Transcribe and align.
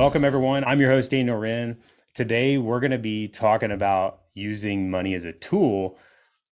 Welcome, 0.00 0.24
everyone. 0.24 0.64
I'm 0.64 0.80
your 0.80 0.90
host, 0.90 1.10
Daniel 1.10 1.36
Wren. 1.36 1.76
Today, 2.14 2.56
we're 2.56 2.80
going 2.80 2.90
to 2.90 2.96
be 2.96 3.28
talking 3.28 3.70
about 3.70 4.22
using 4.32 4.90
money 4.90 5.12
as 5.12 5.26
a 5.26 5.32
tool 5.34 5.98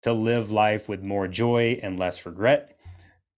to 0.03 0.13
live 0.13 0.51
life 0.51 0.87
with 0.87 1.03
more 1.03 1.27
joy 1.27 1.81
and 1.82 1.99
less 1.99 2.27
regret. 2.27 2.79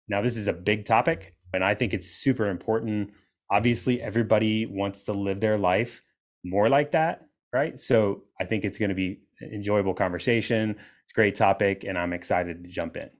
Now, 0.09 0.21
this 0.21 0.37
is 0.37 0.49
a 0.49 0.53
big 0.53 0.85
topic, 0.85 1.37
and 1.55 1.63
I 1.63 1.77
think 1.77 1.95
it's 1.95 2.11
super 2.11 2.49
important. 2.49 3.13
Obviously, 3.53 4.03
everybody 4.03 4.67
wants 4.67 5.03
to 5.03 5.13
live 5.13 5.39
their 5.39 5.57
life 5.57 6.03
more 6.43 6.69
like 6.69 6.91
that, 6.91 7.29
right? 7.53 7.79
So 7.79 8.25
I 8.41 8.47
think 8.47 8.65
it's 8.65 8.79
going 8.79 8.89
to 8.89 8.97
be 8.97 9.21
an 9.41 9.53
enjoyable 9.53 9.95
conversation. 9.95 10.71
It's 10.71 11.13
a 11.13 11.15
great 11.15 11.37
topic, 11.37 11.85
and 11.85 11.97
I'm 11.97 12.13
excited 12.13 12.65
to 12.65 12.69
jump 12.69 12.97
in. 12.97 13.11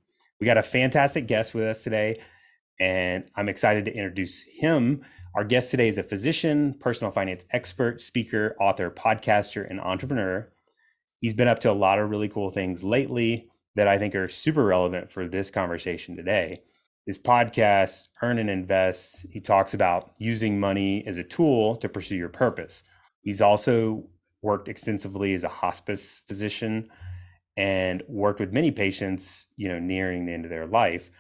We 0.41 0.47
got 0.47 0.59
a 0.59 0.63
fantastic 0.63 1.29
guest 1.29 1.55
with 1.55 1.67
us 1.67 1.85
today, 1.85 2.21
and 2.81 3.25
I'm 3.37 3.51
excited 3.51 3.85
to 3.85 3.95
introduce 3.95 4.43
him. 4.43 5.05
Our 5.37 5.45
guest 5.45 5.71
today 5.71 5.89
is 5.89 5.99
a 5.99 6.03
physician, 6.03 6.75
personal 6.81 7.13
finance 7.13 7.45
expert, 7.53 8.01
speaker, 8.01 8.57
author, 8.59 8.91
podcaster, 8.91 9.69
and 9.69 9.81
entrepreneur. 9.81 10.51
He's 11.21 11.35
been 11.35 11.47
up 11.47 11.61
to 11.61 11.71
a 11.71 11.73
lot 11.73 11.99
of 11.99 12.11
really 12.11 12.29
cool 12.29 12.51
things 12.51 12.83
lately 12.83 13.49
that 13.77 13.87
I 13.87 13.99
think 13.99 14.15
are 14.15 14.29
super 14.29 14.65
relevant 14.65 15.13
for 15.13 15.29
this 15.29 15.51
conversation 15.51 16.17
today. 16.17 16.63
His 17.07 17.19
podcast, 17.19 18.09
Earn 18.23 18.39
and 18.39 18.51
Invest, 18.51 19.27
he 19.31 19.41
talks 19.41 19.75
about 19.75 20.13
using 20.19 20.59
money 20.59 21.05
as 21.07 21.19
a 21.19 21.25
tool 21.25 21.77
to 21.77 21.89
pursue 21.89 22.17
your 22.17 22.29
purpose. 22.29 22.83
He's 23.23 23.43
also 23.43 24.09
worked 24.43 24.69
extensively 24.69 25.35
as 25.35 25.45
a 25.45 25.49
hospice 25.49 26.23
physician 26.27 26.89
and 27.57 28.03
worked 28.09 28.41
with 28.41 28.53
many 28.53 28.71
patients, 28.71 29.47
you 29.57 29.69
know, 29.69 29.79
nearing 29.79 30.25
the 30.25 30.33
end 30.33 30.45
of 30.45 30.51
their 30.51 30.67
life 30.67 31.11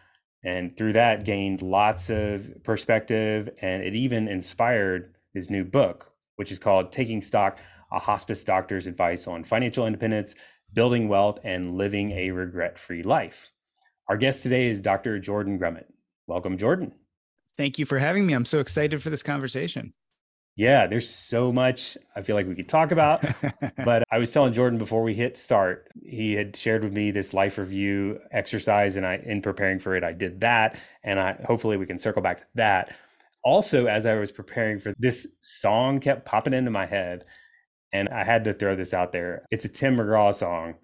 and 0.45 0.77
through 0.77 0.93
that 0.93 1.25
gained 1.25 1.63
lots 1.63 2.11
of 2.11 2.63
perspective 2.63 3.51
and 3.61 3.83
it 3.83 3.95
even 3.95 4.29
inspired 4.29 5.15
his 5.35 5.51
new 5.51 5.65
book 5.65 6.13
which 6.37 6.51
is 6.51 6.59
called 6.59 6.93
taking 6.93 7.21
stock 7.21 7.59
a 7.93 7.99
hospice 7.99 8.45
doctor's 8.45 8.87
advice 8.87 9.27
on 9.27 9.45
financial 9.45 9.87
independence 9.87 10.35
building 10.73 11.09
wealth 11.09 11.39
and 11.43 11.77
living 11.77 12.13
a 12.13 12.31
regret-free 12.31 13.03
life. 13.03 13.51
Our 14.09 14.17
guest 14.17 14.43
today 14.43 14.69
is 14.69 14.81
dr 14.81 15.19
jordan 15.21 15.59
grumet 15.59 15.87
welcome 16.27 16.57
jordan. 16.59 16.93
Thank 17.57 17.79
you 17.79 17.85
for 17.85 17.99
having 17.99 18.25
me. 18.25 18.33
I'm 18.33 18.47
so 18.47 18.61
excited 18.61 19.03
for 19.03 19.11
this 19.11 19.23
conversation 19.23 19.93
yeah, 20.61 20.87
there's 20.87 21.09
so 21.09 21.51
much 21.51 21.97
I 22.15 22.21
feel 22.21 22.37
like 22.37 22.47
we 22.47 22.55
could 22.55 22.69
talk 22.69 22.93
about. 22.93 23.25
but 23.83 24.03
I 24.13 24.19
was 24.19 24.31
telling 24.31 24.53
Jordan 24.53 24.79
before 24.79 25.03
we 25.03 25.15
hit 25.15 25.39
start, 25.39 25.91
he 26.05 26.35
had 26.35 26.55
shared 26.55 26.85
with 26.85 26.93
me 26.93 27.11
this 27.11 27.33
life 27.33 27.57
review 27.57 28.21
exercise, 28.31 28.97
and 28.97 29.07
I, 29.07 29.23
in 29.25 29.41
preparing 29.41 29.79
for 29.79 29.97
it, 29.97 30.05
I 30.05 30.13
did 30.13 30.43
that, 30.43 30.79
and 31.03 31.19
I 31.19 31.41
hopefully 31.47 31.79
we 31.79 31.87
can 31.87 31.99
circle 31.99 32.21
back 32.21 32.41
to 32.41 32.45
that. 32.57 32.95
Also, 33.43 33.87
as 33.87 34.05
I 34.05 34.17
was 34.17 34.31
preparing 34.31 34.79
for 34.79 34.93
this 34.99 35.27
song, 35.41 35.99
kept 35.99 36.27
popping 36.27 36.53
into 36.53 36.71
my 36.71 36.85
head, 36.85 37.25
and 37.91 38.11
I 38.11 38.23
had 38.23 38.45
to 38.45 38.53
throw 38.53 38.77
this 38.77 38.93
out 38.93 39.13
there. 39.13 39.47
It's 39.51 39.65
a 39.65 39.69
Tim 39.71 39.97
McGraw 39.97 40.35
song, 40.35 40.75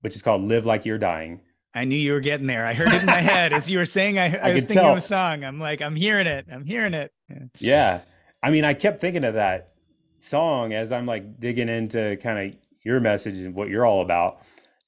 which 0.00 0.16
is 0.16 0.22
called 0.22 0.40
"Live 0.40 0.64
Like 0.64 0.86
You're 0.86 0.96
Dying." 0.96 1.42
I 1.74 1.84
knew 1.84 1.98
you 1.98 2.12
were 2.12 2.20
getting 2.20 2.46
there. 2.46 2.64
I 2.64 2.72
heard 2.72 2.94
it 2.94 3.00
in 3.00 3.06
my 3.06 3.20
head 3.20 3.52
as 3.52 3.70
you 3.70 3.76
were 3.76 3.84
saying. 3.84 4.18
I, 4.18 4.34
I, 4.42 4.48
I 4.48 4.54
was 4.54 4.62
thinking 4.62 4.76
tell. 4.76 4.92
of 4.92 4.98
a 4.98 5.02
song. 5.02 5.44
I'm 5.44 5.60
like, 5.60 5.82
I'm 5.82 5.96
hearing 5.96 6.26
it. 6.26 6.46
I'm 6.50 6.64
hearing 6.64 6.94
it. 6.94 7.12
Yeah. 7.28 7.44
yeah. 7.58 8.00
I 8.42 8.50
mean, 8.50 8.64
I 8.64 8.74
kept 8.74 9.00
thinking 9.00 9.24
of 9.24 9.34
that 9.34 9.72
song 10.20 10.72
as 10.72 10.92
I'm 10.92 11.06
like 11.06 11.40
digging 11.40 11.68
into 11.68 12.16
kind 12.22 12.48
of 12.52 12.60
your 12.84 13.00
message 13.00 13.38
and 13.38 13.54
what 13.54 13.68
you're 13.68 13.86
all 13.86 14.02
about. 14.02 14.40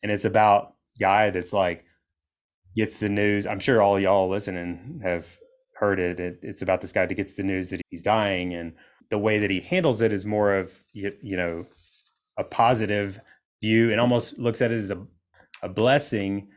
And 0.02 0.10
it's 0.10 0.24
about 0.24 0.74
guy 0.98 1.30
that's 1.30 1.52
like 1.52 1.84
gets 2.76 2.98
the 2.98 3.08
news. 3.08 3.46
I'm 3.46 3.60
sure 3.60 3.82
all 3.82 3.98
y'all 3.98 4.28
listening 4.28 5.00
have 5.02 5.26
heard 5.74 5.98
it. 5.98 6.20
it. 6.20 6.38
It's 6.42 6.62
about 6.62 6.80
this 6.80 6.92
guy 6.92 7.06
that 7.06 7.14
gets 7.14 7.34
the 7.34 7.42
news 7.42 7.70
that 7.70 7.80
he's 7.90 8.02
dying, 8.02 8.54
and 8.54 8.74
the 9.10 9.18
way 9.18 9.38
that 9.38 9.50
he 9.50 9.60
handles 9.60 10.00
it 10.00 10.12
is 10.12 10.24
more 10.24 10.54
of 10.54 10.72
you, 10.92 11.12
you 11.22 11.36
know 11.36 11.66
a 12.38 12.44
positive 12.44 13.20
view 13.60 13.90
and 13.90 14.00
almost 14.00 14.38
looks 14.38 14.62
at 14.62 14.70
it 14.70 14.78
as 14.78 14.90
a 14.90 15.04
a 15.62 15.68
blessing. 15.68 16.48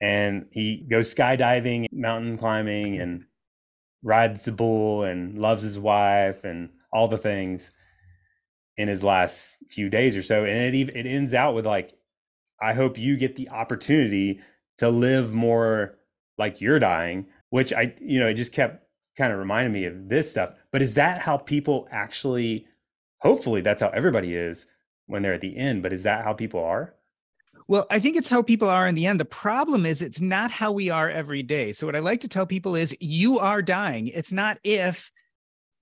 And 0.00 0.46
he 0.50 0.84
goes 0.90 1.14
skydiving, 1.14 1.86
mountain 1.92 2.36
climbing, 2.36 3.00
and 3.00 3.24
rides 4.02 4.44
the 4.44 4.52
bull 4.52 5.04
and 5.04 5.38
loves 5.38 5.62
his 5.62 5.78
wife 5.78 6.44
and 6.44 6.70
all 6.92 7.08
the 7.08 7.18
things 7.18 7.70
in 8.76 8.88
his 8.88 9.02
last 9.04 9.56
few 9.70 9.88
days 9.88 10.16
or 10.16 10.22
so. 10.22 10.44
And 10.44 10.56
it 10.56 10.74
even 10.74 10.96
it 10.96 11.06
ends 11.06 11.34
out 11.34 11.54
with 11.54 11.66
like 11.66 11.92
i 12.60 12.72
hope 12.74 12.96
you 12.96 13.16
get 13.16 13.36
the 13.36 13.50
opportunity 13.50 14.40
to 14.78 14.88
live 14.88 15.32
more 15.32 15.98
like 16.38 16.60
you're 16.60 16.78
dying 16.78 17.26
which 17.50 17.72
i 17.72 17.94
you 18.00 18.18
know 18.18 18.28
it 18.28 18.34
just 18.34 18.52
kept 18.52 18.82
kind 19.16 19.32
of 19.32 19.38
reminding 19.38 19.72
me 19.72 19.84
of 19.84 20.08
this 20.08 20.30
stuff. 20.30 20.54
But 20.70 20.82
is 20.82 20.94
that 20.94 21.20
how 21.20 21.36
people 21.36 21.86
actually 21.90 22.66
hopefully 23.18 23.60
that's 23.60 23.82
how 23.82 23.88
everybody 23.90 24.34
is 24.34 24.66
when 25.06 25.22
they're 25.22 25.34
at 25.34 25.40
the 25.40 25.56
end 25.56 25.82
but 25.82 25.92
is 25.92 26.02
that 26.02 26.24
how 26.24 26.32
people 26.32 26.62
are 26.62 26.94
well, 27.68 27.86
I 27.90 27.98
think 27.98 28.16
it's 28.16 28.28
how 28.28 28.42
people 28.42 28.68
are 28.68 28.86
in 28.86 28.94
the 28.94 29.06
end. 29.06 29.20
The 29.20 29.24
problem 29.24 29.86
is 29.86 30.02
it's 30.02 30.20
not 30.20 30.50
how 30.50 30.72
we 30.72 30.90
are 30.90 31.08
every 31.08 31.42
day. 31.42 31.72
So 31.72 31.86
what 31.86 31.96
I 31.96 32.00
like 32.00 32.20
to 32.20 32.28
tell 32.28 32.46
people 32.46 32.74
is 32.74 32.96
you 33.00 33.38
are 33.38 33.62
dying. 33.62 34.08
It's 34.08 34.32
not 34.32 34.58
if 34.64 35.10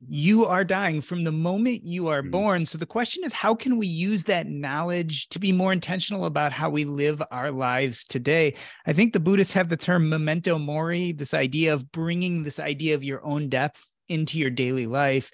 you 0.08 0.46
are 0.46 0.64
dying 0.64 1.02
from 1.02 1.24
the 1.24 1.32
moment 1.32 1.84
you 1.84 2.08
are 2.08 2.22
mm-hmm. 2.22 2.30
born. 2.30 2.66
So 2.66 2.78
the 2.78 2.86
question 2.86 3.22
is 3.24 3.32
how 3.32 3.54
can 3.54 3.76
we 3.76 3.86
use 3.86 4.24
that 4.24 4.46
knowledge 4.46 5.28
to 5.28 5.38
be 5.38 5.52
more 5.52 5.72
intentional 5.72 6.24
about 6.24 6.52
how 6.52 6.70
we 6.70 6.84
live 6.84 7.22
our 7.30 7.50
lives 7.50 8.04
today? 8.04 8.54
I 8.86 8.92
think 8.92 9.12
the 9.12 9.20
Buddhists 9.20 9.52
have 9.52 9.68
the 9.68 9.76
term 9.76 10.08
memento 10.08 10.58
mori, 10.58 11.12
this 11.12 11.34
idea 11.34 11.74
of 11.74 11.92
bringing 11.92 12.44
this 12.44 12.58
idea 12.58 12.94
of 12.94 13.04
your 13.04 13.24
own 13.24 13.48
death 13.48 13.84
into 14.08 14.38
your 14.38 14.50
daily 14.50 14.86
life. 14.86 15.30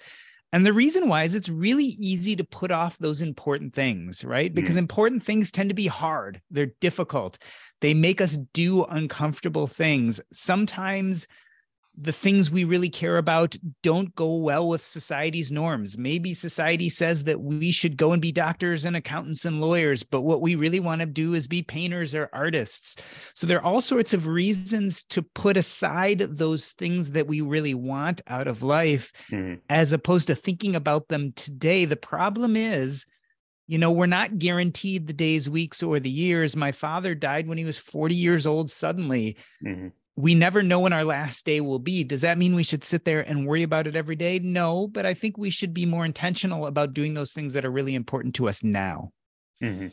And 0.53 0.65
the 0.65 0.73
reason 0.73 1.09
why 1.09 1.25
is 1.25 1.35
it's 1.35 1.49
really 1.49 1.97
easy 1.99 2.37
to 2.37 2.45
put 2.45 2.71
off 2.71 2.99
those 2.99 3.21
important 3.21 3.75
things, 3.75 4.25
right? 4.25 4.55
Because 4.55 4.77
mm. 4.77 4.79
important 4.79 5.25
things 5.25 5.51
tend 5.51 5.71
to 5.71 5.75
be 5.75 5.89
hard, 5.89 6.41
they're 6.51 6.73
difficult, 6.81 7.39
they 7.81 7.95
make 7.95 8.21
us 8.21 8.39
do 8.55 8.85
uncomfortable 8.85 9.67
things. 9.67 10.21
Sometimes 10.33 11.27
the 11.99 12.13
things 12.13 12.51
we 12.51 12.65
really 12.65 12.91
care 12.91 13.17
about 13.17 13.57
don't 13.83 14.15
go 14.15 14.37
well 14.37 14.69
with 14.69 14.83
society's 14.83 15.51
norms. 15.51 15.97
Maybe 15.97 16.35
society 16.35 16.91
says 16.91 17.25
that 17.25 17.41
we 17.41 17.71
should 17.71 17.97
go 17.97 18.13
and 18.13 18.21
be 18.21 18.33
doctors 18.33 18.85
and 18.85 18.97
accountants 18.97 19.47
and 19.47 19.61
lawyers, 19.61 20.03
but 20.03 20.21
what 20.21 20.43
we 20.43 20.57
really 20.57 20.81
want 20.81 21.01
to 21.01 21.07
do 21.07 21.33
is 21.33 21.47
be 21.47 21.63
painters 21.63 22.15
or 22.15 22.29
artists. 22.35 22.97
So 23.35 23.47
there 23.47 23.59
are 23.59 23.65
all 23.65 23.81
sorts 23.81 24.13
of 24.13 24.27
reasons 24.27 25.05
to 25.05 25.23
put 25.23 25.57
aside 25.57 26.19
those 26.19 26.73
things 26.73 27.13
that 27.13 27.27
we 27.27 27.41
really 27.41 27.75
want 27.75 28.21
out 28.27 28.47
of 28.47 28.63
life 28.63 29.13
mm-hmm. 29.31 29.55
as 29.71 29.93
opposed 29.93 30.27
to 30.27 30.35
thinking 30.35 30.77
about 30.77 31.09
them 31.09 31.33
today. 31.33 31.87
The 31.87 31.97
problem 31.97 32.57
is, 32.57 33.07
you 33.69 33.79
know, 33.79 33.91
we're 33.91 34.07
not 34.07 34.39
guaranteed 34.39 35.07
the 35.07 35.13
days, 35.13 35.49
weeks, 35.49 35.83
or 35.83 35.99
the 35.99 36.11
years. 36.11 36.57
My 36.57 36.73
father 36.73 37.15
died 37.15 37.49
when 37.49 37.59
he 37.59 37.65
was 37.65 37.79
40 37.79 38.15
years 38.15 38.47
old 38.47 38.71
suddenly. 38.71 39.39
Mm-hmm 39.65 39.89
we 40.17 40.35
never 40.35 40.63
know 40.63 40.81
when 40.81 40.95
our 40.95 41.05
last 41.05 41.45
day 41.45 41.61
will 41.61 41.79
be. 41.79 42.03
Does 42.03 42.23
that 42.23 42.39
mean 42.39 42.55
we 42.55 42.63
should 42.63 42.83
sit 42.83 43.05
there 43.05 43.21
and 43.21 43.47
worry 43.47 43.63
about 43.63 43.87
it 43.87 43.95
every 43.95 44.17
day? 44.17 44.39
No, 44.39 44.89
but 44.89 45.05
I 45.05 45.13
think 45.13 45.37
we 45.37 45.51
should 45.51 45.75
be 45.75 45.85
more 45.85 46.07
intentional 46.07 46.67
about 46.67 46.95
doing 46.95 47.13
those 47.13 47.33
things 47.33 47.53
that 47.53 47.67
are 47.67 47.71
really 47.71 47.95
important 47.95 48.35
to 48.37 48.49
us 48.49 48.65
now. 48.65 49.13
Mm-hmm. 49.63 49.89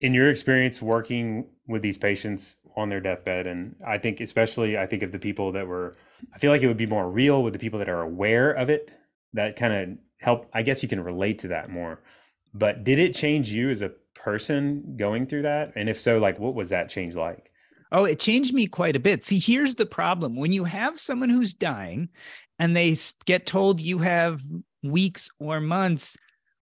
In 0.00 0.14
your 0.14 0.30
experience 0.30 0.80
working 0.80 1.46
with 1.66 1.82
these 1.82 1.98
patients 1.98 2.56
on 2.76 2.90
their 2.90 3.00
deathbed, 3.00 3.48
and 3.48 3.74
I 3.84 3.98
think 3.98 4.20
especially, 4.20 4.78
I 4.78 4.86
think 4.86 5.02
of 5.02 5.10
the 5.10 5.18
people 5.18 5.50
that 5.52 5.66
were, 5.66 5.96
I 6.32 6.38
feel 6.38 6.52
like 6.52 6.62
it 6.62 6.68
would 6.68 6.76
be 6.76 6.86
more 6.86 7.10
real 7.10 7.42
with 7.42 7.54
the 7.54 7.58
people 7.58 7.80
that 7.80 7.88
are 7.88 8.02
aware 8.02 8.52
of 8.52 8.70
it. 8.70 8.90
That 9.32 9.56
kind 9.56 9.72
of 9.72 9.98
help. 10.18 10.48
I 10.54 10.62
guess 10.62 10.80
you 10.80 10.88
can 10.88 11.02
relate 11.02 11.40
to 11.40 11.48
that 11.48 11.70
more. 11.70 12.00
But 12.52 12.84
did 12.84 13.00
it 13.00 13.16
change 13.16 13.48
you 13.50 13.70
as 13.70 13.82
a 13.82 13.92
person 14.14 14.94
going 14.96 15.26
through 15.26 15.42
that? 15.42 15.72
And 15.74 15.88
if 15.88 16.00
so, 16.00 16.18
like, 16.18 16.38
what 16.38 16.54
was 16.54 16.68
that 16.68 16.88
change 16.88 17.16
like? 17.16 17.50
Oh, 17.94 18.04
it 18.04 18.18
changed 18.18 18.52
me 18.52 18.66
quite 18.66 18.96
a 18.96 19.00
bit. 19.00 19.24
See, 19.24 19.38
here's 19.38 19.76
the 19.76 19.86
problem 19.86 20.34
when 20.34 20.52
you 20.52 20.64
have 20.64 20.98
someone 20.98 21.28
who's 21.28 21.54
dying 21.54 22.08
and 22.58 22.74
they 22.74 22.96
get 23.24 23.46
told 23.46 23.80
you 23.80 23.98
have 23.98 24.42
weeks 24.82 25.30
or 25.38 25.60
months, 25.60 26.16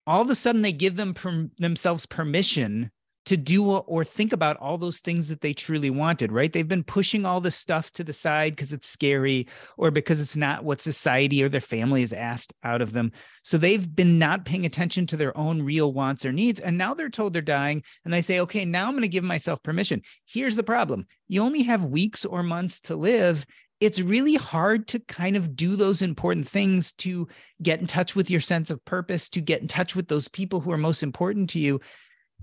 all 0.07 0.23
of 0.23 0.31
a 0.31 0.35
sudden 0.35 0.63
they 0.63 0.71
give 0.73 0.95
them 0.95 1.13
per- 1.13 1.47
themselves 1.59 2.07
permission 2.07 2.89
to 3.25 3.37
do 3.37 3.71
or 3.71 4.03
think 4.03 4.33
about 4.33 4.57
all 4.57 4.77
those 4.77 4.99
things 4.99 5.27
that 5.27 5.41
they 5.41 5.53
truly 5.53 5.89
wanted, 5.89 6.31
right? 6.31 6.51
They've 6.51 6.67
been 6.67 6.83
pushing 6.83 7.25
all 7.25 7.39
this 7.39 7.55
stuff 7.55 7.91
to 7.91 8.03
the 8.03 8.13
side 8.13 8.55
because 8.55 8.73
it's 8.73 8.87
scary 8.87 9.47
or 9.77 9.91
because 9.91 10.19
it's 10.21 10.35
not 10.35 10.63
what 10.63 10.81
society 10.81 11.43
or 11.43 11.49
their 11.49 11.61
family 11.61 12.01
has 12.01 12.13
asked 12.13 12.53
out 12.63 12.81
of 12.81 12.93
them. 12.93 13.11
So 13.43 13.57
they've 13.57 13.95
been 13.95 14.17
not 14.17 14.45
paying 14.45 14.65
attention 14.65 15.05
to 15.07 15.17
their 15.17 15.37
own 15.37 15.61
real 15.61 15.93
wants 15.93 16.25
or 16.25 16.31
needs. 16.31 16.59
And 16.59 16.77
now 16.77 16.93
they're 16.93 17.09
told 17.09 17.33
they're 17.33 17.41
dying 17.41 17.83
and 18.03 18.13
they 18.13 18.23
say, 18.23 18.39
okay, 18.39 18.65
now 18.65 18.87
I'm 18.87 18.93
going 18.93 19.03
to 19.03 19.07
give 19.07 19.23
myself 19.23 19.61
permission. 19.61 20.01
Here's 20.25 20.55
the 20.55 20.63
problem 20.63 21.05
you 21.27 21.41
only 21.41 21.63
have 21.63 21.85
weeks 21.85 22.25
or 22.25 22.43
months 22.43 22.79
to 22.81 22.95
live 22.95 23.45
it's 23.81 23.99
really 23.99 24.35
hard 24.35 24.87
to 24.89 24.99
kind 24.99 25.35
of 25.35 25.55
do 25.55 25.75
those 25.75 26.03
important 26.03 26.47
things 26.47 26.91
to 26.91 27.27
get 27.63 27.81
in 27.81 27.87
touch 27.87 28.15
with 28.15 28.29
your 28.29 28.39
sense 28.39 28.69
of 28.69 28.85
purpose, 28.85 29.27
to 29.29 29.41
get 29.41 29.59
in 29.59 29.67
touch 29.67 29.95
with 29.95 30.07
those 30.07 30.27
people 30.27 30.61
who 30.61 30.71
are 30.71 30.77
most 30.77 31.01
important 31.01 31.49
to 31.49 31.59
you 31.59 31.81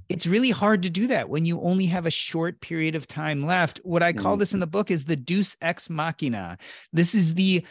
it's 0.09 0.27
really 0.27 0.51
hard 0.51 0.83
to 0.83 0.91
do 0.91 1.07
that 1.09 1.29
when 1.29 1.45
you 1.45 1.61
only 1.61 1.87
have 1.87 2.07
a 2.07 2.11
short 2.11 2.61
period 2.61 2.95
of 2.95 3.07
time 3.07 3.45
left. 3.45 3.81
What 3.85 4.03
I 4.03 4.13
call 4.13 4.37
this 4.37 4.53
in 4.53 4.57
mm-hmm. 4.57 4.61
the 4.61 4.67
book 4.69 4.91
is 4.91 5.05
the 5.05 5.17
deus 5.17 5.57
ex 5.61 5.91
machina. 5.91 6.59
This 6.93 7.15
is 7.15 7.35
the 7.35 7.65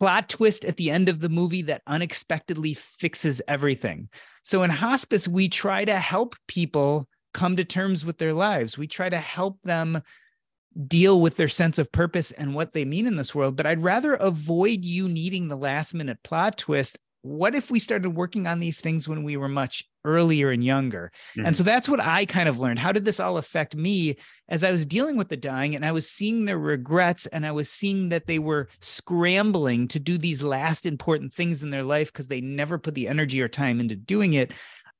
plot 0.00 0.28
twist 0.28 0.64
at 0.64 0.76
the 0.76 0.90
end 0.90 1.08
of 1.08 1.20
the 1.20 1.28
movie 1.28 1.62
that 1.62 1.82
unexpectedly 1.86 2.74
fixes 2.74 3.40
everything. 3.46 4.08
So 4.42 4.62
in 4.62 4.70
hospice, 4.70 5.28
we 5.28 5.48
try 5.48 5.84
to 5.84 5.96
help 5.96 6.34
people 6.48 7.06
come 7.32 7.56
to 7.56 7.64
terms 7.64 8.04
with 8.04 8.18
their 8.18 8.32
lives. 8.32 8.76
We 8.76 8.88
try 8.88 9.08
to 9.08 9.18
help 9.18 9.60
them 9.62 10.02
deal 10.86 11.20
with 11.20 11.36
their 11.36 11.48
sense 11.48 11.78
of 11.78 11.92
purpose 11.92 12.32
and 12.32 12.54
what 12.54 12.72
they 12.72 12.84
mean 12.84 13.06
in 13.06 13.16
this 13.16 13.34
world. 13.34 13.56
But 13.56 13.66
I'd 13.66 13.82
rather 13.82 14.14
avoid 14.14 14.84
you 14.84 15.08
needing 15.08 15.48
the 15.48 15.56
last 15.56 15.94
minute 15.94 16.22
plot 16.24 16.56
twist 16.58 16.98
what 17.22 17.54
if 17.54 17.70
we 17.70 17.78
started 17.78 18.10
working 18.10 18.46
on 18.46 18.60
these 18.60 18.80
things 18.80 19.08
when 19.08 19.22
we 19.22 19.36
were 19.36 19.48
much 19.48 19.84
earlier 20.04 20.50
and 20.50 20.64
younger? 20.64 21.12
Mm-hmm. 21.36 21.46
And 21.46 21.56
so 21.56 21.62
that's 21.62 21.88
what 21.88 22.00
I 22.00 22.24
kind 22.24 22.48
of 22.48 22.58
learned. 22.58 22.78
How 22.78 22.92
did 22.92 23.04
this 23.04 23.20
all 23.20 23.36
affect 23.36 23.76
me 23.76 24.16
as 24.48 24.64
I 24.64 24.70
was 24.70 24.86
dealing 24.86 25.16
with 25.16 25.28
the 25.28 25.36
dying 25.36 25.76
and 25.76 25.84
I 25.84 25.92
was 25.92 26.08
seeing 26.08 26.44
their 26.44 26.58
regrets 26.58 27.26
and 27.26 27.46
I 27.46 27.52
was 27.52 27.70
seeing 27.70 28.08
that 28.08 28.26
they 28.26 28.38
were 28.38 28.68
scrambling 28.80 29.88
to 29.88 30.00
do 30.00 30.16
these 30.16 30.42
last 30.42 30.86
important 30.86 31.34
things 31.34 31.62
in 31.62 31.70
their 31.70 31.84
life 31.84 32.12
because 32.12 32.28
they 32.28 32.40
never 32.40 32.78
put 32.78 32.94
the 32.94 33.08
energy 33.08 33.42
or 33.42 33.48
time 33.48 33.80
into 33.80 33.96
doing 33.96 34.34
it? 34.34 34.52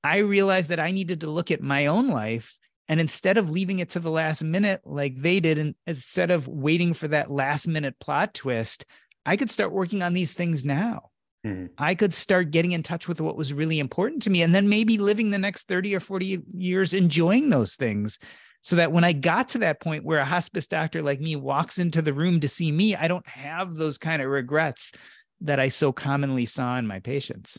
I 0.04 0.18
realized 0.18 0.70
that 0.70 0.80
I 0.80 0.90
needed 0.90 1.20
to 1.22 1.30
look 1.30 1.50
at 1.50 1.62
my 1.62 1.86
own 1.86 2.08
life 2.08 2.58
and 2.90 2.98
instead 2.98 3.38
of 3.38 3.48
leaving 3.48 3.78
it 3.78 3.90
to 3.90 4.00
the 4.00 4.10
last 4.10 4.42
minute 4.42 4.80
like 4.84 5.14
they 5.14 5.38
did, 5.38 5.58
and 5.58 5.76
instead 5.86 6.32
of 6.32 6.48
waiting 6.48 6.92
for 6.92 7.06
that 7.06 7.30
last 7.30 7.68
minute 7.68 8.00
plot 8.00 8.34
twist, 8.34 8.84
I 9.24 9.36
could 9.36 9.48
start 9.48 9.70
working 9.70 10.02
on 10.02 10.12
these 10.12 10.34
things 10.34 10.64
now. 10.64 11.09
Mm-hmm. 11.46 11.66
I 11.78 11.94
could 11.94 12.12
start 12.12 12.50
getting 12.50 12.72
in 12.72 12.82
touch 12.82 13.08
with 13.08 13.20
what 13.20 13.36
was 13.36 13.52
really 13.52 13.78
important 13.78 14.22
to 14.22 14.30
me 14.30 14.42
and 14.42 14.54
then 14.54 14.68
maybe 14.68 14.98
living 14.98 15.30
the 15.30 15.38
next 15.38 15.68
30 15.68 15.94
or 15.94 16.00
40 16.00 16.42
years 16.54 16.92
enjoying 16.92 17.48
those 17.48 17.76
things 17.76 18.18
so 18.62 18.76
that 18.76 18.92
when 18.92 19.04
I 19.04 19.12
got 19.12 19.48
to 19.50 19.58
that 19.58 19.80
point 19.80 20.04
where 20.04 20.18
a 20.18 20.24
hospice 20.24 20.66
doctor 20.66 21.02
like 21.02 21.20
me 21.20 21.36
walks 21.36 21.78
into 21.78 22.02
the 22.02 22.12
room 22.12 22.40
to 22.40 22.48
see 22.48 22.70
me, 22.70 22.94
I 22.94 23.08
don't 23.08 23.26
have 23.26 23.74
those 23.74 23.96
kind 23.96 24.20
of 24.20 24.28
regrets 24.28 24.92
that 25.40 25.58
I 25.58 25.68
so 25.68 25.92
commonly 25.92 26.44
saw 26.44 26.76
in 26.76 26.86
my 26.86 26.98
patients. 26.98 27.58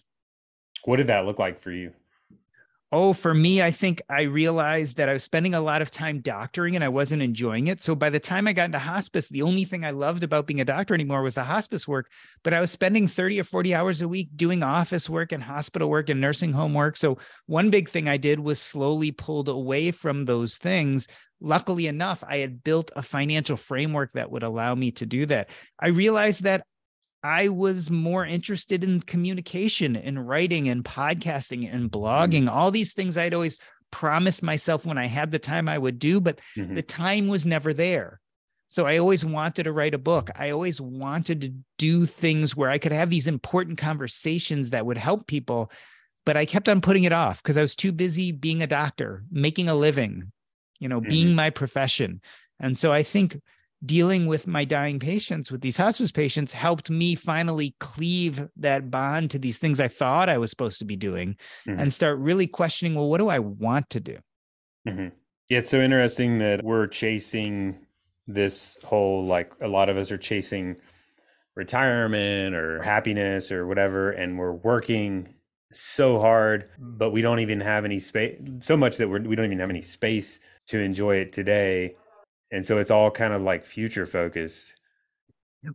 What 0.85 0.97
did 0.97 1.07
that 1.07 1.25
look 1.25 1.39
like 1.39 1.59
for 1.61 1.71
you? 1.71 1.91
Oh, 2.93 3.13
for 3.13 3.33
me, 3.33 3.61
I 3.61 3.71
think 3.71 4.01
I 4.09 4.23
realized 4.23 4.97
that 4.97 5.07
I 5.07 5.13
was 5.13 5.23
spending 5.23 5.53
a 5.53 5.61
lot 5.61 5.81
of 5.81 5.91
time 5.91 6.19
doctoring 6.19 6.75
and 6.75 6.83
I 6.83 6.89
wasn't 6.89 7.21
enjoying 7.21 7.67
it. 7.67 7.81
So 7.81 7.95
by 7.95 8.09
the 8.09 8.19
time 8.19 8.47
I 8.47 8.53
got 8.53 8.65
into 8.65 8.79
hospice, 8.79 9.29
the 9.29 9.43
only 9.43 9.63
thing 9.63 9.85
I 9.85 9.91
loved 9.91 10.25
about 10.25 10.45
being 10.45 10.59
a 10.59 10.65
doctor 10.65 10.93
anymore 10.93 11.21
was 11.21 11.35
the 11.35 11.45
hospice 11.45 11.87
work. 11.87 12.11
But 12.43 12.53
I 12.53 12.59
was 12.59 12.69
spending 12.69 13.07
30 13.07 13.39
or 13.39 13.45
40 13.45 13.73
hours 13.73 14.01
a 14.01 14.09
week 14.09 14.31
doing 14.35 14.61
office 14.61 15.09
work 15.09 15.31
and 15.31 15.41
hospital 15.41 15.89
work 15.89 16.09
and 16.09 16.19
nursing 16.19 16.51
home 16.51 16.73
work. 16.73 16.97
So 16.97 17.17
one 17.45 17.69
big 17.69 17.87
thing 17.87 18.09
I 18.09 18.17
did 18.17 18.41
was 18.41 18.59
slowly 18.59 19.11
pulled 19.11 19.47
away 19.47 19.91
from 19.91 20.25
those 20.25 20.57
things. 20.57 21.07
Luckily 21.39 21.87
enough, 21.87 22.25
I 22.27 22.37
had 22.39 22.61
built 22.61 22.91
a 22.97 23.01
financial 23.01 23.55
framework 23.55 24.11
that 24.13 24.31
would 24.31 24.43
allow 24.43 24.75
me 24.75 24.91
to 24.93 25.05
do 25.05 25.25
that. 25.27 25.49
I 25.79 25.87
realized 25.87 26.43
that 26.43 26.65
I 27.23 27.49
was 27.49 27.91
more 27.91 28.25
interested 28.25 28.83
in 28.83 29.01
communication 29.01 29.95
and 29.95 30.27
writing 30.27 30.69
and 30.69 30.83
podcasting 30.83 31.71
and 31.71 31.91
blogging, 31.91 32.45
mm-hmm. 32.45 32.49
all 32.49 32.71
these 32.71 32.93
things 32.93 33.17
I'd 33.17 33.33
always 33.33 33.59
promised 33.91 34.41
myself 34.41 34.85
when 34.85 34.97
I 34.97 35.05
had 35.05 35.31
the 35.31 35.39
time 35.39 35.69
I 35.69 35.77
would 35.77 35.99
do, 35.99 36.19
but 36.19 36.39
mm-hmm. 36.57 36.75
the 36.75 36.81
time 36.81 37.27
was 37.27 37.45
never 37.45 37.73
there. 37.73 38.19
So 38.69 38.87
I 38.87 38.97
always 38.97 39.25
wanted 39.25 39.63
to 39.63 39.73
write 39.73 39.93
a 39.93 39.99
book. 39.99 40.29
I 40.33 40.51
always 40.51 40.79
wanted 40.79 41.41
to 41.41 41.53
do 41.77 42.05
things 42.05 42.55
where 42.55 42.69
I 42.69 42.77
could 42.77 42.93
have 42.93 43.09
these 43.09 43.27
important 43.27 43.77
conversations 43.77 44.69
that 44.69 44.85
would 44.85 44.97
help 44.97 45.27
people, 45.27 45.69
but 46.25 46.37
I 46.37 46.45
kept 46.45 46.69
on 46.69 46.79
putting 46.79 47.03
it 47.03 47.11
off 47.11 47.43
because 47.43 47.57
I 47.57 47.61
was 47.61 47.75
too 47.75 47.91
busy 47.91 48.31
being 48.31 48.63
a 48.63 48.67
doctor, 48.67 49.25
making 49.29 49.67
a 49.67 49.75
living, 49.75 50.31
you 50.79 50.87
know, 50.87 51.01
mm-hmm. 51.01 51.09
being 51.09 51.35
my 51.35 51.49
profession. 51.49 52.21
And 52.61 52.77
so 52.77 52.93
I 52.93 53.03
think 53.03 53.37
dealing 53.85 54.27
with 54.27 54.47
my 54.47 54.63
dying 54.63 54.99
patients 54.99 55.51
with 55.51 55.61
these 55.61 55.77
hospice 55.77 56.11
patients 56.11 56.53
helped 56.53 56.89
me 56.89 57.15
finally 57.15 57.75
cleave 57.79 58.47
that 58.55 58.91
bond 58.91 59.31
to 59.31 59.39
these 59.39 59.57
things 59.57 59.79
I 59.79 59.87
thought 59.87 60.29
I 60.29 60.37
was 60.37 60.51
supposed 60.51 60.79
to 60.79 60.85
be 60.85 60.95
doing 60.95 61.35
mm-hmm. 61.67 61.79
and 61.79 61.93
start 61.93 62.19
really 62.19 62.47
questioning 62.47 62.95
well, 62.95 63.09
what 63.09 63.19
do 63.19 63.29
I 63.29 63.39
want 63.39 63.89
to 63.91 63.99
do? 63.99 64.17
Mm-hmm. 64.87 65.07
Yeah, 65.49 65.59
it's 65.59 65.71
so 65.71 65.81
interesting 65.81 66.37
that 66.39 66.63
we're 66.63 66.87
chasing 66.87 67.79
this 68.27 68.77
whole 68.83 69.25
like 69.25 69.53
a 69.61 69.67
lot 69.67 69.89
of 69.89 69.97
us 69.97 70.11
are 70.11 70.17
chasing 70.17 70.77
retirement 71.55 72.55
or 72.55 72.81
happiness 72.81 73.51
or 73.51 73.67
whatever, 73.67 74.11
and 74.11 74.37
we're 74.37 74.53
working 74.53 75.33
so 75.73 76.19
hard, 76.19 76.69
but 76.79 77.11
we 77.11 77.21
don't 77.21 77.39
even 77.39 77.61
have 77.61 77.83
any 77.83 77.99
space, 77.99 78.39
so 78.59 78.77
much 78.77 78.97
that 78.97 79.09
we're, 79.09 79.21
we 79.21 79.35
don't 79.35 79.45
even 79.45 79.59
have 79.59 79.69
any 79.69 79.81
space 79.81 80.39
to 80.67 80.79
enjoy 80.79 81.15
it 81.15 81.33
today 81.33 81.95
and 82.51 82.65
so 82.65 82.77
it's 82.77 82.91
all 82.91 83.11
kind 83.11 83.33
of 83.33 83.41
like 83.41 83.65
future 83.65 84.05
focused 84.05 84.73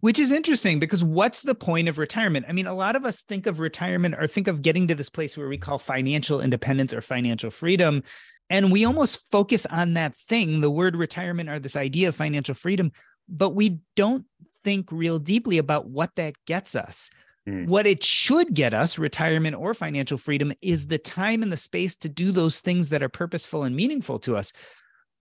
which 0.00 0.18
is 0.18 0.32
interesting 0.32 0.80
because 0.80 1.04
what's 1.04 1.42
the 1.42 1.54
point 1.54 1.88
of 1.88 1.98
retirement? 1.98 2.46
I 2.48 2.52
mean, 2.52 2.66
a 2.66 2.74
lot 2.74 2.96
of 2.96 3.04
us 3.04 3.22
think 3.22 3.46
of 3.46 3.60
retirement 3.60 4.16
or 4.18 4.26
think 4.26 4.48
of 4.48 4.62
getting 4.62 4.88
to 4.88 4.96
this 4.96 5.08
place 5.08 5.36
where 5.36 5.48
we 5.48 5.58
call 5.58 5.78
financial 5.78 6.40
independence 6.40 6.92
or 6.92 7.00
financial 7.00 7.50
freedom. 7.50 8.02
And 8.50 8.72
we 8.72 8.84
almost 8.84 9.30
focus 9.30 9.64
on 9.66 9.94
that 9.94 10.16
thing, 10.28 10.60
the 10.60 10.70
word 10.70 10.96
retirement 10.96 11.48
or 11.48 11.58
this 11.58 11.76
idea 11.76 12.08
of 12.08 12.16
financial 12.16 12.54
freedom, 12.54 12.90
but 13.28 13.50
we 13.50 13.78
don't 13.94 14.24
think 14.64 14.90
real 14.90 15.20
deeply 15.20 15.58
about 15.58 15.88
what 15.88 16.14
that 16.16 16.34
gets 16.46 16.74
us. 16.74 17.08
Mm. 17.48 17.68
What 17.68 17.86
it 17.86 18.02
should 18.02 18.54
get 18.54 18.74
us, 18.74 18.98
retirement 18.98 19.54
or 19.54 19.72
financial 19.72 20.18
freedom, 20.18 20.52
is 20.62 20.88
the 20.88 20.98
time 20.98 21.44
and 21.44 21.52
the 21.52 21.56
space 21.56 21.94
to 21.96 22.08
do 22.08 22.32
those 22.32 22.58
things 22.58 22.88
that 22.88 23.04
are 23.04 23.08
purposeful 23.08 23.62
and 23.62 23.76
meaningful 23.76 24.18
to 24.20 24.36
us. 24.36 24.52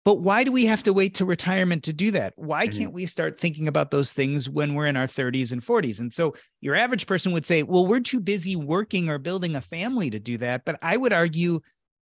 But 0.05 0.19
why 0.19 0.43
do 0.43 0.51
we 0.51 0.67
have 0.67 0.83
to 0.83 0.93
wait 0.93 1.15
to 1.15 1.25
retirement 1.25 1.83
to 1.85 1.93
do 1.93 2.11
that? 2.11 2.33
Why 2.35 2.67
mm-hmm. 2.67 2.77
can't 2.77 2.93
we 2.93 3.07
start 3.07 3.39
thinking 3.39 3.67
about 3.67 3.89
those 3.89 4.13
things 4.13 4.47
when 4.47 4.75
we're 4.75 4.85
in 4.85 4.95
our 4.95 5.07
30s 5.07 5.51
and 5.51 5.65
40s? 5.65 5.99
And 5.99 6.13
so 6.13 6.35
your 6.61 6.75
average 6.75 7.07
person 7.07 7.31
would 7.31 7.47
say, 7.47 7.63
well, 7.63 7.87
we're 7.87 8.01
too 8.01 8.19
busy 8.19 8.55
working 8.55 9.09
or 9.09 9.17
building 9.17 9.55
a 9.55 9.61
family 9.61 10.11
to 10.11 10.19
do 10.19 10.37
that. 10.37 10.63
But 10.63 10.77
I 10.83 10.95
would 10.95 11.11
argue, 11.11 11.61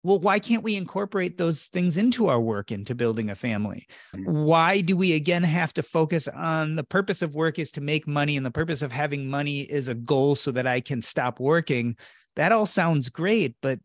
well, 0.03 0.19
why 0.19 0.41
can't 0.41 0.65
we 0.65 0.75
incorporate 0.75 1.39
those 1.39 1.67
things 1.67 1.97
into 1.97 2.27
our 2.27 2.41
work, 2.41 2.73
into 2.73 2.97
building 2.97 3.31
a 3.31 3.37
family? 3.37 3.87
Mm-hmm. 4.17 4.33
Why 4.33 4.81
do 4.81 4.97
we 4.97 5.13
again 5.13 5.45
have 5.45 5.73
to 5.75 5.85
focus 5.85 6.27
on 6.27 6.75
the 6.75 6.85
purpose 6.85 7.23
of 7.23 7.37
work 7.37 7.61
is 7.61 7.71
to 7.73 7.81
make 7.81 8.09
money 8.09 8.37
and 8.37 8.45
the 8.45 8.51
purpose 8.51 8.83
of 8.83 8.91
having 8.91 9.31
money 9.31 9.61
is 9.61 9.87
a 9.87 9.95
goal 9.95 10.35
so 10.35 10.51
that 10.51 10.67
I 10.67 10.81
can 10.81 11.03
stop 11.03 11.39
working? 11.39 11.97
That 12.35 12.51
all 12.51 12.67
sounds 12.67 13.11
great. 13.11 13.55
But 13.63 13.79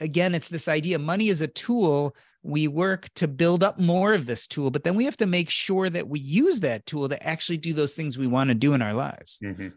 again, 0.00 0.36
it's 0.36 0.48
this 0.48 0.68
idea 0.68 1.00
money 1.00 1.30
is 1.30 1.40
a 1.40 1.48
tool 1.48 2.14
we 2.42 2.68
work 2.68 3.08
to 3.14 3.26
build 3.28 3.62
up 3.62 3.78
more 3.78 4.14
of 4.14 4.26
this 4.26 4.46
tool 4.46 4.70
but 4.70 4.84
then 4.84 4.94
we 4.94 5.04
have 5.04 5.16
to 5.16 5.26
make 5.26 5.50
sure 5.50 5.88
that 5.90 6.08
we 6.08 6.20
use 6.20 6.60
that 6.60 6.86
tool 6.86 7.08
to 7.08 7.26
actually 7.26 7.56
do 7.56 7.72
those 7.72 7.94
things 7.94 8.16
we 8.16 8.26
want 8.26 8.48
to 8.48 8.54
do 8.54 8.74
in 8.74 8.82
our 8.82 8.94
lives. 8.94 9.38
Mm-hmm. 9.42 9.68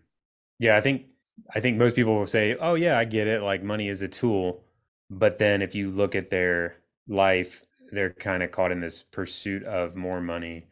yeah 0.59 0.77
i 0.77 0.81
think 0.81 1.03
i 1.55 1.59
think 1.59 1.77
most 1.77 1.95
people 1.95 2.17
will 2.17 2.27
say 2.27 2.55
oh 2.59 2.75
yeah 2.75 2.97
i 2.97 3.05
get 3.05 3.27
it 3.27 3.41
like 3.41 3.63
money 3.63 3.89
is 3.89 4.01
a 4.01 4.07
tool. 4.07 4.63
But 5.13 5.39
then 5.39 5.61
if 5.61 5.75
you 5.75 5.91
look 5.91 6.15
at 6.15 6.29
their 6.29 6.77
life 7.07 7.65
they're 7.91 8.13
kind 8.13 8.41
of 8.41 8.51
caught 8.51 8.71
in 8.71 8.79
this 8.79 9.03
pursuit 9.11 9.63
of 9.63 9.95
more 9.95 10.21
money 10.21 10.67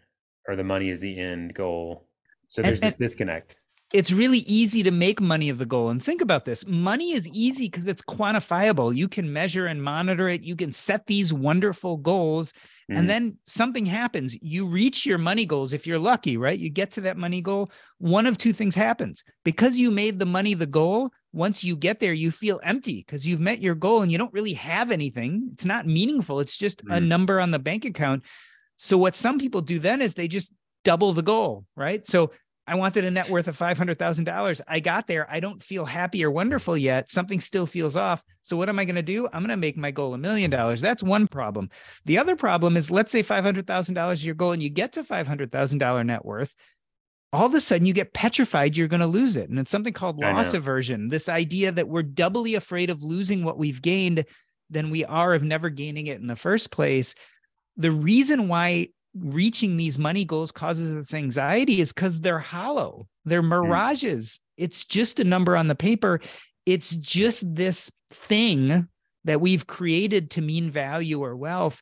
or 0.48 0.55
the 0.55 0.63
money 0.63 0.89
is 0.89 1.00
the 1.00 1.19
end 1.19 1.53
goal. 1.53 2.05
So 2.48 2.62
there's 2.62 2.79
and, 2.79 2.91
this 2.91 2.98
disconnect 2.98 3.60
it's 3.91 4.12
really 4.12 4.39
easy 4.39 4.84
to 4.84 4.91
make 4.91 5.19
money 5.19 5.50
of 5.50 5.58
the 5.58 5.65
goal. 5.65 5.89
And 5.89 6.03
think 6.03 6.22
about 6.22 6.46
this 6.46 6.65
money 6.67 7.12
is 7.13 7.27
easy 7.29 7.65
because 7.67 7.86
it's 7.86 8.03
quantifiable. 8.03 8.96
You 8.96 9.08
can 9.08 9.34
measure 9.34 9.65
and 9.65 9.84
monitor 9.84 10.29
it. 10.29 10.43
You 10.43 10.55
can 10.55 10.72
set 10.72 11.08
these 11.08 11.34
wonderful 11.34 11.98
goals. 11.98 12.53
Mm. 12.91 12.98
And 12.98 13.10
then 13.10 13.38
something 13.48 13.88
happens. 13.88 14.38
You 14.43 14.67
reach 14.67 15.08
your 15.08 15.17
money 15.17 15.46
goals 15.46 15.74
if 15.74 15.88
you're 15.88 15.98
lucky, 15.98 16.38
right? 16.38 16.58
You 16.58 16.69
get 16.69 16.91
to 16.91 17.01
that 17.01 17.17
money 17.17 17.41
goal. 17.41 17.72
One 17.98 18.27
of 18.27 18.38
two 18.38 18.53
things 18.53 18.75
happens 18.75 19.24
because 19.43 19.79
you 19.79 19.89
made 19.89 20.19
the 20.19 20.25
money 20.25 20.53
the 20.53 20.67
goal. 20.67 21.10
Once 21.34 21.63
you 21.63 21.75
get 21.75 22.00
there, 22.00 22.13
you 22.13 22.29
feel 22.29 22.60
empty 22.63 23.03
because 23.05 23.25
you've 23.25 23.39
met 23.39 23.60
your 23.60 23.75
goal 23.75 24.01
and 24.01 24.12
you 24.12 24.17
don't 24.17 24.34
really 24.34 24.53
have 24.53 24.91
anything. 24.91 25.50
It's 25.53 25.65
not 25.65 25.88
meaningful. 25.88 26.39
It's 26.39 26.58
just 26.58 26.86
mm. 26.86 26.96
a 26.96 27.00
number 27.00 27.39
on 27.39 27.51
the 27.51 27.60
bank 27.60 27.86
account. 27.86 28.24
So, 28.77 28.98
what 28.98 29.15
some 29.15 29.39
people 29.39 29.62
do 29.62 29.77
then 29.77 30.01
is 30.01 30.13
they 30.13 30.27
just 30.27 30.53
double 30.84 31.13
the 31.13 31.22
goal, 31.22 31.65
right? 31.75 32.05
So 32.08 32.31
I 32.70 32.76
wanted 32.76 33.04
a 33.04 33.10
net 33.10 33.30
worth 33.30 33.48
of 33.48 33.58
$500,000. 33.58 34.62
I 34.68 34.80
got 34.80 35.08
there. 35.08 35.26
I 35.28 35.40
don't 35.40 35.64
feel 35.64 35.86
happy 35.86 36.24
or 36.24 36.30
wonderful 36.30 36.78
yet. 36.78 37.10
Something 37.10 37.40
still 37.40 37.66
feels 37.66 37.96
off. 37.96 38.24
So, 38.44 38.56
what 38.56 38.70
am 38.70 38.78
I 38.78 38.86
going 38.86 38.96
to 38.96 39.02
do? 39.02 39.26
I'm 39.26 39.42
going 39.42 39.50
to 39.50 39.58
make 39.58 39.76
my 39.76 39.90
goal 39.90 40.14
a 40.14 40.20
million 40.20 40.52
dollars. 40.52 40.80
That's 40.80 41.02
one 41.02 41.28
problem. 41.28 41.72
The 42.06 42.20
other 42.20 42.36
problem 42.36 42.78
is 42.78 42.92
let's 42.92 43.12
say 43.12 43.24
$500,000 43.24 44.14
is 44.14 44.24
your 44.24 44.36
goal 44.36 44.52
and 44.52 44.62
you 44.62 44.70
get 44.70 44.94
to 44.94 45.04
$500,000 45.04 46.06
net 46.06 46.24
worth. 46.24 46.54
All 47.34 47.48
of 47.48 47.56
a 47.56 47.62
sudden, 47.62 47.88
you 47.88 47.94
get 47.94 48.14
petrified 48.14 48.78
you're 48.78 48.88
going 48.88 49.00
to 49.00 49.08
lose 49.08 49.36
it. 49.36 49.50
And 49.50 49.58
it's 49.58 49.72
something 49.72 49.94
called 49.94 50.20
loss 50.20 50.54
aversion 50.54 51.08
this 51.10 51.28
idea 51.28 51.72
that 51.72 51.90
we're 51.90 52.04
doubly 52.04 52.54
afraid 52.54 52.92
of 52.92 53.04
losing 53.04 53.44
what 53.44 53.58
we've 53.58 53.82
gained 53.82 54.26
than 54.70 54.92
we 54.92 55.06
are 55.06 55.34
of 55.34 55.42
never 55.42 55.70
gaining 55.70 56.06
it 56.06 56.22
in 56.22 56.28
the 56.28 56.36
first 56.36 56.70
place. 56.72 57.16
The 57.78 57.92
reason 57.92 58.48
why 58.48 58.90
reaching 59.16 59.78
these 59.78 59.98
money 59.98 60.25
goals 60.25 60.51
causes 60.51 60.96
us 60.96 61.13
anxiety 61.13 61.82
is 61.82 61.92
because 61.92 62.22
they're 62.22 62.39
hollow, 62.39 63.08
they're 63.25 63.42
hmm. 63.42 63.50
mirages. 63.50 64.28
Mm. 64.28 64.63
It's 64.63 64.86
just 64.86 65.20
a 65.20 65.24
number 65.24 65.56
on 65.56 65.68
the 65.68 65.75
paper. 65.75 66.20
It's 66.66 66.92
just 66.92 67.56
this 67.56 67.89
thing 68.12 68.88
that 69.25 69.42
we've 69.42 69.68
created 69.68 70.32
to 70.32 70.42
mean 70.42 70.72
value 70.72 71.24
or 71.24 71.36
wealth. 71.36 71.82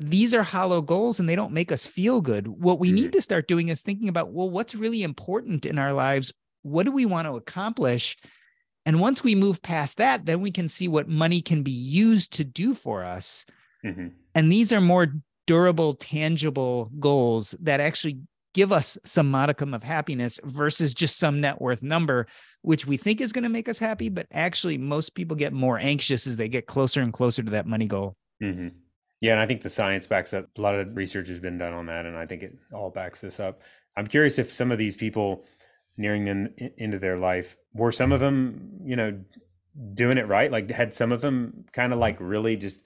these 0.00 0.34
are 0.34 0.42
hollow 0.42 0.82
goals 0.82 1.20
and 1.20 1.28
they 1.28 1.36
don't 1.36 1.52
make 1.52 1.70
us 1.70 1.86
feel 1.86 2.20
good. 2.20 2.48
What 2.48 2.80
we 2.80 2.90
need 2.90 3.12
to 3.12 3.22
start 3.22 3.46
doing 3.46 3.68
is 3.68 3.80
thinking 3.80 4.08
about, 4.08 4.32
well, 4.32 4.50
what's 4.50 4.74
really 4.74 5.02
important 5.04 5.64
in 5.64 5.78
our 5.78 5.92
lives? 5.92 6.32
What 6.62 6.84
do 6.84 6.92
we 6.92 7.06
want 7.06 7.28
to 7.28 7.36
accomplish? 7.36 8.16
And 8.84 9.00
once 9.00 9.22
we 9.22 9.34
move 9.34 9.62
past 9.62 9.98
that, 9.98 10.26
then 10.26 10.40
we 10.40 10.50
can 10.50 10.68
see 10.68 10.88
what 10.88 11.08
money 11.08 11.40
can 11.40 11.62
be 11.62 11.70
used 11.70 12.34
to 12.34 12.44
do 12.44 12.74
for 12.74 13.04
us. 13.04 13.46
Mm-hmm. 13.84 14.08
And 14.34 14.52
these 14.52 14.72
are 14.72 14.80
more 14.80 15.06
durable, 15.46 15.94
tangible 15.94 16.90
goals 16.98 17.54
that 17.60 17.80
actually 17.80 18.18
give 18.54 18.72
us 18.72 18.96
some 19.04 19.30
modicum 19.30 19.74
of 19.74 19.82
happiness 19.82 20.38
versus 20.44 20.94
just 20.94 21.18
some 21.18 21.40
net 21.40 21.60
worth 21.60 21.82
number, 21.82 22.26
which 22.62 22.86
we 22.86 22.96
think 22.96 23.20
is 23.20 23.32
going 23.32 23.42
to 23.42 23.48
make 23.48 23.68
us 23.68 23.78
happy. 23.78 24.08
But 24.08 24.26
actually, 24.32 24.78
most 24.78 25.14
people 25.14 25.36
get 25.36 25.52
more 25.52 25.78
anxious 25.78 26.26
as 26.26 26.36
they 26.36 26.48
get 26.48 26.66
closer 26.66 27.02
and 27.02 27.12
closer 27.12 27.42
to 27.42 27.50
that 27.50 27.66
money 27.66 27.86
goal. 27.86 28.16
Mm-hmm. 28.42 28.68
Yeah, 29.20 29.32
and 29.32 29.40
I 29.40 29.46
think 29.46 29.62
the 29.62 29.70
science 29.70 30.06
backs 30.06 30.34
up. 30.34 30.46
A 30.56 30.60
lot 30.60 30.74
of 30.74 30.96
research 30.96 31.28
has 31.28 31.40
been 31.40 31.58
done 31.58 31.72
on 31.72 31.86
that, 31.86 32.06
and 32.06 32.16
I 32.16 32.26
think 32.26 32.42
it 32.42 32.56
all 32.72 32.90
backs 32.90 33.20
this 33.20 33.40
up. 33.40 33.62
I'm 33.96 34.06
curious 34.06 34.38
if 34.38 34.52
some 34.52 34.70
of 34.70 34.78
these 34.78 34.96
people 34.96 35.46
nearing 35.96 36.24
them 36.24 36.54
into 36.76 36.98
their 36.98 37.16
life 37.16 37.56
were 37.72 37.92
some 37.92 38.12
of 38.12 38.20
them, 38.20 38.80
you 38.84 38.96
know, 38.96 39.18
doing 39.94 40.18
it 40.18 40.28
right. 40.28 40.50
Like, 40.50 40.70
had 40.70 40.92
some 40.92 41.10
of 41.10 41.20
them 41.20 41.64
kind 41.72 41.92
of 41.92 41.98
like 41.98 42.16
really 42.20 42.56
just, 42.56 42.84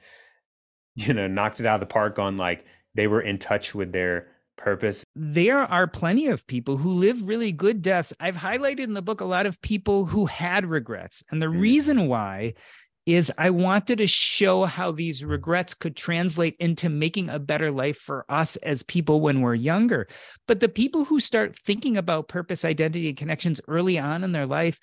you 0.99 1.15
know, 1.15 1.29
knocked 1.29 1.61
it 1.61 1.67
out 1.67 1.75
of 1.75 1.89
the 1.89 1.93
park 1.93 2.19
on 2.19 2.37
like 2.37 2.65
they 2.95 3.07
were 3.07 3.21
in 3.21 3.39
touch 3.39 3.75
with 3.75 3.93
their 3.93 4.27
purpose. 4.57 5.05
There 5.15 5.61
are 5.61 5.87
plenty 5.87 6.27
of 6.27 6.45
people 6.47 6.77
who 6.77 6.91
live 6.91 7.27
really 7.27 7.53
good 7.53 7.81
deaths. 7.81 8.13
I've 8.19 8.37
highlighted 8.37 8.81
in 8.81 8.95
the 8.95 9.03
book 9.03 9.21
a 9.21 9.25
lot 9.25 9.47
of 9.47 9.61
people 9.63 10.07
who 10.07 10.27
had 10.27 10.67
regrets. 10.67 11.23
And 11.31 11.41
the 11.41 11.47
mm-hmm. 11.47 11.61
reason 11.61 12.09
why 12.09 12.55
is 13.07 13.33
I 13.39 13.49
wanted 13.49 13.99
to 13.99 14.07
show 14.07 14.65
how 14.65 14.93
these 14.93 15.25
regrets 15.25 15.73
could 15.73 15.97
translate 15.97 16.57
into 16.59 16.91
making 16.91 17.31
a 17.31 17.39
better 17.39 17.71
life 17.71 17.97
for 17.97 18.27
us 18.29 18.57
as 18.57 18.83
people 18.83 19.23
when 19.23 19.41
we're 19.41 19.55
younger. 19.55 20.09
But 20.47 20.61
the 20.61 20.69
people 20.69 21.05
who 21.05 21.19
start 21.19 21.57
thinking 21.57 21.97
about 21.97 22.29
purpose, 22.29 22.67
identity, 22.67 23.09
and 23.09 23.17
connections 23.17 23.63
early 23.67 23.99
on 23.99 24.25
in 24.25 24.33
their 24.33 24.45
life 24.45 24.79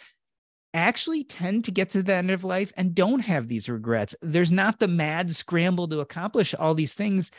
actually 0.76 1.24
tend 1.24 1.66
to 1.66 1.72
get 1.72 1.90
to 1.92 2.04
the 2.04 2.14
end 2.14 2.32
of 2.32 2.44
life 2.44 2.72
and 2.78 2.94
don't 2.94 3.22
have 3.22 3.48
these 3.48 3.70
regrets. 3.70 4.16
There's 4.22 4.52
not 4.52 4.80
the 4.80 4.88
mad 4.88 5.36
scramble 5.36 5.88
to 5.88 6.02
accomplish 6.02 6.54
all 6.54 6.76
these 6.76 6.94
things 6.94 7.32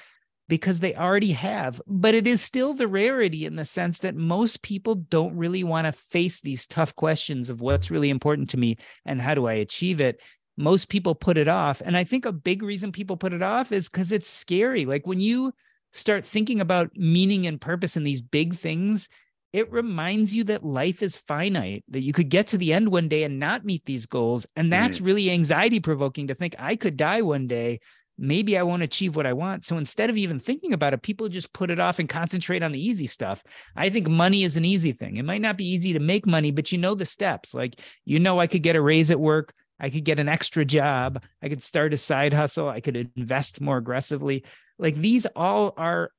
because 0.48 0.80
they 0.80 0.94
already 0.94 1.32
have. 1.32 1.80
But 1.86 2.14
it 2.14 2.26
is 2.26 2.40
still 2.40 2.74
the 2.74 2.88
rarity 2.88 3.44
in 3.44 3.56
the 3.56 3.64
sense 3.64 3.98
that 4.00 4.14
most 4.14 4.62
people 4.62 4.94
don't 4.94 5.36
really 5.36 5.64
want 5.64 5.86
to 5.86 5.92
face 5.92 6.40
these 6.40 6.66
tough 6.66 6.94
questions 6.96 7.50
of 7.50 7.60
what's 7.60 7.90
really 7.90 8.10
important 8.10 8.50
to 8.50 8.56
me 8.56 8.76
and 9.04 9.20
how 9.20 9.34
do 9.34 9.46
I 9.46 9.54
achieve 9.54 10.00
it 10.00 10.20
most 10.56 10.88
people 10.88 11.14
put 11.14 11.36
it 11.36 11.48
off. 11.48 11.82
And 11.84 11.96
I 11.96 12.04
think 12.04 12.24
a 12.24 12.32
big 12.32 12.62
reason 12.62 12.92
people 12.92 13.16
put 13.16 13.32
it 13.32 13.42
off 13.42 13.72
is 13.72 13.88
because 13.88 14.10
it's 14.12 14.28
scary. 14.28 14.86
Like 14.86 15.06
when 15.06 15.20
you 15.20 15.52
start 15.92 16.24
thinking 16.24 16.60
about 16.60 16.90
meaning 16.96 17.46
and 17.46 17.60
purpose 17.60 17.96
and 17.96 18.06
these 18.06 18.22
big 18.22 18.54
things, 18.54 19.08
it 19.56 19.72
reminds 19.72 20.36
you 20.36 20.44
that 20.44 20.62
life 20.62 21.02
is 21.02 21.16
finite, 21.16 21.82
that 21.88 22.02
you 22.02 22.12
could 22.12 22.28
get 22.28 22.48
to 22.48 22.58
the 22.58 22.74
end 22.74 22.90
one 22.90 23.08
day 23.08 23.22
and 23.22 23.40
not 23.40 23.64
meet 23.64 23.86
these 23.86 24.04
goals. 24.04 24.46
And 24.54 24.70
that's 24.70 24.98
mm-hmm. 24.98 25.06
really 25.06 25.30
anxiety 25.30 25.80
provoking 25.80 26.26
to 26.26 26.34
think 26.34 26.54
I 26.58 26.76
could 26.76 26.98
die 26.98 27.22
one 27.22 27.46
day. 27.46 27.80
Maybe 28.18 28.58
I 28.58 28.64
won't 28.64 28.82
achieve 28.82 29.16
what 29.16 29.24
I 29.24 29.32
want. 29.32 29.64
So 29.64 29.78
instead 29.78 30.10
of 30.10 30.18
even 30.18 30.40
thinking 30.40 30.74
about 30.74 30.92
it, 30.92 31.00
people 31.00 31.30
just 31.30 31.54
put 31.54 31.70
it 31.70 31.80
off 31.80 31.98
and 31.98 32.06
concentrate 32.06 32.62
on 32.62 32.72
the 32.72 32.86
easy 32.86 33.06
stuff. 33.06 33.42
I 33.74 33.88
think 33.88 34.08
money 34.08 34.44
is 34.44 34.58
an 34.58 34.66
easy 34.66 34.92
thing. 34.92 35.16
It 35.16 35.24
might 35.24 35.40
not 35.40 35.56
be 35.56 35.66
easy 35.66 35.94
to 35.94 36.00
make 36.00 36.26
money, 36.26 36.50
but 36.50 36.70
you 36.70 36.76
know 36.76 36.94
the 36.94 37.06
steps. 37.06 37.54
Like, 37.54 37.80
you 38.04 38.18
know, 38.18 38.38
I 38.38 38.48
could 38.48 38.62
get 38.62 38.76
a 38.76 38.82
raise 38.82 39.10
at 39.10 39.18
work. 39.18 39.54
I 39.80 39.88
could 39.88 40.04
get 40.04 40.18
an 40.18 40.28
extra 40.28 40.66
job. 40.66 41.22
I 41.42 41.48
could 41.48 41.62
start 41.62 41.94
a 41.94 41.96
side 41.96 42.34
hustle. 42.34 42.68
I 42.68 42.80
could 42.80 43.10
invest 43.16 43.62
more 43.62 43.78
aggressively. 43.78 44.44
Like 44.78 44.96
these 44.96 45.24
all 45.34 45.72
are 45.78 46.10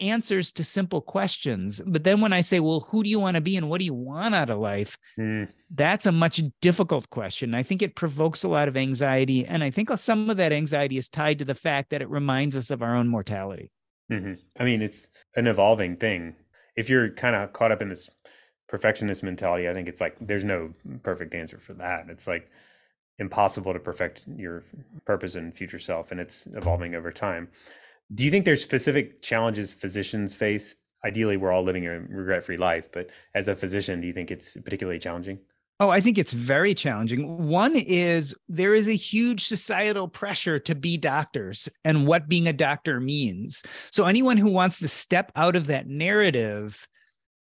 answers 0.00 0.52
to 0.52 0.64
simple 0.64 1.00
questions. 1.00 1.80
But 1.84 2.04
then 2.04 2.20
when 2.20 2.32
I 2.32 2.40
say, 2.40 2.60
well, 2.60 2.80
who 2.80 3.02
do 3.02 3.10
you 3.10 3.18
want 3.18 3.34
to 3.36 3.40
be 3.40 3.56
and 3.56 3.68
what 3.68 3.78
do 3.78 3.84
you 3.84 3.94
want 3.94 4.34
out 4.34 4.50
of 4.50 4.58
life? 4.58 4.96
Mm. 5.18 5.48
That's 5.70 6.06
a 6.06 6.12
much 6.12 6.40
difficult 6.60 7.10
question. 7.10 7.54
I 7.54 7.62
think 7.62 7.82
it 7.82 7.96
provokes 7.96 8.42
a 8.42 8.48
lot 8.48 8.68
of 8.68 8.76
anxiety. 8.76 9.44
And 9.44 9.64
I 9.64 9.70
think 9.70 9.90
some 9.98 10.30
of 10.30 10.36
that 10.36 10.52
anxiety 10.52 10.98
is 10.98 11.08
tied 11.08 11.38
to 11.40 11.44
the 11.44 11.54
fact 11.54 11.90
that 11.90 12.02
it 12.02 12.10
reminds 12.10 12.56
us 12.56 12.70
of 12.70 12.82
our 12.82 12.96
own 12.96 13.08
mortality. 13.08 13.70
Mm-hmm. 14.10 14.34
I 14.58 14.64
mean, 14.64 14.82
it's 14.82 15.08
an 15.36 15.46
evolving 15.46 15.96
thing. 15.96 16.36
If 16.76 16.88
you're 16.88 17.10
kind 17.10 17.34
of 17.34 17.52
caught 17.52 17.72
up 17.72 17.82
in 17.82 17.88
this 17.88 18.08
perfectionist 18.68 19.22
mentality, 19.22 19.68
I 19.68 19.74
think 19.74 19.88
it's 19.88 20.00
like 20.00 20.16
there's 20.20 20.44
no 20.44 20.72
perfect 21.02 21.34
answer 21.34 21.58
for 21.58 21.74
that. 21.74 22.06
It's 22.08 22.26
like, 22.26 22.48
impossible 23.18 23.72
to 23.72 23.78
perfect 23.78 24.24
your 24.36 24.64
purpose 25.04 25.34
and 25.34 25.54
future 25.54 25.78
self 25.78 26.10
and 26.10 26.20
it's 26.20 26.46
evolving 26.54 26.94
over 26.94 27.12
time 27.12 27.48
do 28.14 28.24
you 28.24 28.30
think 28.30 28.44
there's 28.44 28.62
specific 28.62 29.22
challenges 29.22 29.72
physicians 29.72 30.34
face 30.34 30.74
ideally 31.04 31.36
we're 31.36 31.52
all 31.52 31.64
living 31.64 31.86
a 31.86 32.00
regret-free 32.00 32.56
life 32.56 32.88
but 32.92 33.10
as 33.34 33.48
a 33.48 33.56
physician 33.56 34.00
do 34.00 34.06
you 34.06 34.12
think 34.12 34.30
it's 34.30 34.56
particularly 34.64 34.98
challenging 34.98 35.38
Oh, 35.80 35.90
I 35.90 36.00
think 36.00 36.16
it's 36.16 36.32
very 36.32 36.74
challenging. 36.74 37.48
One 37.48 37.74
is 37.74 38.36
there 38.48 38.72
is 38.72 38.86
a 38.86 38.94
huge 38.94 39.46
societal 39.46 40.06
pressure 40.06 40.60
to 40.60 40.76
be 40.76 40.96
doctors 40.96 41.68
and 41.84 42.06
what 42.06 42.28
being 42.28 42.46
a 42.46 42.52
doctor 42.52 43.00
means. 43.00 43.64
So, 43.90 44.04
anyone 44.04 44.36
who 44.36 44.48
wants 44.48 44.78
to 44.78 44.86
step 44.86 45.32
out 45.34 45.56
of 45.56 45.66
that 45.66 45.88
narrative 45.88 46.86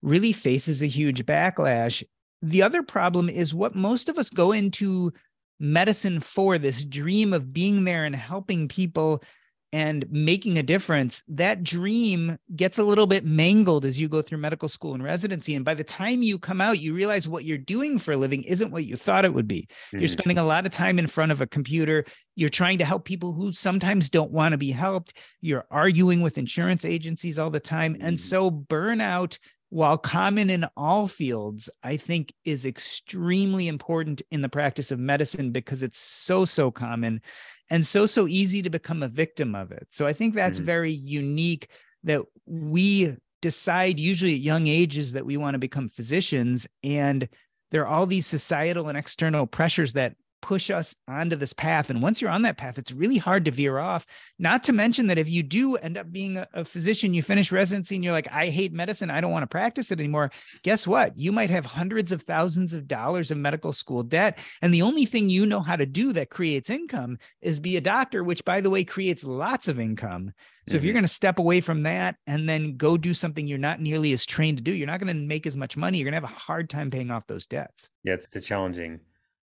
really 0.02 0.34
faces 0.34 0.82
a 0.82 0.86
huge 0.86 1.24
backlash. 1.24 2.02
The 2.42 2.62
other 2.62 2.82
problem 2.82 3.30
is 3.30 3.54
what 3.54 3.74
most 3.74 4.10
of 4.10 4.18
us 4.18 4.28
go 4.28 4.52
into 4.52 5.14
medicine 5.58 6.20
for 6.20 6.58
this 6.58 6.84
dream 6.84 7.32
of 7.32 7.54
being 7.54 7.84
there 7.84 8.04
and 8.04 8.14
helping 8.14 8.68
people 8.68 9.22
and 9.76 10.10
making 10.10 10.56
a 10.56 10.62
difference, 10.62 11.22
that 11.28 11.62
dream 11.62 12.38
gets 12.56 12.78
a 12.78 12.82
little 12.82 13.06
bit 13.06 13.26
mangled 13.26 13.84
as 13.84 14.00
you 14.00 14.08
go 14.08 14.22
through 14.22 14.38
medical 14.38 14.70
school 14.70 14.94
and 14.94 15.02
residency. 15.02 15.54
And 15.54 15.66
by 15.66 15.74
the 15.74 15.84
time 15.84 16.22
you 16.22 16.38
come 16.38 16.62
out, 16.62 16.80
you 16.80 16.94
realize 16.94 17.28
what 17.28 17.44
you're 17.44 17.58
doing 17.58 17.98
for 17.98 18.12
a 18.12 18.16
living 18.16 18.42
isn't 18.44 18.70
what 18.70 18.86
you 18.86 18.96
thought 18.96 19.26
it 19.26 19.34
would 19.34 19.46
be. 19.46 19.68
Mm-hmm. 19.88 19.98
You're 19.98 20.08
spending 20.08 20.38
a 20.38 20.44
lot 20.44 20.64
of 20.64 20.72
time 20.72 20.98
in 20.98 21.06
front 21.06 21.30
of 21.30 21.42
a 21.42 21.46
computer. 21.46 22.06
You're 22.36 22.48
trying 22.48 22.78
to 22.78 22.86
help 22.86 23.04
people 23.04 23.34
who 23.34 23.52
sometimes 23.52 24.08
don't 24.08 24.30
want 24.30 24.52
to 24.52 24.58
be 24.58 24.70
helped. 24.70 25.18
You're 25.42 25.66
arguing 25.70 26.22
with 26.22 26.38
insurance 26.38 26.86
agencies 26.86 27.38
all 27.38 27.50
the 27.50 27.60
time. 27.60 27.96
Mm-hmm. 27.96 28.06
And 28.06 28.18
so 28.18 28.50
burnout 28.50 29.36
while 29.68 29.98
common 29.98 30.48
in 30.48 30.64
all 30.76 31.08
fields, 31.08 31.68
I 31.82 31.96
think 31.96 32.32
is 32.44 32.64
extremely 32.64 33.68
important 33.68 34.22
in 34.30 34.40
the 34.40 34.48
practice 34.48 34.90
of 34.92 34.98
medicine 34.98 35.50
because 35.50 35.82
it's 35.82 35.98
so, 35.98 36.44
so 36.44 36.70
common 36.70 37.20
and 37.70 37.86
so, 37.86 38.06
so 38.06 38.26
easy 38.28 38.62
to 38.62 38.70
become 38.70 39.02
a 39.02 39.08
victim 39.08 39.54
of 39.54 39.72
it. 39.72 39.88
So 39.90 40.06
I 40.06 40.12
think 40.12 40.34
that's 40.34 40.58
mm-hmm. 40.58 40.66
very 40.66 40.92
unique 40.92 41.68
that 42.04 42.22
we 42.46 43.16
decide 43.42 43.98
usually 43.98 44.34
at 44.34 44.40
young 44.40 44.66
ages 44.66 45.12
that 45.12 45.26
we 45.26 45.36
want 45.36 45.54
to 45.54 45.58
become 45.58 45.88
physicians. 45.88 46.66
And 46.82 47.28
there 47.70 47.82
are 47.82 47.86
all 47.86 48.06
these 48.06 48.26
societal 48.26 48.88
and 48.88 48.96
external 48.96 49.46
pressures 49.46 49.94
that 49.94 50.14
push 50.46 50.70
us 50.70 50.94
onto 51.08 51.34
this 51.34 51.52
path. 51.52 51.90
And 51.90 52.00
once 52.00 52.22
you're 52.22 52.30
on 52.30 52.42
that 52.42 52.56
path, 52.56 52.78
it's 52.78 52.92
really 52.92 53.18
hard 53.18 53.44
to 53.46 53.50
veer 53.50 53.78
off. 53.78 54.06
Not 54.38 54.62
to 54.64 54.72
mention 54.72 55.08
that 55.08 55.18
if 55.18 55.28
you 55.28 55.42
do 55.42 55.74
end 55.74 55.98
up 55.98 56.12
being 56.12 56.36
a, 56.36 56.46
a 56.54 56.64
physician, 56.64 57.14
you 57.14 57.22
finish 57.22 57.50
residency 57.50 57.96
and 57.96 58.04
you're 58.04 58.12
like, 58.12 58.28
I 58.30 58.46
hate 58.46 58.72
medicine, 58.72 59.10
I 59.10 59.20
don't 59.20 59.32
want 59.32 59.42
to 59.42 59.48
practice 59.48 59.90
it 59.90 59.98
anymore. 59.98 60.30
Guess 60.62 60.86
what? 60.86 61.18
You 61.18 61.32
might 61.32 61.50
have 61.50 61.66
hundreds 61.66 62.12
of 62.12 62.22
thousands 62.22 62.74
of 62.74 62.86
dollars 62.86 63.32
of 63.32 63.38
medical 63.38 63.72
school 63.72 64.04
debt. 64.04 64.38
And 64.62 64.72
the 64.72 64.82
only 64.82 65.04
thing 65.04 65.28
you 65.28 65.46
know 65.46 65.60
how 65.60 65.74
to 65.74 65.84
do 65.84 66.12
that 66.12 66.30
creates 66.30 66.70
income 66.70 67.18
is 67.42 67.58
be 67.58 67.76
a 67.76 67.80
doctor, 67.80 68.22
which 68.22 68.44
by 68.44 68.60
the 68.60 68.70
way 68.70 68.84
creates 68.84 69.24
lots 69.24 69.66
of 69.66 69.80
income. 69.80 70.32
So 70.68 70.70
mm-hmm. 70.70 70.76
if 70.76 70.84
you're 70.84 70.90
mm-hmm. 70.90 70.98
going 70.98 71.04
to 71.04 71.08
step 71.08 71.40
away 71.40 71.60
from 71.60 71.82
that 71.82 72.16
and 72.28 72.48
then 72.48 72.76
go 72.76 72.96
do 72.96 73.14
something 73.14 73.48
you're 73.48 73.58
not 73.58 73.80
nearly 73.80 74.12
as 74.12 74.24
trained 74.24 74.58
to 74.58 74.62
do, 74.62 74.70
you're 74.70 74.86
not 74.86 75.00
going 75.00 75.12
to 75.12 75.20
make 75.20 75.44
as 75.44 75.56
much 75.56 75.76
money. 75.76 75.98
You're 75.98 76.08
going 76.08 76.20
to 76.20 76.24
have 76.24 76.36
a 76.36 76.40
hard 76.40 76.70
time 76.70 76.88
paying 76.88 77.10
off 77.10 77.26
those 77.26 77.46
debts. 77.46 77.88
Yeah, 78.04 78.14
it's 78.14 78.34
a 78.36 78.40
challenging 78.40 79.00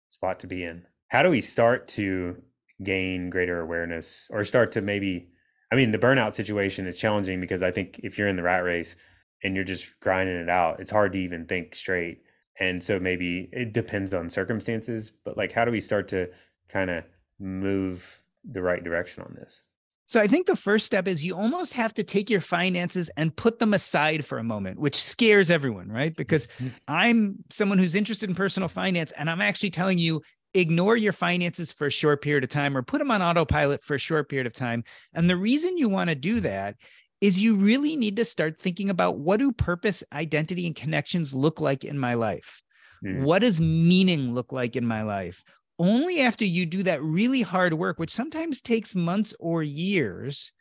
spot 0.10 0.40
to 0.42 0.48
be 0.48 0.64
in. 0.64 0.84
How 1.08 1.24
do 1.24 1.30
we 1.30 1.42
start 1.42 1.88
to 1.90 2.42
gain 2.84 3.30
greater 3.30 3.62
awareness 3.62 4.28
or 4.30 4.44
start 4.44 4.72
to 4.74 4.82
maybe 4.82 5.30
I 5.72 5.76
mean 5.76 5.92
the 5.92 5.98
burnout 5.98 6.34
situation 6.34 6.88
is 6.88 6.98
challenging 6.98 7.40
because 7.40 7.64
I 7.64 7.72
think 7.72 8.00
if 8.04 8.18
you're 8.18 8.28
in 8.28 8.36
the 8.36 8.44
rat 8.44 8.64
race 8.64 8.96
and 9.44 9.56
you're 9.56 9.64
just 9.64 10.00
grinding 10.00 10.36
it 10.36 10.50
out, 10.50 10.80
it's 10.80 10.92
hard 10.92 11.14
to 11.14 11.20
even 11.20 11.46
think 11.46 11.76
straight. 11.76 12.22
And 12.60 12.84
so 12.84 13.00
maybe 13.00 13.50
it 13.52 13.74
depends 13.74 14.14
on 14.14 14.30
circumstances, 14.30 15.12
but 15.24 15.38
like 15.38 15.52
how 15.52 15.66
do 15.66 15.72
we 15.72 15.82
start 15.82 16.08
to 16.10 16.28
kind 16.70 16.90
of 16.90 17.04
move 17.40 18.24
the 18.44 18.62
right 18.62 18.84
direction 18.84 19.24
on 19.24 19.36
this? 19.36 19.62
So 20.08 20.22
I 20.22 20.28
think 20.28 20.46
the 20.46 20.56
first 20.56 20.86
step 20.86 21.08
is 21.08 21.26
you 21.26 21.36
almost 21.36 21.74
have 21.74 21.94
to 21.96 22.04
take 22.04 22.30
your 22.30 22.42
finances 22.42 23.10
and 23.18 23.36
put 23.36 23.60
them 23.60 23.74
aside 23.74 24.26
for 24.26 24.38
a 24.38 24.44
moment, 24.44 24.80
which 24.80 25.02
scares 25.02 25.50
everyone, 25.50 25.90
right? 25.90 26.16
Because. 26.16 26.48
I'm 26.88 27.38
someone 27.50 27.78
who's 27.78 27.96
interested 27.96 28.30
in 28.30 28.36
personal 28.36 28.70
finance 28.70 29.12
and 29.14 29.30
I'm 29.30 29.42
actually 29.42 29.72
telling 29.72 29.98
you 29.98 30.22
ignore 30.54 30.96
your 30.96 31.14
finances 31.14 31.72
for 31.72 31.88
a 31.88 31.92
short 31.92 32.22
period 32.22 32.44
of 32.44 32.50
time 32.50 32.78
or 32.78 32.82
put 32.82 33.00
them 33.00 33.12
on 33.12 33.22
autopilot 33.22 33.84
for 33.84 33.96
a 33.96 34.00
short 34.00 34.30
period 34.30 34.48
of 34.48 34.54
time. 34.54 34.84
And 35.14 35.30
the 35.30 35.36
reason 35.36 35.78
you 35.78 35.90
want 35.90 36.10
to 36.10 36.16
do 36.16 36.40
that 36.42 36.76
is 37.22 37.42
you 37.42 37.56
really 37.56 37.96
need 37.96 38.16
to 38.18 38.26
start 38.26 38.62
thinking 38.62 38.90
about 38.90 39.20
what 39.20 39.40
do 39.40 39.52
purpose, 39.52 40.04
identity, 40.14 40.66
and 40.66 40.76
connections 40.76 41.34
look 41.34 41.60
like 41.60 41.84
in 41.84 42.00
my 42.00 42.14
life? 42.14 42.62
Mm. 43.04 43.24
What 43.24 43.40
does 43.40 43.60
meaning 43.60 44.34
look 44.34 44.52
like 44.52 44.76
in 44.76 44.86
my 44.86 45.04
life? 45.04 45.44
Only 45.78 46.22
after 46.22 46.46
you 46.46 46.66
do 46.66 46.84
that 46.84 47.04
really 47.04 47.42
hard 47.42 47.74
work, 47.74 48.00
which 48.00 48.12
sometimes 48.12 48.62
takes 48.62 48.96
months 48.96 49.34
or 49.40 49.62
years, 49.62 50.52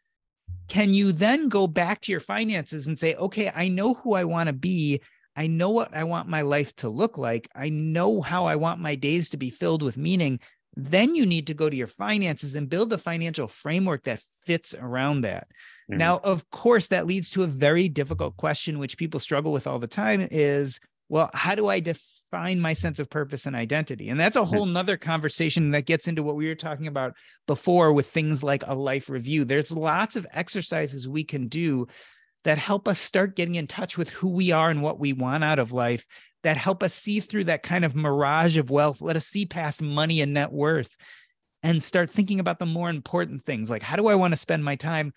can 0.68 0.92
you 0.94 1.12
then 1.12 1.48
go 1.48 1.66
back 1.66 2.00
to 2.02 2.12
your 2.12 2.20
finances 2.20 2.86
and 2.86 2.98
say, 2.98 3.14
okay, 3.14 3.50
I 3.54 3.68
know 3.68 3.94
who 3.94 4.14
I 4.14 4.24
want 4.24 4.48
to 4.48 4.52
be. 4.52 5.00
I 5.36 5.46
know 5.46 5.70
what 5.70 5.94
I 5.94 6.04
want 6.04 6.28
my 6.28 6.42
life 6.42 6.74
to 6.76 6.88
look 6.88 7.18
like. 7.18 7.48
I 7.54 7.68
know 7.68 8.20
how 8.20 8.46
I 8.46 8.56
want 8.56 8.80
my 8.80 8.94
days 8.94 9.30
to 9.30 9.36
be 9.36 9.50
filled 9.50 9.82
with 9.82 9.96
meaning. 9.96 10.40
Then 10.76 11.14
you 11.14 11.26
need 11.26 11.46
to 11.48 11.54
go 11.54 11.70
to 11.70 11.76
your 11.76 11.86
finances 11.86 12.54
and 12.54 12.68
build 12.68 12.92
a 12.92 12.98
financial 12.98 13.46
framework 13.46 14.04
that 14.04 14.22
fits 14.44 14.74
around 14.74 15.22
that. 15.22 15.48
Mm-hmm. 15.90 15.98
Now, 15.98 16.18
of 16.18 16.50
course, 16.50 16.88
that 16.88 17.06
leads 17.06 17.30
to 17.30 17.42
a 17.42 17.48
very 17.48 17.88
difficult 17.88 18.36
question, 18.36 18.78
which 18.78 18.98
people 18.98 19.20
struggle 19.20 19.52
with 19.52 19.66
all 19.66 19.78
the 19.78 19.86
time 19.86 20.26
is, 20.30 20.80
well, 21.08 21.30
how 21.34 21.54
do 21.54 21.68
I 21.68 21.80
define 22.34 22.60
my 22.60 22.72
sense 22.72 22.98
of 22.98 23.08
purpose 23.08 23.46
and 23.46 23.54
identity? 23.54 24.08
And 24.08 24.18
that's 24.18 24.36
a 24.36 24.44
hmm. 24.44 24.54
whole 24.54 24.66
nother 24.66 24.96
conversation 24.96 25.70
that 25.70 25.86
gets 25.86 26.08
into 26.08 26.22
what 26.22 26.36
we 26.36 26.48
were 26.48 26.54
talking 26.54 26.88
about 26.88 27.14
before 27.46 27.92
with 27.92 28.08
things 28.08 28.42
like 28.42 28.64
a 28.66 28.74
life 28.74 29.08
review. 29.08 29.44
There's 29.44 29.70
lots 29.70 30.16
of 30.16 30.26
exercises 30.32 31.08
we 31.08 31.24
can 31.24 31.48
do 31.48 31.86
that 32.42 32.58
help 32.58 32.88
us 32.88 32.98
start 32.98 33.36
getting 33.36 33.54
in 33.54 33.66
touch 33.66 33.96
with 33.96 34.10
who 34.10 34.28
we 34.28 34.50
are 34.50 34.68
and 34.68 34.82
what 34.82 34.98
we 34.98 35.12
want 35.12 35.44
out 35.44 35.58
of 35.58 35.72
life 35.72 36.04
that 36.42 36.56
help 36.56 36.82
us 36.82 36.92
see 36.92 37.20
through 37.20 37.44
that 37.44 37.62
kind 37.62 37.84
of 37.84 37.94
mirage 37.94 38.58
of 38.58 38.68
wealth 38.68 39.00
let 39.00 39.16
us 39.16 39.26
see 39.26 39.46
past 39.46 39.80
money 39.80 40.20
and 40.20 40.34
net 40.34 40.52
worth 40.52 40.94
and 41.62 41.82
start 41.82 42.10
thinking 42.10 42.40
about 42.40 42.58
the 42.58 42.66
more 42.66 42.90
important 42.90 43.42
things 43.42 43.70
like 43.70 43.82
how 43.82 43.96
do 43.96 44.08
i 44.08 44.14
want 44.14 44.32
to 44.32 44.36
spend 44.36 44.62
my 44.62 44.76
time 44.76 45.14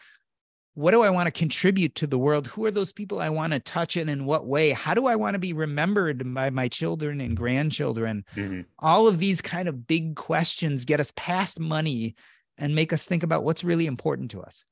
what 0.77 0.91
do 0.91 1.01
I 1.01 1.10
want 1.10 1.25
to 1.25 1.31
contribute 1.31 1.96
to 1.96 2.05
the 2.05 2.19
world? 2.19 2.46
Who 2.46 2.63
are 2.65 2.69
those 2.69 2.93
people 2.93 3.19
I 3.19 3.29
want 3.29 3.51
to 3.53 3.60
touch 3.60 3.98
and 3.98 4.12
in 4.12 4.25
what 4.25 4.46
way? 4.46 4.74
How 4.74 4.93
do 4.93 5.07
I 5.07 5.15
want 5.15 5.34
to 5.34 5.39
be 5.39 5.51
remembered 5.51 6.36
by 6.36 6.51
my 6.51 6.67
children 6.67 7.19
and 7.19 7.36
grandchildren? 7.36 8.24
Mm-hmm. 8.36 8.62
All 8.77 9.07
of 9.07 9.17
these 9.17 9.41
kind 9.41 9.67
of 9.67 9.88
big 9.88 10.15
questions 10.15 10.86
get 10.86 11.00
us 11.00 11.12
past 11.15 11.60
money 11.60 12.13
and 12.60 12.75
make 12.75 12.93
us 12.93 13.05
think 13.05 13.24
about 13.24 13.43
what's 13.43 13.63
really 13.63 13.88
important 13.88 14.29
to 14.31 14.41
us. 14.41 14.65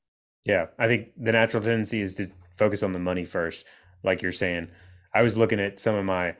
Yeah, 0.44 0.66
I 0.78 0.86
think 0.86 1.08
the 1.16 1.32
natural 1.32 1.60
tendency 1.60 2.00
is 2.00 2.14
to 2.14 2.30
focus 2.56 2.84
on 2.84 2.92
the 2.92 3.00
money 3.00 3.24
first, 3.24 3.64
like 4.04 4.22
you're 4.22 4.30
saying. 4.30 4.68
I 5.12 5.22
was 5.22 5.36
looking 5.36 5.58
at 5.58 5.80
some 5.80 5.96
of 5.96 6.04
my 6.04 6.36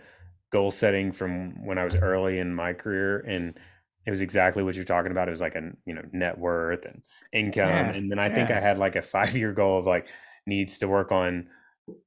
goal 0.52 0.70
setting 0.70 1.10
from 1.10 1.66
when 1.66 1.76
I 1.76 1.84
was 1.84 1.96
early 1.96 2.38
in 2.38 2.54
my 2.54 2.72
career 2.72 3.18
and 3.18 3.58
it 4.06 4.10
was 4.10 4.20
exactly 4.20 4.62
what 4.62 4.76
you're 4.76 4.84
talking 4.84 5.10
about. 5.10 5.28
It 5.28 5.32
was 5.32 5.40
like 5.40 5.56
a 5.56 5.72
you 5.84 5.94
know 5.94 6.02
net 6.12 6.38
worth 6.38 6.84
and 6.84 7.02
income, 7.32 7.68
yeah, 7.68 7.92
and 7.92 8.10
then 8.10 8.18
I 8.18 8.28
yeah. 8.28 8.34
think 8.34 8.50
I 8.50 8.60
had 8.60 8.78
like 8.78 8.96
a 8.96 9.02
five 9.02 9.36
year 9.36 9.52
goal 9.52 9.78
of 9.80 9.86
like 9.86 10.06
needs 10.46 10.78
to 10.78 10.88
work 10.88 11.10
on 11.10 11.48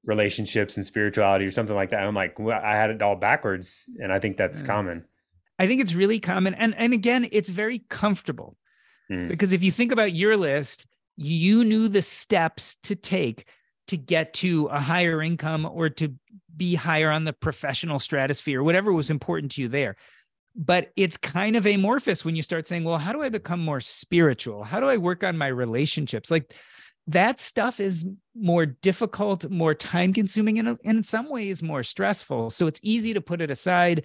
relationships 0.05 0.77
and 0.77 0.85
spirituality 0.85 1.45
or 1.45 1.51
something 1.51 1.75
like 1.75 1.91
that. 1.91 2.03
I'm 2.03 2.15
like, 2.15 2.39
well, 2.39 2.59
I 2.63 2.75
had 2.75 2.89
it 2.89 3.01
all 3.01 3.15
backwards, 3.15 3.83
and 4.01 4.11
I 4.11 4.19
think 4.19 4.37
that's 4.37 4.61
mm. 4.61 4.65
common. 4.65 5.05
I 5.59 5.67
think 5.67 5.81
it's 5.81 5.93
really 5.93 6.19
common, 6.19 6.53
and 6.55 6.73
and 6.75 6.93
again, 6.93 7.27
it's 7.31 7.49
very 7.49 7.79
comfortable 7.89 8.55
mm. 9.11 9.27
because 9.27 9.51
if 9.51 9.61
you 9.61 9.71
think 9.71 9.91
about 9.91 10.13
your 10.13 10.37
list, 10.37 10.87
you 11.17 11.65
knew 11.65 11.89
the 11.89 12.01
steps 12.01 12.77
to 12.83 12.95
take 12.95 13.45
to 13.87 13.97
get 13.97 14.33
to 14.35 14.67
a 14.67 14.79
higher 14.79 15.21
income 15.21 15.67
or 15.69 15.89
to 15.89 16.13
be 16.55 16.75
higher 16.75 17.09
on 17.09 17.25
the 17.25 17.33
professional 17.33 17.99
stratosphere, 17.99 18.61
whatever 18.61 18.93
was 18.93 19.09
important 19.09 19.51
to 19.51 19.61
you 19.61 19.67
there 19.67 19.95
but 20.59 20.91
it's 20.97 21.15
kind 21.15 21.55
of 21.55 21.65
amorphous 21.65 22.25
when 22.25 22.35
you 22.35 22.43
start 22.43 22.67
saying, 22.67 22.83
well, 22.83 22.97
how 22.97 23.13
do 23.13 23.21
I 23.21 23.29
become 23.29 23.61
more 23.61 23.79
spiritual? 23.79 24.65
How 24.65 24.81
do 24.81 24.87
I 24.87 24.97
work 24.97 25.23
on 25.23 25.37
my 25.37 25.47
relationships? 25.47 26.29
Like 26.29 26.53
that 27.07 27.39
stuff 27.39 27.79
is 27.79 28.05
more 28.35 28.65
difficult, 28.65 29.49
more 29.49 29.73
time 29.73 30.11
consuming, 30.11 30.59
and 30.59 30.77
in 30.83 31.01
some 31.01 31.29
ways 31.29 31.63
more 31.63 31.81
stressful. 31.81 32.49
So 32.49 32.67
it's 32.67 32.81
easy 32.83 33.13
to 33.13 33.21
put 33.21 33.39
it 33.39 33.49
aside. 33.49 34.03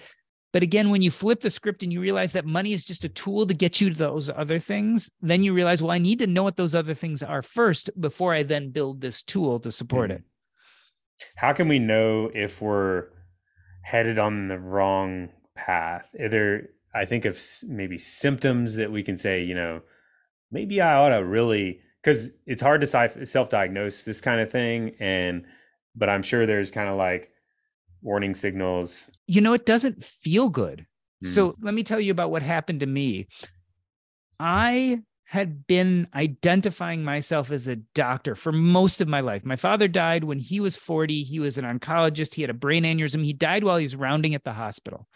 But 0.52 0.62
again, 0.62 0.90
when 0.90 1.02
you 1.02 1.10
flip 1.10 1.40
the 1.40 1.50
script 1.50 1.82
and 1.82 1.92
you 1.92 2.00
realize 2.00 2.30
that 2.32 2.46
money 2.46 2.72
is 2.72 2.84
just 2.84 3.04
a 3.04 3.08
tool 3.08 3.48
to 3.48 3.54
get 3.54 3.80
you 3.80 3.90
to 3.90 3.98
those 3.98 4.30
other 4.30 4.60
things, 4.60 5.10
then 5.20 5.42
you 5.42 5.54
realize, 5.54 5.82
well, 5.82 5.90
I 5.90 5.98
need 5.98 6.20
to 6.20 6.28
know 6.28 6.44
what 6.44 6.56
those 6.56 6.76
other 6.76 6.94
things 6.94 7.20
are 7.20 7.42
first 7.42 7.90
before 8.00 8.32
I 8.32 8.44
then 8.44 8.70
build 8.70 9.00
this 9.00 9.24
tool 9.24 9.58
to 9.58 9.72
support 9.72 10.12
it. 10.12 10.18
Mm-hmm. 10.18 11.26
How 11.34 11.52
can 11.52 11.66
we 11.66 11.80
know 11.80 12.30
if 12.32 12.62
we're 12.62 13.06
headed 13.82 14.20
on 14.20 14.46
the 14.46 14.58
wrong 14.58 15.30
path? 15.54 16.14
Are 16.18 16.28
there, 16.28 16.68
I 16.94 17.04
think 17.04 17.24
of 17.24 17.40
maybe 17.62 17.98
symptoms 17.98 18.76
that 18.76 18.92
we 18.92 19.02
can 19.02 19.18
say, 19.18 19.42
you 19.42 19.54
know, 19.54 19.82
maybe 20.50 20.80
I 20.80 20.94
ought 20.94 21.10
to 21.10 21.24
really, 21.24 21.80
because 22.02 22.30
it's 22.46 22.62
hard 22.62 22.80
to 22.82 23.26
self 23.26 23.50
diagnose 23.50 24.02
this 24.02 24.20
kind 24.20 24.40
of 24.40 24.50
thing. 24.50 24.96
And, 25.00 25.44
but 25.96 26.08
I'm 26.08 26.22
sure 26.22 26.46
there's 26.46 26.70
kind 26.70 26.88
of 26.88 26.96
like 26.96 27.30
warning 28.02 28.34
signals. 28.34 29.02
You 29.26 29.40
know, 29.40 29.54
it 29.54 29.66
doesn't 29.66 30.04
feel 30.04 30.48
good. 30.48 30.86
Mm. 31.24 31.28
So 31.28 31.54
let 31.60 31.74
me 31.74 31.82
tell 31.82 32.00
you 32.00 32.12
about 32.12 32.30
what 32.30 32.42
happened 32.42 32.80
to 32.80 32.86
me. 32.86 33.28
I 34.38 35.02
had 35.24 35.66
been 35.66 36.06
identifying 36.14 37.02
myself 37.02 37.50
as 37.50 37.66
a 37.66 37.76
doctor 37.76 38.36
for 38.36 38.52
most 38.52 39.00
of 39.00 39.08
my 39.08 39.20
life. 39.20 39.44
My 39.44 39.56
father 39.56 39.88
died 39.88 40.22
when 40.22 40.38
he 40.38 40.60
was 40.60 40.76
40. 40.76 41.22
He 41.22 41.40
was 41.40 41.58
an 41.58 41.64
oncologist. 41.64 42.34
He 42.34 42.42
had 42.42 42.50
a 42.50 42.54
brain 42.54 42.84
aneurysm. 42.84 43.24
He 43.24 43.32
died 43.32 43.64
while 43.64 43.78
he 43.78 43.84
was 43.84 43.96
rounding 43.96 44.34
at 44.34 44.44
the 44.44 44.52
hospital. 44.52 45.08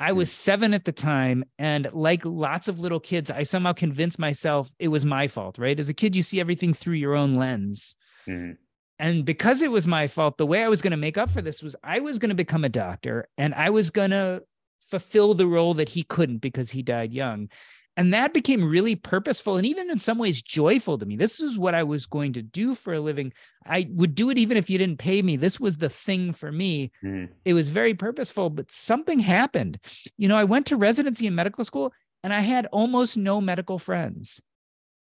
I 0.00 0.12
was 0.12 0.30
seven 0.30 0.74
at 0.74 0.84
the 0.84 0.92
time. 0.92 1.44
And 1.58 1.92
like 1.92 2.24
lots 2.24 2.68
of 2.68 2.80
little 2.80 3.00
kids, 3.00 3.30
I 3.30 3.42
somehow 3.42 3.72
convinced 3.72 4.18
myself 4.18 4.72
it 4.78 4.88
was 4.88 5.04
my 5.04 5.28
fault, 5.28 5.58
right? 5.58 5.78
As 5.78 5.88
a 5.88 5.94
kid, 5.94 6.16
you 6.16 6.22
see 6.22 6.40
everything 6.40 6.74
through 6.74 6.94
your 6.94 7.14
own 7.14 7.34
lens. 7.34 7.96
Mm-hmm. 8.28 8.52
And 8.98 9.24
because 9.24 9.60
it 9.60 9.72
was 9.72 9.86
my 9.86 10.06
fault, 10.06 10.38
the 10.38 10.46
way 10.46 10.62
I 10.62 10.68
was 10.68 10.80
going 10.80 10.92
to 10.92 10.96
make 10.96 11.18
up 11.18 11.30
for 11.30 11.42
this 11.42 11.62
was 11.62 11.74
I 11.82 12.00
was 12.00 12.18
going 12.18 12.28
to 12.28 12.34
become 12.34 12.64
a 12.64 12.68
doctor 12.68 13.28
and 13.36 13.52
I 13.54 13.70
was 13.70 13.90
going 13.90 14.10
to 14.10 14.42
fulfill 14.88 15.34
the 15.34 15.46
role 15.46 15.74
that 15.74 15.88
he 15.88 16.04
couldn't 16.04 16.38
because 16.38 16.70
he 16.70 16.82
died 16.82 17.12
young. 17.12 17.48
And 17.96 18.12
that 18.12 18.34
became 18.34 18.68
really 18.68 18.96
purposeful 18.96 19.56
and 19.56 19.64
even 19.64 19.88
in 19.88 20.00
some 20.00 20.18
ways 20.18 20.42
joyful 20.42 20.98
to 20.98 21.06
me. 21.06 21.14
This 21.14 21.38
is 21.38 21.56
what 21.56 21.74
I 21.74 21.84
was 21.84 22.06
going 22.06 22.32
to 22.32 22.42
do 22.42 22.74
for 22.74 22.94
a 22.94 23.00
living. 23.00 23.32
I 23.64 23.88
would 23.90 24.16
do 24.16 24.30
it 24.30 24.38
even 24.38 24.56
if 24.56 24.68
you 24.68 24.78
didn't 24.78 24.98
pay 24.98 25.22
me. 25.22 25.36
This 25.36 25.60
was 25.60 25.76
the 25.76 25.88
thing 25.88 26.32
for 26.32 26.50
me. 26.50 26.90
Mm. 27.04 27.28
It 27.44 27.54
was 27.54 27.68
very 27.68 27.94
purposeful, 27.94 28.50
but 28.50 28.72
something 28.72 29.20
happened. 29.20 29.78
You 30.18 30.26
know, 30.26 30.36
I 30.36 30.44
went 30.44 30.66
to 30.66 30.76
residency 30.76 31.26
in 31.26 31.36
medical 31.36 31.64
school 31.64 31.92
and 32.24 32.32
I 32.32 32.40
had 32.40 32.66
almost 32.72 33.16
no 33.16 33.40
medical 33.40 33.78
friends. 33.78 34.40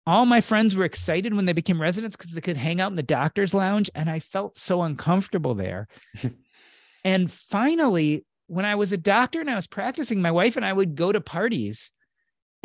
All 0.06 0.26
my 0.26 0.40
friends 0.40 0.74
were 0.74 0.86
excited 0.86 1.34
when 1.34 1.46
they 1.46 1.54
became 1.54 1.82
residents 1.82 2.16
because 2.16 2.32
they 2.32 2.40
could 2.40 2.56
hang 2.56 2.80
out 2.80 2.92
in 2.92 2.96
the 2.96 3.04
doctor's 3.04 3.54
lounge. 3.54 3.90
And 3.94 4.10
I 4.10 4.22
felt 4.22 4.58
so 4.58 4.82
uncomfortable 4.82 5.56
there. 5.56 5.90
and 7.04 7.30
finally, 7.30 8.26
when 8.48 8.64
I 8.64 8.76
was 8.76 8.94
a 8.94 8.98
doctor 8.98 9.42
and 9.42 9.50
I 9.50 9.56
was 9.56 9.68
practicing, 9.68 10.22
my 10.22 10.32
wife 10.32 10.56
and 10.56 10.66
I 10.66 10.72
would 10.72 10.96
go 10.96 11.12
to 11.12 11.20
parties 11.20 11.92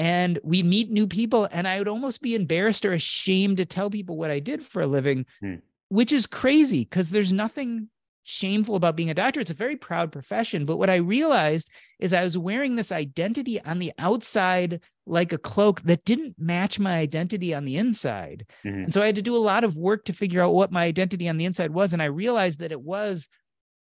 and 0.03 0.41
we 0.43 0.65
meet 0.65 0.91
new 0.91 1.07
people 1.07 1.49
and 1.53 1.69
i 1.69 1.79
would 1.79 1.88
almost 1.88 2.21
be 2.21 2.35
embarrassed 2.35 2.85
or 2.85 2.93
ashamed 2.93 3.57
to 3.57 3.65
tell 3.65 3.88
people 3.88 4.17
what 4.17 4.31
i 4.31 4.41
did 4.41 4.65
for 4.65 4.83
a 4.83 4.87
living 4.87 5.25
hmm. 5.41 5.55
which 5.88 6.12
is 6.12 6.27
crazy 6.27 6.81
because 6.81 7.11
there's 7.11 7.33
nothing 7.33 7.88
shameful 8.25 8.77
about 8.77 8.97
being 8.97 9.11
a 9.11 9.15
doctor 9.15 9.41
it's 9.41 9.51
a 9.51 9.55
very 9.55 9.77
proud 9.77 10.11
profession 10.11 10.65
but 10.65 10.77
what 10.77 10.91
i 10.91 10.97
realized 10.97 11.71
is 12.01 12.12
i 12.12 12.23
was 12.23 12.37
wearing 12.37 12.77
this 12.77 12.93
identity 12.93 13.61
on 13.62 13.79
the 13.79 13.93
outside 13.99 14.81
like 15.07 15.33
a 15.33 15.38
cloak 15.38 15.81
that 15.83 16.05
didn't 16.05 16.35
match 16.38 16.79
my 16.79 16.99
identity 16.99 17.55
on 17.55 17.65
the 17.65 17.77
inside 17.77 18.45
mm-hmm. 18.65 18.85
and 18.85 18.95
so 18.95 19.03
i 19.03 19.07
had 19.07 19.17
to 19.17 19.23
do 19.23 19.37
a 19.37 19.38
lot 19.38 19.65
of 19.65 19.77
work 19.77 20.05
to 20.05 20.12
figure 20.12 20.43
out 20.43 20.55
what 20.55 20.73
my 20.73 20.85
identity 20.85 21.29
on 21.29 21.37
the 21.37 21.45
inside 21.45 21.73
was 21.73 21.93
and 21.93 22.03
i 22.03 22.07
realized 22.07 22.59
that 22.59 22.73
it 22.73 22.81
was 22.81 23.29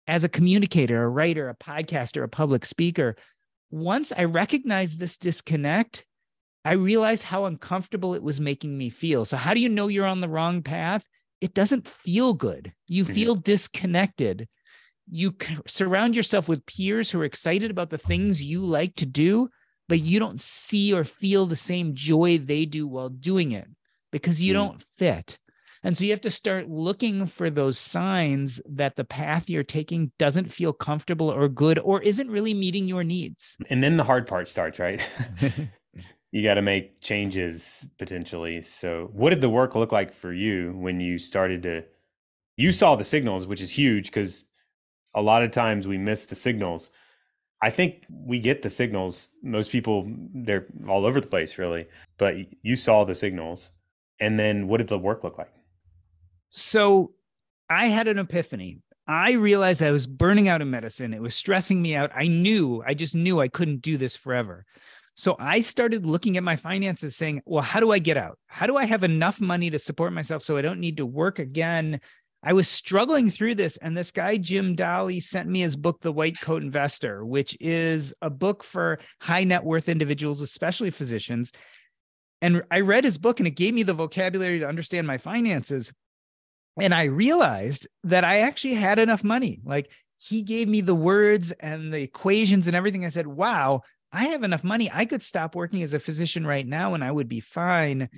as 0.07 0.25
a 0.25 0.29
communicator 0.29 1.03
a 1.03 1.09
writer 1.09 1.49
a 1.49 1.57
podcaster 1.57 2.23
a 2.23 2.29
public 2.29 2.65
speaker 2.65 3.17
once 3.75 4.13
I 4.17 4.23
recognized 4.23 5.01
this 5.01 5.17
disconnect, 5.17 6.07
I 6.65 6.75
realized 6.75 7.25
how 7.25 7.47
uncomfortable 7.47 8.15
it 8.15 8.23
was 8.23 8.41
making 8.41 8.79
me 8.79 8.89
feel. 8.89 9.25
So, 9.25 9.37
how 9.37 9.53
do 9.53 9.61
you 9.61 9.69
know 9.69 9.89
you're 9.89 10.07
on 10.07 10.21
the 10.21 10.29
wrong 10.29 10.63
path? 10.63 11.09
It 11.41 11.55
doesn't 11.55 11.89
feel 11.89 12.35
good. 12.35 12.73
You 12.87 13.03
mm-hmm. 13.03 13.15
feel 13.15 13.35
disconnected. 13.35 14.49
You 15.11 15.35
surround 15.67 16.15
yourself 16.15 16.49
with 16.49 16.65
peers 16.67 17.11
who 17.11 17.21
are 17.21 17.25
excited 17.25 17.73
about 17.73 17.91
the 17.91 17.99
things 17.99 18.45
you 18.45 18.65
like 18.65 18.95
to 18.97 19.07
do, 19.07 19.49
but 19.89 19.99
you 19.99 20.21
don't 20.21 20.41
see 20.41 20.95
or 20.95 21.03
feel 21.03 21.47
the 21.47 21.57
same 21.57 21.97
joy 21.97 22.39
they 22.39 22.67
do 22.67 22.87
while 22.87 23.09
doing 23.09 23.51
it 23.51 23.67
because 24.13 24.41
you 24.41 24.53
mm. 24.53 24.57
don't 24.57 24.83
fit. 24.83 25.39
And 25.85 25.97
so 25.97 26.05
you 26.05 26.11
have 26.11 26.23
to 26.23 26.31
start 26.31 26.71
looking 26.71 27.27
for 27.27 27.51
those 27.51 27.79
signs 27.79 28.59
that 28.67 28.97
the 28.97 29.05
path 29.05 29.51
you're 29.51 29.63
taking 29.63 30.13
doesn't 30.19 30.51
feel 30.51 30.73
comfortable 30.73 31.31
or 31.31 31.47
good 31.47 31.79
or 31.79 32.01
isn't 32.01 32.31
really 32.31 32.55
meeting 32.55 32.89
your 32.89 33.05
needs. 33.05 33.59
And 33.69 33.83
then 33.83 33.99
the 33.99 34.05
hard 34.05 34.27
part 34.27 34.49
starts, 34.49 34.79
right? 34.79 35.07
you 36.33 36.43
got 36.43 36.55
to 36.55 36.63
make 36.63 37.01
changes 37.03 37.87
potentially. 37.99 38.63
So, 38.63 39.11
what 39.13 39.31
did 39.31 39.43
the 39.43 39.51
work 39.51 39.77
look 39.77 39.93
like 39.93 40.15
for 40.15 40.33
you 40.33 40.73
when 40.75 41.01
you 41.01 41.19
started 41.19 41.63
to? 41.65 41.85
You 42.57 42.73
saw 42.73 42.97
the 42.97 43.05
signals, 43.05 43.47
which 43.47 43.61
is 43.61 43.71
huge 43.71 44.07
because 44.07 44.47
a 45.15 45.21
lot 45.21 45.43
of 45.43 45.53
times 45.53 45.87
we 45.87 45.99
miss 45.99 46.25
the 46.25 46.35
signals. 46.35 46.89
I 47.61 47.71
think 47.71 48.05
we 48.11 48.39
get 48.39 48.63
the 48.63 48.71
signals. 48.71 49.29
Most 49.43 49.71
people, 49.71 50.11
they're 50.35 50.67
all 50.89 51.05
over 51.05 51.21
the 51.21 51.27
place, 51.27 51.59
really. 51.59 51.87
But 52.19 52.35
you 52.63 52.75
saw 52.75 53.05
the 53.05 53.15
signals. 53.15 53.71
And 54.21 54.39
then 54.39 54.69
what 54.69 54.79
did 54.79 54.89
the 54.89 54.99
work 54.99 55.25
look 55.25 55.39
like? 55.39 55.53
So 56.57 57.11
I 57.69 57.87
had 57.87 58.07
an 58.07 58.21
epiphany. 58.21 58.79
I 59.09 59.33
realized 59.33 59.83
I 59.83 59.91
was 59.91 60.07
burning 60.07 60.49
out 60.49 60.63
in 60.63 60.71
medicine. 60.71 61.13
It 61.13 61.21
was 61.21 61.35
stressing 61.35 61.83
me 61.83 61.97
out. 61.97 62.13
I 62.15 62.29
knew, 62.29 62.81
I 62.87 62.95
just 62.95 63.17
knew 63.17 63.41
I 63.41 63.49
couldn't 63.49 63.83
do 63.83 63.97
this 63.97 64.17
forever. 64.17 64.65
So 65.17 65.35
I 65.41 65.63
started 65.63 66.07
looking 66.07 66.37
at 66.37 66.45
my 66.45 66.55
finances 66.55 67.17
saying, 67.17 67.43
well, 67.45 67.61
how 67.61 67.81
do 67.81 67.91
I 67.91 67.99
get 67.99 68.17
out? 68.17 68.39
How 68.47 68.69
do 68.69 68.77
I 68.77 68.85
have 68.85 69.03
enough 69.03 69.41
money 69.41 69.69
to 69.71 69.81
support 69.81 70.13
myself 70.13 70.45
so 70.45 70.57
I 70.57 70.63
don't 70.63 70.79
need 70.79 70.99
to 70.99 71.07
work 71.07 71.41
again? 71.41 72.01
I 72.41 72.53
was 72.53 72.69
struggling 72.69 73.31
through 73.31 73.57
this, 73.57 73.77
and 73.79 73.97
this 73.97 74.13
guy, 74.13 74.37
Jim 74.37 74.77
Dahle, 74.77 75.21
sent 75.21 75.49
me 75.49 75.63
his 75.63 75.75
book, 75.75 76.03
The 76.03 76.13
White 76.13 76.41
Coat 76.41 76.63
Investor, 76.63 77.27
which 77.27 77.57
is 77.61 78.15
a 78.23 78.31
book 78.31 78.63
for 78.63 79.01
high 79.21 79.43
net 79.43 79.65
worth 79.65 79.89
individuals, 79.89 80.41
especially 80.41 80.91
physicians. 80.91 81.51
And 82.43 82.63
I 82.71 82.81
read 82.81 83.03
his 83.03 83.19
book, 83.19 83.41
and 83.41 83.49
it 83.49 83.57
gave 83.57 83.75
me 83.75 83.83
the 83.83 83.93
vocabulary 83.93 84.61
to 84.61 84.69
understand 84.69 85.05
my 85.09 85.19
finances. 85.19 85.93
And 86.81 86.95
I 86.95 87.05
realized 87.05 87.87
that 88.05 88.25
I 88.25 88.41
actually 88.41 88.75
had 88.75 88.99
enough 88.99 89.23
money. 89.23 89.61
Like 89.65 89.91
he 90.19 90.43
gave 90.43 90.69
me 90.69 90.81
the 90.81 90.95
words 90.95 91.53
and 91.53 91.93
the 91.93 92.03
equations 92.03 92.67
and 92.67 92.77
everything. 92.77 93.05
I 93.05 93.11
said, 93.11 93.27
wow, 93.27 93.83
I 94.13 94.27
have 94.27 94.43
enough 94.43 94.65
money. 94.65 94.91
I 94.93 95.05
could 95.05 95.23
stop 95.23 95.55
working 95.55 95.83
as 95.83 95.95
a 95.95 96.01
physician 96.01 96.47
right 96.47 96.67
now 96.67 96.95
and 96.95 97.05
I 97.05 97.13
would 97.13 97.29
be 97.29 97.41
fine 97.41 98.09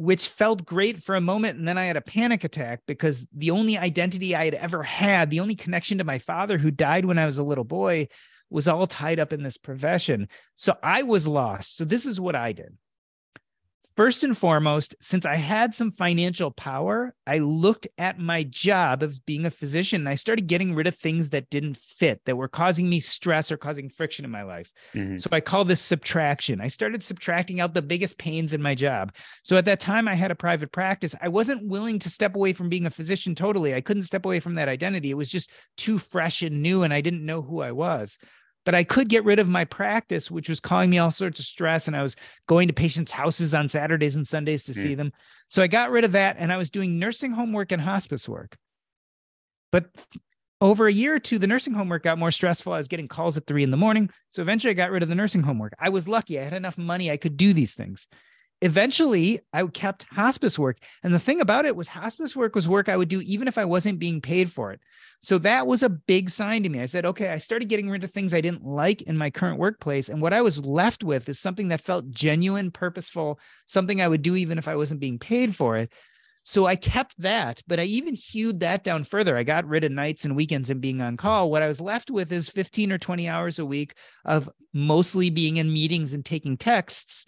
which 0.00 0.28
felt 0.28 0.64
great 0.64 1.02
for 1.02 1.14
a 1.14 1.20
moment. 1.20 1.58
And 1.58 1.68
then 1.68 1.76
I 1.76 1.84
had 1.84 1.98
a 1.98 2.00
panic 2.00 2.42
attack 2.42 2.80
because 2.86 3.26
the 3.36 3.50
only 3.50 3.76
identity 3.76 4.34
I 4.34 4.46
had 4.46 4.54
ever 4.54 4.82
had, 4.82 5.28
the 5.28 5.40
only 5.40 5.54
connection 5.54 5.98
to 5.98 6.04
my 6.04 6.18
father 6.18 6.56
who 6.56 6.70
died 6.70 7.04
when 7.04 7.18
I 7.18 7.26
was 7.26 7.36
a 7.36 7.42
little 7.44 7.64
boy, 7.64 8.08
was 8.48 8.66
all 8.66 8.86
tied 8.86 9.20
up 9.20 9.30
in 9.30 9.42
this 9.42 9.58
profession. 9.58 10.28
So 10.56 10.74
I 10.82 11.02
was 11.02 11.28
lost. 11.28 11.76
So 11.76 11.84
this 11.84 12.06
is 12.06 12.18
what 12.18 12.34
I 12.34 12.52
did 12.52 12.78
First 14.00 14.24
and 14.24 14.34
foremost, 14.34 14.96
since 15.02 15.26
I 15.26 15.34
had 15.34 15.74
some 15.74 15.92
financial 15.92 16.50
power, 16.50 17.14
I 17.26 17.36
looked 17.36 17.86
at 17.98 18.18
my 18.18 18.44
job 18.44 19.02
of 19.02 19.18
being 19.26 19.44
a 19.44 19.50
physician 19.50 20.00
and 20.00 20.08
I 20.08 20.14
started 20.14 20.46
getting 20.46 20.74
rid 20.74 20.86
of 20.86 20.94
things 20.94 21.28
that 21.28 21.50
didn't 21.50 21.76
fit, 21.76 22.24
that 22.24 22.36
were 22.36 22.48
causing 22.48 22.88
me 22.88 22.98
stress 23.00 23.52
or 23.52 23.58
causing 23.58 23.90
friction 23.90 24.24
in 24.24 24.30
my 24.30 24.42
life. 24.42 24.72
Mm-hmm. 24.94 25.18
So 25.18 25.28
I 25.32 25.40
call 25.40 25.66
this 25.66 25.82
subtraction. 25.82 26.62
I 26.62 26.68
started 26.68 27.02
subtracting 27.02 27.60
out 27.60 27.74
the 27.74 27.82
biggest 27.82 28.16
pains 28.16 28.54
in 28.54 28.62
my 28.62 28.74
job. 28.74 29.12
So 29.42 29.58
at 29.58 29.66
that 29.66 29.80
time, 29.80 30.08
I 30.08 30.14
had 30.14 30.30
a 30.30 30.34
private 30.34 30.72
practice. 30.72 31.14
I 31.20 31.28
wasn't 31.28 31.68
willing 31.68 31.98
to 31.98 32.08
step 32.08 32.34
away 32.34 32.54
from 32.54 32.70
being 32.70 32.86
a 32.86 32.90
physician 32.90 33.34
totally. 33.34 33.74
I 33.74 33.82
couldn't 33.82 34.04
step 34.04 34.24
away 34.24 34.40
from 34.40 34.54
that 34.54 34.70
identity. 34.70 35.10
It 35.10 35.18
was 35.18 35.28
just 35.28 35.50
too 35.76 35.98
fresh 35.98 36.40
and 36.40 36.62
new, 36.62 36.84
and 36.84 36.94
I 36.94 37.02
didn't 37.02 37.26
know 37.26 37.42
who 37.42 37.60
I 37.60 37.72
was 37.72 38.16
but 38.70 38.76
I 38.76 38.84
could 38.84 39.08
get 39.08 39.24
rid 39.24 39.40
of 39.40 39.48
my 39.48 39.64
practice, 39.64 40.30
which 40.30 40.48
was 40.48 40.60
calling 40.60 40.90
me 40.90 40.98
all 40.98 41.10
sorts 41.10 41.40
of 41.40 41.44
stress. 41.44 41.88
And 41.88 41.96
I 41.96 42.02
was 42.02 42.14
going 42.46 42.68
to 42.68 42.72
patients' 42.72 43.10
houses 43.10 43.52
on 43.52 43.68
Saturdays 43.68 44.14
and 44.14 44.28
Sundays 44.28 44.62
to 44.66 44.70
mm. 44.70 44.76
see 44.76 44.94
them. 44.94 45.12
So 45.48 45.60
I 45.60 45.66
got 45.66 45.90
rid 45.90 46.04
of 46.04 46.12
that 46.12 46.36
and 46.38 46.52
I 46.52 46.56
was 46.56 46.70
doing 46.70 46.96
nursing 46.96 47.32
home 47.32 47.52
work 47.52 47.72
and 47.72 47.82
hospice 47.82 48.28
work. 48.28 48.56
But 49.72 49.90
over 50.60 50.86
a 50.86 50.92
year 50.92 51.16
or 51.16 51.18
two, 51.18 51.40
the 51.40 51.48
nursing 51.48 51.72
home 51.72 51.88
work 51.88 52.04
got 52.04 52.16
more 52.16 52.30
stressful. 52.30 52.72
I 52.72 52.76
was 52.76 52.86
getting 52.86 53.08
calls 53.08 53.36
at 53.36 53.44
three 53.44 53.64
in 53.64 53.72
the 53.72 53.76
morning. 53.76 54.08
So 54.30 54.40
eventually 54.40 54.70
I 54.70 54.74
got 54.74 54.92
rid 54.92 55.02
of 55.02 55.08
the 55.08 55.16
nursing 55.16 55.42
home 55.42 55.58
work. 55.58 55.74
I 55.80 55.88
was 55.88 56.06
lucky. 56.06 56.38
I 56.38 56.44
had 56.44 56.52
enough 56.52 56.78
money. 56.78 57.10
I 57.10 57.16
could 57.16 57.36
do 57.36 57.52
these 57.52 57.74
things 57.74 58.06
eventually 58.62 59.40
I 59.52 59.66
kept 59.66 60.04
hospice 60.04 60.58
work. 60.58 60.78
And 61.02 61.14
the 61.14 61.18
thing 61.18 61.40
about 61.40 61.64
it 61.64 61.76
was 61.76 61.88
hospice 61.88 62.36
work 62.36 62.54
was 62.54 62.68
work 62.68 62.88
I 62.88 62.96
would 62.96 63.08
do 63.08 63.20
even 63.22 63.48
if 63.48 63.58
I 63.58 63.64
wasn't 63.64 63.98
being 63.98 64.20
paid 64.20 64.52
for 64.52 64.72
it. 64.72 64.80
So 65.22 65.38
that 65.38 65.66
was 65.66 65.82
a 65.82 65.90
big 65.90 66.30
sign 66.30 66.62
to 66.62 66.68
me. 66.68 66.80
I 66.80 66.86
said, 66.86 67.04
okay, 67.04 67.28
I 67.28 67.38
started 67.38 67.68
getting 67.68 67.90
rid 67.90 68.04
of 68.04 68.10
things 68.10 68.32
I 68.32 68.40
didn't 68.40 68.64
like 68.64 69.02
in 69.02 69.18
my 69.18 69.30
current 69.30 69.58
workplace. 69.58 70.08
And 70.08 70.20
what 70.20 70.32
I 70.32 70.40
was 70.40 70.64
left 70.64 71.04
with 71.04 71.28
is 71.28 71.38
something 71.38 71.68
that 71.68 71.82
felt 71.82 72.10
genuine, 72.10 72.70
purposeful, 72.70 73.38
something 73.66 74.00
I 74.00 74.08
would 74.08 74.22
do 74.22 74.36
even 74.36 74.56
if 74.56 74.66
I 74.66 74.76
wasn't 74.76 75.00
being 75.00 75.18
paid 75.18 75.54
for 75.54 75.76
it. 75.76 75.92
So 76.42 76.64
I 76.66 76.74
kept 76.74 77.20
that, 77.20 77.62
but 77.66 77.78
I 77.78 77.84
even 77.84 78.14
hewed 78.14 78.60
that 78.60 78.82
down 78.82 79.04
further. 79.04 79.36
I 79.36 79.42
got 79.42 79.68
rid 79.68 79.84
of 79.84 79.92
nights 79.92 80.24
and 80.24 80.34
weekends 80.34 80.70
and 80.70 80.80
being 80.80 81.02
on 81.02 81.18
call. 81.18 81.50
What 81.50 81.62
I 81.62 81.66
was 81.66 81.82
left 81.82 82.10
with 82.10 82.32
is 82.32 82.48
15 82.48 82.90
or 82.90 82.98
20 82.98 83.28
hours 83.28 83.58
a 83.58 83.66
week 83.66 83.94
of 84.24 84.48
mostly 84.72 85.28
being 85.28 85.58
in 85.58 85.72
meetings 85.72 86.14
and 86.14 86.24
taking 86.24 86.56
texts 86.56 87.26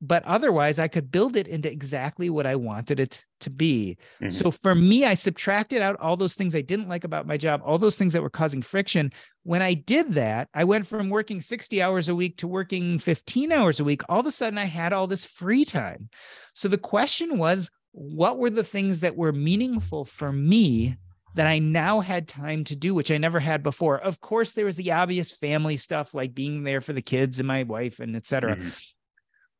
but 0.00 0.24
otherwise 0.24 0.78
I 0.78 0.88
could 0.88 1.10
build 1.10 1.36
it 1.36 1.46
into 1.46 1.70
exactly 1.70 2.30
what 2.30 2.46
I 2.46 2.56
wanted 2.56 3.00
it 3.00 3.24
to 3.40 3.50
be. 3.50 3.98
Mm-hmm. 4.20 4.30
So 4.30 4.50
for 4.50 4.74
me, 4.74 5.04
I 5.04 5.14
subtracted 5.14 5.82
out 5.82 6.00
all 6.00 6.16
those 6.16 6.34
things 6.34 6.54
I 6.54 6.62
didn't 6.62 6.88
like 6.88 7.04
about 7.04 7.26
my 7.26 7.36
job, 7.36 7.60
all 7.64 7.78
those 7.78 7.96
things 7.96 8.12
that 8.14 8.22
were 8.22 8.30
causing 8.30 8.62
friction. 8.62 9.12
When 9.42 9.62
I 9.62 9.74
did 9.74 10.10
that, 10.14 10.48
I 10.54 10.64
went 10.64 10.86
from 10.86 11.10
working 11.10 11.40
60 11.40 11.82
hours 11.82 12.08
a 12.08 12.14
week 12.14 12.38
to 12.38 12.48
working 12.48 12.98
15 12.98 13.52
hours 13.52 13.80
a 13.80 13.84
week. 13.84 14.02
All 14.08 14.20
of 14.20 14.26
a 14.26 14.30
sudden, 14.30 14.58
I 14.58 14.64
had 14.64 14.92
all 14.92 15.06
this 15.06 15.24
free 15.24 15.64
time. 15.64 16.08
So 16.54 16.68
the 16.68 16.78
question 16.78 17.38
was, 17.38 17.70
what 17.92 18.38
were 18.38 18.50
the 18.50 18.64
things 18.64 19.00
that 19.00 19.16
were 19.16 19.32
meaningful 19.32 20.04
for 20.04 20.32
me 20.32 20.96
that 21.34 21.46
I 21.46 21.58
now 21.58 22.00
had 22.00 22.26
time 22.26 22.64
to 22.64 22.76
do, 22.76 22.94
which 22.94 23.10
I 23.10 23.18
never 23.18 23.38
had 23.38 23.62
before. 23.62 23.98
Of 23.98 24.20
course, 24.20 24.52
there 24.52 24.64
was 24.64 24.76
the 24.76 24.92
obvious 24.92 25.30
family 25.30 25.76
stuff 25.76 26.12
like 26.12 26.34
being 26.34 26.64
there 26.64 26.80
for 26.80 26.92
the 26.92 27.02
kids 27.02 27.38
and 27.38 27.46
my 27.46 27.62
wife 27.62 28.00
and 28.00 28.16
et 28.16 28.26
cetera. 28.26 28.56
Mm-hmm. 28.56 28.68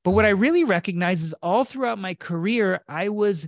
But 0.03 0.13
what 0.13 0.25
I 0.25 0.31
really 0.31 0.65
recognize 0.65 1.23
is 1.23 1.35
all 1.43 1.65
throughout 1.65 1.99
my 1.99 2.15
career, 2.15 2.83
I 2.89 3.09
was 3.11 3.47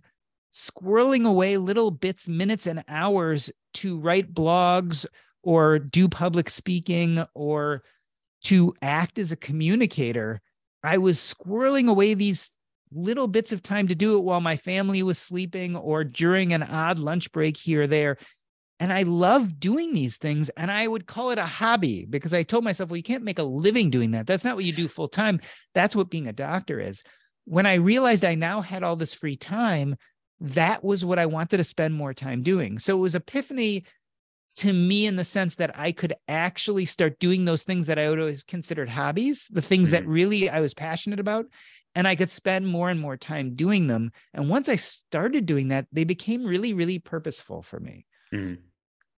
squirreling 0.52 1.26
away 1.26 1.56
little 1.56 1.90
bits, 1.90 2.28
minutes, 2.28 2.66
and 2.66 2.84
hours 2.88 3.50
to 3.74 3.98
write 3.98 4.34
blogs 4.34 5.06
or 5.42 5.78
do 5.78 6.08
public 6.08 6.50
speaking 6.50 7.24
or 7.34 7.82
to 8.44 8.74
act 8.82 9.18
as 9.18 9.32
a 9.32 9.36
communicator. 9.36 10.40
I 10.82 10.98
was 10.98 11.18
squirreling 11.18 11.88
away 11.88 12.14
these 12.14 12.50
little 12.92 13.28
bits 13.28 13.52
of 13.52 13.62
time 13.62 13.88
to 13.88 13.94
do 13.94 14.18
it 14.18 14.22
while 14.22 14.40
my 14.40 14.56
family 14.56 15.02
was 15.02 15.18
sleeping 15.18 15.76
or 15.76 16.04
during 16.04 16.52
an 16.52 16.62
odd 16.62 16.98
lunch 16.98 17.32
break 17.32 17.56
here 17.56 17.82
or 17.82 17.86
there. 17.86 18.18
And 18.82 18.92
I 18.92 19.04
love 19.04 19.60
doing 19.60 19.94
these 19.94 20.16
things. 20.16 20.48
And 20.56 20.68
I 20.68 20.88
would 20.88 21.06
call 21.06 21.30
it 21.30 21.38
a 21.38 21.46
hobby 21.46 22.04
because 22.04 22.34
I 22.34 22.42
told 22.42 22.64
myself, 22.64 22.90
well, 22.90 22.96
you 22.96 23.02
can't 23.04 23.22
make 23.22 23.38
a 23.38 23.44
living 23.44 23.90
doing 23.90 24.10
that. 24.10 24.26
That's 24.26 24.44
not 24.44 24.56
what 24.56 24.64
you 24.64 24.72
do 24.72 24.88
full 24.88 25.06
time. 25.06 25.40
That's 25.72 25.94
what 25.94 26.10
being 26.10 26.26
a 26.26 26.32
doctor 26.32 26.80
is. 26.80 27.04
When 27.44 27.64
I 27.64 27.74
realized 27.74 28.24
I 28.24 28.34
now 28.34 28.60
had 28.60 28.82
all 28.82 28.96
this 28.96 29.14
free 29.14 29.36
time, 29.36 29.94
that 30.40 30.82
was 30.82 31.04
what 31.04 31.20
I 31.20 31.26
wanted 31.26 31.58
to 31.58 31.64
spend 31.64 31.94
more 31.94 32.12
time 32.12 32.42
doing. 32.42 32.80
So 32.80 32.98
it 32.98 33.00
was 33.00 33.14
epiphany 33.14 33.84
to 34.56 34.72
me 34.72 35.06
in 35.06 35.14
the 35.14 35.22
sense 35.22 35.54
that 35.54 35.78
I 35.78 35.92
could 35.92 36.14
actually 36.26 36.84
start 36.84 37.20
doing 37.20 37.44
those 37.44 37.62
things 37.62 37.86
that 37.86 38.00
I 38.00 38.10
would 38.10 38.18
always 38.18 38.42
considered 38.42 38.88
hobbies, 38.88 39.46
the 39.52 39.62
things 39.62 39.92
mm-hmm. 39.92 40.06
that 40.06 40.10
really 40.10 40.50
I 40.50 40.60
was 40.60 40.74
passionate 40.74 41.20
about. 41.20 41.46
And 41.94 42.08
I 42.08 42.16
could 42.16 42.30
spend 42.30 42.66
more 42.66 42.90
and 42.90 42.98
more 42.98 43.16
time 43.16 43.54
doing 43.54 43.86
them. 43.86 44.10
And 44.34 44.48
once 44.48 44.68
I 44.68 44.74
started 44.74 45.46
doing 45.46 45.68
that, 45.68 45.86
they 45.92 46.02
became 46.02 46.42
really, 46.42 46.74
really 46.74 46.98
purposeful 46.98 47.62
for 47.62 47.78
me. 47.78 48.06
Mm-hmm. 48.34 48.54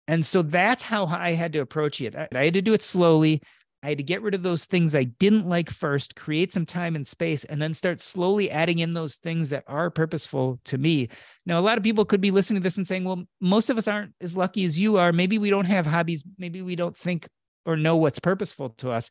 And 0.09 0.25
so 0.27 0.43
that's 0.43 0.83
how 0.83 1.07
I 1.07 1.33
had 1.33 1.53
to 1.53 1.61
approach 1.61 2.01
it. 2.01 2.15
I 2.17 2.45
had 2.45 2.55
to 2.55 2.63
do 2.63 2.75
it 2.75 2.83
slowly. 2.83 3.41
I 3.85 3.89
had 3.89 3.99
to 3.99 4.05
get 4.05 4.23
rid 4.23 4.35
of 4.35 4.43
those 4.43 4.65
things 4.65 4.95
I 4.95 5.05
didn't 5.05 5.49
like 5.49 5.69
first, 5.69 6.15
create 6.15 6.53
some 6.53 6.67
time 6.67 6.95
and 6.95 7.07
space, 7.07 7.43
and 7.43 7.61
then 7.61 7.75
start 7.75 8.01
slowly 8.01 8.49
adding 8.49 8.79
in 8.79 8.93
those 8.93 9.17
things 9.17 9.49
that 9.49 9.65
are 9.67 9.91
purposeful 9.91 10.61
to 10.67 10.79
me. 10.79 11.09
Now, 11.47 11.59
a 11.59 11.63
lot 11.63 11.79
of 11.79 11.85
people 11.85 12.05
could 12.05 12.21
be 12.21 12.31
listening 12.31 12.61
to 12.61 12.65
this 12.65 12.77
and 12.77 12.87
saying, 12.87 13.05
well, 13.05 13.25
most 13.41 13.71
of 13.71 13.79
us 13.79 13.89
aren't 13.89 14.13
as 14.21 14.37
lucky 14.37 14.65
as 14.65 14.79
you 14.79 14.99
are. 14.99 15.13
Maybe 15.13 15.39
we 15.39 15.51
don't 15.51 15.65
have 15.65 15.87
hobbies. 15.87 16.23
Maybe 16.39 16.63
we 16.63 16.77
don't 16.77 16.97
think 16.97 17.29
or 17.67 17.77
know 17.77 17.97
what's 17.97 18.21
purposeful 18.21 18.71
to 18.71 18.91
us. 18.91 19.11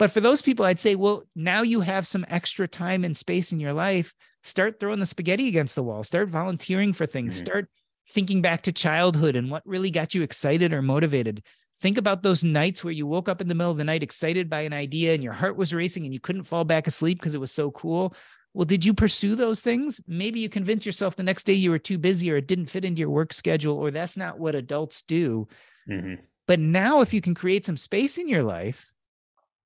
But 0.00 0.12
for 0.12 0.20
those 0.20 0.42
people, 0.42 0.64
I'd 0.64 0.80
say, 0.80 0.94
well, 0.94 1.24
now 1.36 1.62
you 1.62 1.80
have 1.80 2.06
some 2.06 2.24
extra 2.28 2.66
time 2.66 3.04
and 3.04 3.16
space 3.16 3.52
in 3.52 3.60
your 3.60 3.72
life. 3.72 4.14
Start 4.44 4.78
throwing 4.78 5.00
the 5.00 5.06
spaghetti 5.06 5.48
against 5.48 5.74
the 5.74 5.82
wall. 5.82 6.02
Start 6.04 6.28
volunteering 6.28 6.92
for 6.92 7.06
things. 7.06 7.34
Mm-hmm. 7.34 7.46
Start 7.46 7.68
thinking 8.10 8.42
back 8.42 8.62
to 8.62 8.72
childhood 8.72 9.36
and 9.36 9.50
what 9.50 9.66
really 9.66 9.90
got 9.90 10.14
you 10.14 10.22
excited 10.22 10.72
or 10.72 10.82
motivated. 10.82 11.42
Think 11.78 11.98
about 11.98 12.22
those 12.22 12.42
nights 12.42 12.82
where 12.82 12.92
you 12.92 13.06
woke 13.06 13.28
up 13.28 13.40
in 13.40 13.48
the 13.48 13.54
middle 13.54 13.70
of 13.70 13.76
the 13.76 13.84
night 13.84 14.02
excited 14.02 14.50
by 14.50 14.62
an 14.62 14.72
idea 14.72 15.14
and 15.14 15.22
your 15.22 15.32
heart 15.32 15.56
was 15.56 15.72
racing 15.74 16.04
and 16.04 16.12
you 16.12 16.18
couldn't 16.18 16.44
fall 16.44 16.64
back 16.64 16.86
asleep 16.86 17.18
because 17.18 17.34
it 17.34 17.40
was 17.40 17.52
so 17.52 17.70
cool. 17.70 18.14
Well, 18.54 18.64
did 18.64 18.84
you 18.84 18.94
pursue 18.94 19.36
those 19.36 19.60
things? 19.60 20.00
Maybe 20.08 20.40
you 20.40 20.48
convinced 20.48 20.86
yourself 20.86 21.14
the 21.14 21.22
next 21.22 21.44
day 21.44 21.52
you 21.52 21.70
were 21.70 21.78
too 21.78 21.98
busy 21.98 22.30
or 22.30 22.36
it 22.38 22.48
didn't 22.48 22.70
fit 22.70 22.84
into 22.84 23.00
your 23.00 23.10
work 23.10 23.32
schedule, 23.32 23.76
or 23.76 23.90
that's 23.90 24.16
not 24.16 24.40
what 24.40 24.54
adults 24.54 25.02
do. 25.02 25.46
Mm-hmm. 25.88 26.14
But 26.46 26.58
now, 26.58 27.02
if 27.02 27.12
you 27.12 27.20
can 27.20 27.34
create 27.34 27.66
some 27.66 27.76
space 27.76 28.16
in 28.18 28.26
your 28.26 28.42
life, 28.42 28.92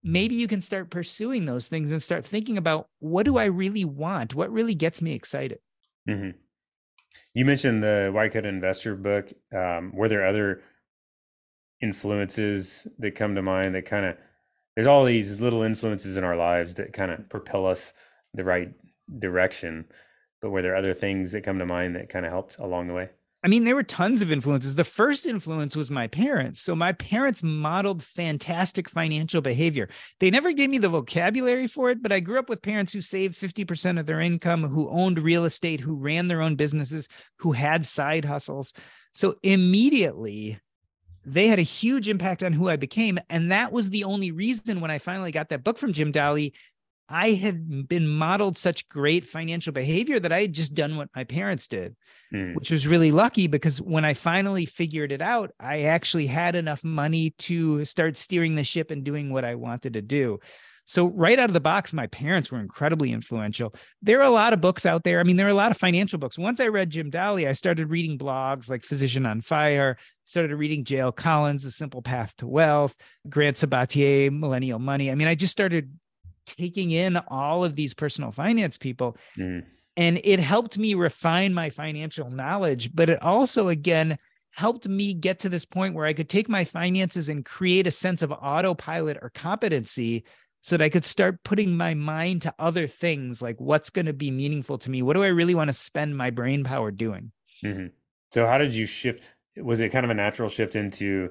maybe 0.02 0.34
you 0.34 0.48
can 0.48 0.60
start 0.60 0.90
pursuing 0.90 1.46
those 1.46 1.68
things 1.68 1.90
and 1.90 2.02
start 2.02 2.26
thinking 2.26 2.58
about 2.58 2.88
what 2.98 3.24
do 3.24 3.38
I 3.38 3.44
really 3.46 3.84
want? 3.84 4.34
What 4.34 4.52
really 4.52 4.74
gets 4.74 5.00
me 5.00 5.12
excited? 5.12 5.60
Mm-hmm. 6.08 6.36
You 7.34 7.44
mentioned 7.44 7.82
the 7.82 8.10
Coat 8.32 8.46
Investor 8.46 8.94
book. 8.94 9.32
Um, 9.54 9.92
were 9.94 10.08
there 10.08 10.26
other 10.26 10.62
influences 11.80 12.86
that 12.98 13.16
come 13.16 13.34
to 13.34 13.42
mind 13.42 13.74
that 13.74 13.86
kind 13.86 14.06
of 14.06 14.16
there's 14.74 14.86
all 14.86 15.04
these 15.04 15.40
little 15.40 15.62
influences 15.62 16.16
in 16.16 16.24
our 16.24 16.36
lives 16.36 16.74
that 16.74 16.92
kind 16.92 17.10
of 17.10 17.28
propel 17.28 17.66
us 17.66 17.92
the 18.32 18.44
right 18.44 18.72
direction. 19.18 19.84
But 20.40 20.50
were 20.50 20.62
there 20.62 20.76
other 20.76 20.94
things 20.94 21.32
that 21.32 21.44
come 21.44 21.58
to 21.58 21.66
mind 21.66 21.94
that 21.96 22.08
kind 22.08 22.24
of 22.24 22.32
helped 22.32 22.58
along 22.58 22.88
the 22.88 22.94
way? 22.94 23.10
I 23.44 23.48
mean, 23.48 23.64
there 23.64 23.74
were 23.74 23.82
tons 23.82 24.22
of 24.22 24.30
influences. 24.30 24.76
The 24.76 24.84
first 24.84 25.26
influence 25.26 25.74
was 25.74 25.90
my 25.90 26.06
parents. 26.06 26.60
So 26.60 26.76
my 26.76 26.92
parents 26.92 27.42
modeled 27.42 28.02
fantastic 28.02 28.88
financial 28.88 29.40
behavior. 29.40 29.88
They 30.20 30.30
never 30.30 30.52
gave 30.52 30.70
me 30.70 30.78
the 30.78 30.88
vocabulary 30.88 31.66
for 31.66 31.90
it, 31.90 32.02
but 32.02 32.12
I 32.12 32.20
grew 32.20 32.38
up 32.38 32.48
with 32.48 32.62
parents 32.62 32.92
who 32.92 33.00
saved 33.00 33.36
50% 33.36 33.98
of 33.98 34.06
their 34.06 34.20
income, 34.20 34.62
who 34.62 34.88
owned 34.88 35.18
real 35.18 35.44
estate, 35.44 35.80
who 35.80 35.96
ran 35.96 36.28
their 36.28 36.40
own 36.40 36.54
businesses, 36.54 37.08
who 37.38 37.50
had 37.50 37.84
side 37.84 38.24
hustles. 38.24 38.72
So 39.12 39.34
immediately 39.42 40.60
they 41.24 41.48
had 41.48 41.58
a 41.58 41.62
huge 41.62 42.08
impact 42.08 42.42
on 42.42 42.52
who 42.52 42.68
I 42.68 42.76
became. 42.76 43.18
And 43.28 43.50
that 43.50 43.72
was 43.72 43.90
the 43.90 44.04
only 44.04 44.30
reason 44.30 44.80
when 44.80 44.90
I 44.90 44.98
finally 44.98 45.32
got 45.32 45.48
that 45.48 45.64
book 45.64 45.78
from 45.78 45.92
Jim 45.92 46.12
Dahle, 46.12 46.52
I 47.12 47.32
had 47.32 47.88
been 47.88 48.08
modeled 48.08 48.56
such 48.56 48.88
great 48.88 49.26
financial 49.26 49.74
behavior 49.74 50.18
that 50.18 50.32
I 50.32 50.40
had 50.42 50.54
just 50.54 50.72
done 50.72 50.96
what 50.96 51.10
my 51.14 51.24
parents 51.24 51.68
did, 51.68 51.94
mm. 52.32 52.54
which 52.54 52.70
was 52.70 52.86
really 52.86 53.12
lucky 53.12 53.48
because 53.48 53.82
when 53.82 54.06
I 54.06 54.14
finally 54.14 54.64
figured 54.64 55.12
it 55.12 55.20
out, 55.20 55.50
I 55.60 55.82
actually 55.82 56.26
had 56.26 56.56
enough 56.56 56.82
money 56.82 57.34
to 57.40 57.84
start 57.84 58.16
steering 58.16 58.54
the 58.54 58.64
ship 58.64 58.90
and 58.90 59.04
doing 59.04 59.30
what 59.30 59.44
I 59.44 59.56
wanted 59.56 59.92
to 59.92 60.00
do. 60.00 60.38
So 60.86 61.06
right 61.06 61.38
out 61.38 61.50
of 61.50 61.52
the 61.52 61.60
box, 61.60 61.92
my 61.92 62.06
parents 62.06 62.50
were 62.50 62.58
incredibly 62.58 63.12
influential. 63.12 63.74
There 64.00 64.20
are 64.20 64.26
a 64.26 64.30
lot 64.30 64.54
of 64.54 64.62
books 64.62 64.86
out 64.86 65.04
there. 65.04 65.20
I 65.20 65.22
mean, 65.22 65.36
there 65.36 65.46
are 65.46 65.50
a 65.50 65.54
lot 65.54 65.70
of 65.70 65.76
financial 65.76 66.18
books. 66.18 66.38
Once 66.38 66.60
I 66.60 66.68
read 66.68 66.90
Jim 66.90 67.10
Dahle, 67.10 67.46
I 67.46 67.52
started 67.52 67.90
reading 67.90 68.18
blogs 68.18 68.70
like 68.70 68.84
Physician 68.84 69.26
on 69.26 69.42
Fire, 69.42 69.98
started 70.24 70.56
reading 70.56 70.84
J.L. 70.84 71.12
Collins, 71.12 71.62
The 71.62 71.70
Simple 71.70 72.02
Path 72.02 72.34
to 72.38 72.46
Wealth, 72.46 72.96
Grant 73.28 73.58
Sabatier, 73.58 74.32
Millennial 74.32 74.78
Money. 74.78 75.10
I 75.10 75.14
mean, 75.14 75.28
I 75.28 75.34
just 75.34 75.52
started 75.52 75.92
taking 76.46 76.90
in 76.90 77.16
all 77.28 77.64
of 77.64 77.76
these 77.76 77.94
personal 77.94 78.32
finance 78.32 78.78
people. 78.78 79.16
Mm. 79.36 79.64
And 79.96 80.20
it 80.24 80.40
helped 80.40 80.78
me 80.78 80.94
refine 80.94 81.52
my 81.52 81.70
financial 81.70 82.30
knowledge, 82.30 82.94
but 82.94 83.10
it 83.10 83.22
also, 83.22 83.68
again, 83.68 84.18
helped 84.52 84.88
me 84.88 85.14
get 85.14 85.38
to 85.40 85.48
this 85.48 85.64
point 85.64 85.94
where 85.94 86.06
I 86.06 86.12
could 86.12 86.28
take 86.28 86.48
my 86.48 86.64
finances 86.64 87.28
and 87.28 87.44
create 87.44 87.86
a 87.86 87.90
sense 87.90 88.22
of 88.22 88.32
autopilot 88.32 89.18
or 89.20 89.30
competency 89.34 90.24
so 90.62 90.76
that 90.76 90.84
I 90.84 90.88
could 90.88 91.04
start 91.04 91.42
putting 91.42 91.76
my 91.76 91.94
mind 91.94 92.42
to 92.42 92.54
other 92.58 92.86
things 92.86 93.42
like 93.42 93.60
what's 93.60 93.90
going 93.90 94.06
to 94.06 94.12
be 94.12 94.30
meaningful 94.30 94.78
to 94.78 94.90
me? 94.90 95.02
What 95.02 95.14
do 95.14 95.22
I 95.22 95.28
really 95.28 95.54
want 95.54 95.68
to 95.68 95.74
spend 95.74 96.16
my 96.16 96.30
brain 96.30 96.64
power 96.64 96.90
doing? 96.90 97.32
Mm-hmm. 97.64 97.88
So, 98.30 98.46
how 98.46 98.58
did 98.58 98.74
you 98.74 98.86
shift? 98.86 99.22
Was 99.56 99.80
it 99.80 99.90
kind 99.90 100.04
of 100.04 100.10
a 100.10 100.14
natural 100.14 100.48
shift 100.48 100.76
into? 100.76 101.30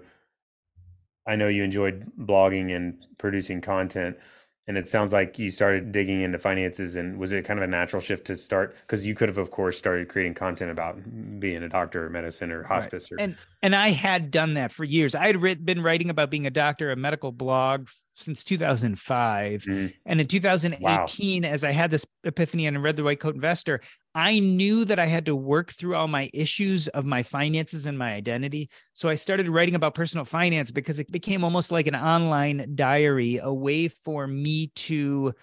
I 1.28 1.36
know 1.36 1.48
you 1.48 1.64
enjoyed 1.64 2.12
blogging 2.20 2.76
and 2.76 2.96
producing 3.18 3.62
content 3.62 4.18
and 4.68 4.78
it 4.78 4.88
sounds 4.88 5.12
like 5.12 5.40
you 5.40 5.50
started 5.50 5.92
digging 5.92 6.22
into 6.22 6.38
finances 6.38 6.96
and 6.96 7.18
was 7.18 7.32
it 7.32 7.44
kind 7.46 7.60
of 7.60 7.64
a 7.64 7.68
natural 7.68 8.02
shift 8.02 8.26
to 8.28 8.36
start 8.36 8.76
because 8.82 9.06
you 9.06 9.16
could 9.16 9.28
have 9.28 9.38
of 9.38 9.52
course 9.52 9.78
started 9.78 10.08
creating 10.08 10.34
content 10.34 10.72
about 10.72 10.98
being 11.40 11.64
a 11.64 11.70
doctor 11.70 12.06
or 12.06 12.10
medicine 12.10 12.52
or 12.52 12.64
hospice 12.64 13.12
right. 13.12 13.20
or 13.20 13.24
and 13.24 13.36
and 13.62 13.76
i 13.76 13.90
had 13.90 14.30
done 14.30 14.54
that 14.54 14.72
for 14.72 14.84
years 14.84 15.16
i 15.16 15.26
had 15.26 15.42
writ- 15.42 15.66
been 15.66 15.82
writing 15.82 16.10
about 16.10 16.30
being 16.30 16.46
a 16.46 16.52
doctor 16.52 16.92
a 16.92 16.96
medical 16.96 17.32
blog 17.32 17.88
since 18.14 18.44
2005 18.44 19.64
mm-hmm. 19.64 19.88
and 20.06 20.22
in 20.22 20.28
2018 20.28 21.44
wow. 21.44 21.50
as 21.50 21.64
i 21.64 21.72
had 21.72 21.90
this 21.90 22.06
epiphany 22.24 22.68
and 22.68 22.78
I 22.78 22.80
read 22.80 22.96
the 22.96 23.04
white 23.04 23.20
coat 23.20 23.36
investor 23.36 23.82
I 24.14 24.40
knew 24.40 24.84
that 24.86 25.00
I 25.00 25.06
had 25.06 25.26
to 25.28 25.36
work 25.36 25.72
through 25.72 25.96
all 25.96 26.08
my 26.08 26.30
issues 26.34 26.88
of 26.90 27.06
my 27.06 27.24
finances 27.24 27.86
and 27.86 27.98
my 27.98 28.14
identity. 28.14 28.70
So 28.94 29.08
I 29.08 29.16
started 29.16 29.48
writing 29.48 29.76
about 29.76 29.94
personal 29.94 30.26
finance 30.26 30.72
because 30.72 31.00
it 31.00 31.12
became 31.12 31.44
almost 31.44 31.72
like 31.72 31.88
an 31.88 31.96
online 31.96 32.74
diary, 32.76 33.40
a 33.42 33.54
way 33.54 33.88
for 33.88 34.28
me 34.28 34.72
to 34.76 35.34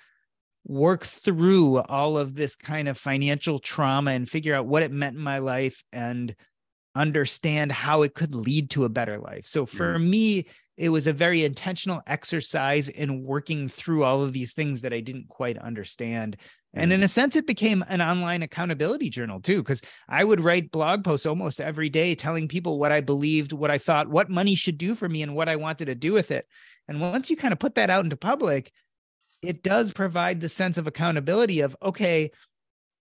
work 0.66 1.04
through 1.04 1.78
all 1.78 2.18
of 2.18 2.34
this 2.34 2.56
kind 2.56 2.88
of 2.88 2.98
financial 2.98 3.58
trauma 3.58 4.10
and 4.10 4.28
figure 4.28 4.54
out 4.54 4.66
what 4.66 4.82
it 4.82 4.92
meant 4.92 5.16
in 5.16 5.22
my 5.22 5.38
life 5.38 5.82
and 5.92 6.36
understand 6.94 7.72
how 7.72 8.02
it 8.02 8.14
could 8.14 8.34
lead 8.34 8.70
to 8.70 8.84
a 8.84 8.90
better 8.90 9.18
life. 9.18 9.46
So 9.46 9.64
for 9.64 9.98
mm. 9.98 10.08
me, 10.08 10.46
it 10.78 10.90
was 10.90 11.08
a 11.08 11.12
very 11.12 11.44
intentional 11.44 12.00
exercise 12.06 12.88
in 12.88 13.24
working 13.24 13.68
through 13.68 14.04
all 14.04 14.22
of 14.22 14.32
these 14.32 14.54
things 14.54 14.82
that 14.82 14.92
I 14.92 15.00
didn't 15.00 15.28
quite 15.28 15.58
understand. 15.58 16.36
And 16.72 16.92
in 16.92 17.00
mm. 17.00 17.04
a 17.04 17.08
sense, 17.08 17.34
it 17.34 17.48
became 17.48 17.84
an 17.88 18.00
online 18.00 18.42
accountability 18.42 19.10
journal 19.10 19.40
too, 19.40 19.60
because 19.62 19.82
I 20.08 20.22
would 20.22 20.40
write 20.40 20.70
blog 20.70 21.02
posts 21.02 21.26
almost 21.26 21.60
every 21.60 21.88
day 21.88 22.14
telling 22.14 22.46
people 22.46 22.78
what 22.78 22.92
I 22.92 23.00
believed, 23.00 23.52
what 23.52 23.72
I 23.72 23.78
thought, 23.78 24.08
what 24.08 24.30
money 24.30 24.54
should 24.54 24.78
do 24.78 24.94
for 24.94 25.08
me, 25.08 25.22
and 25.22 25.34
what 25.34 25.48
I 25.48 25.56
wanted 25.56 25.86
to 25.86 25.96
do 25.96 26.12
with 26.12 26.30
it. 26.30 26.46
And 26.86 27.00
once 27.00 27.28
you 27.28 27.36
kind 27.36 27.52
of 27.52 27.58
put 27.58 27.74
that 27.74 27.90
out 27.90 28.04
into 28.04 28.16
public, 28.16 28.70
it 29.42 29.64
does 29.64 29.92
provide 29.92 30.40
the 30.40 30.48
sense 30.48 30.78
of 30.78 30.86
accountability 30.86 31.60
of, 31.60 31.76
okay, 31.82 32.30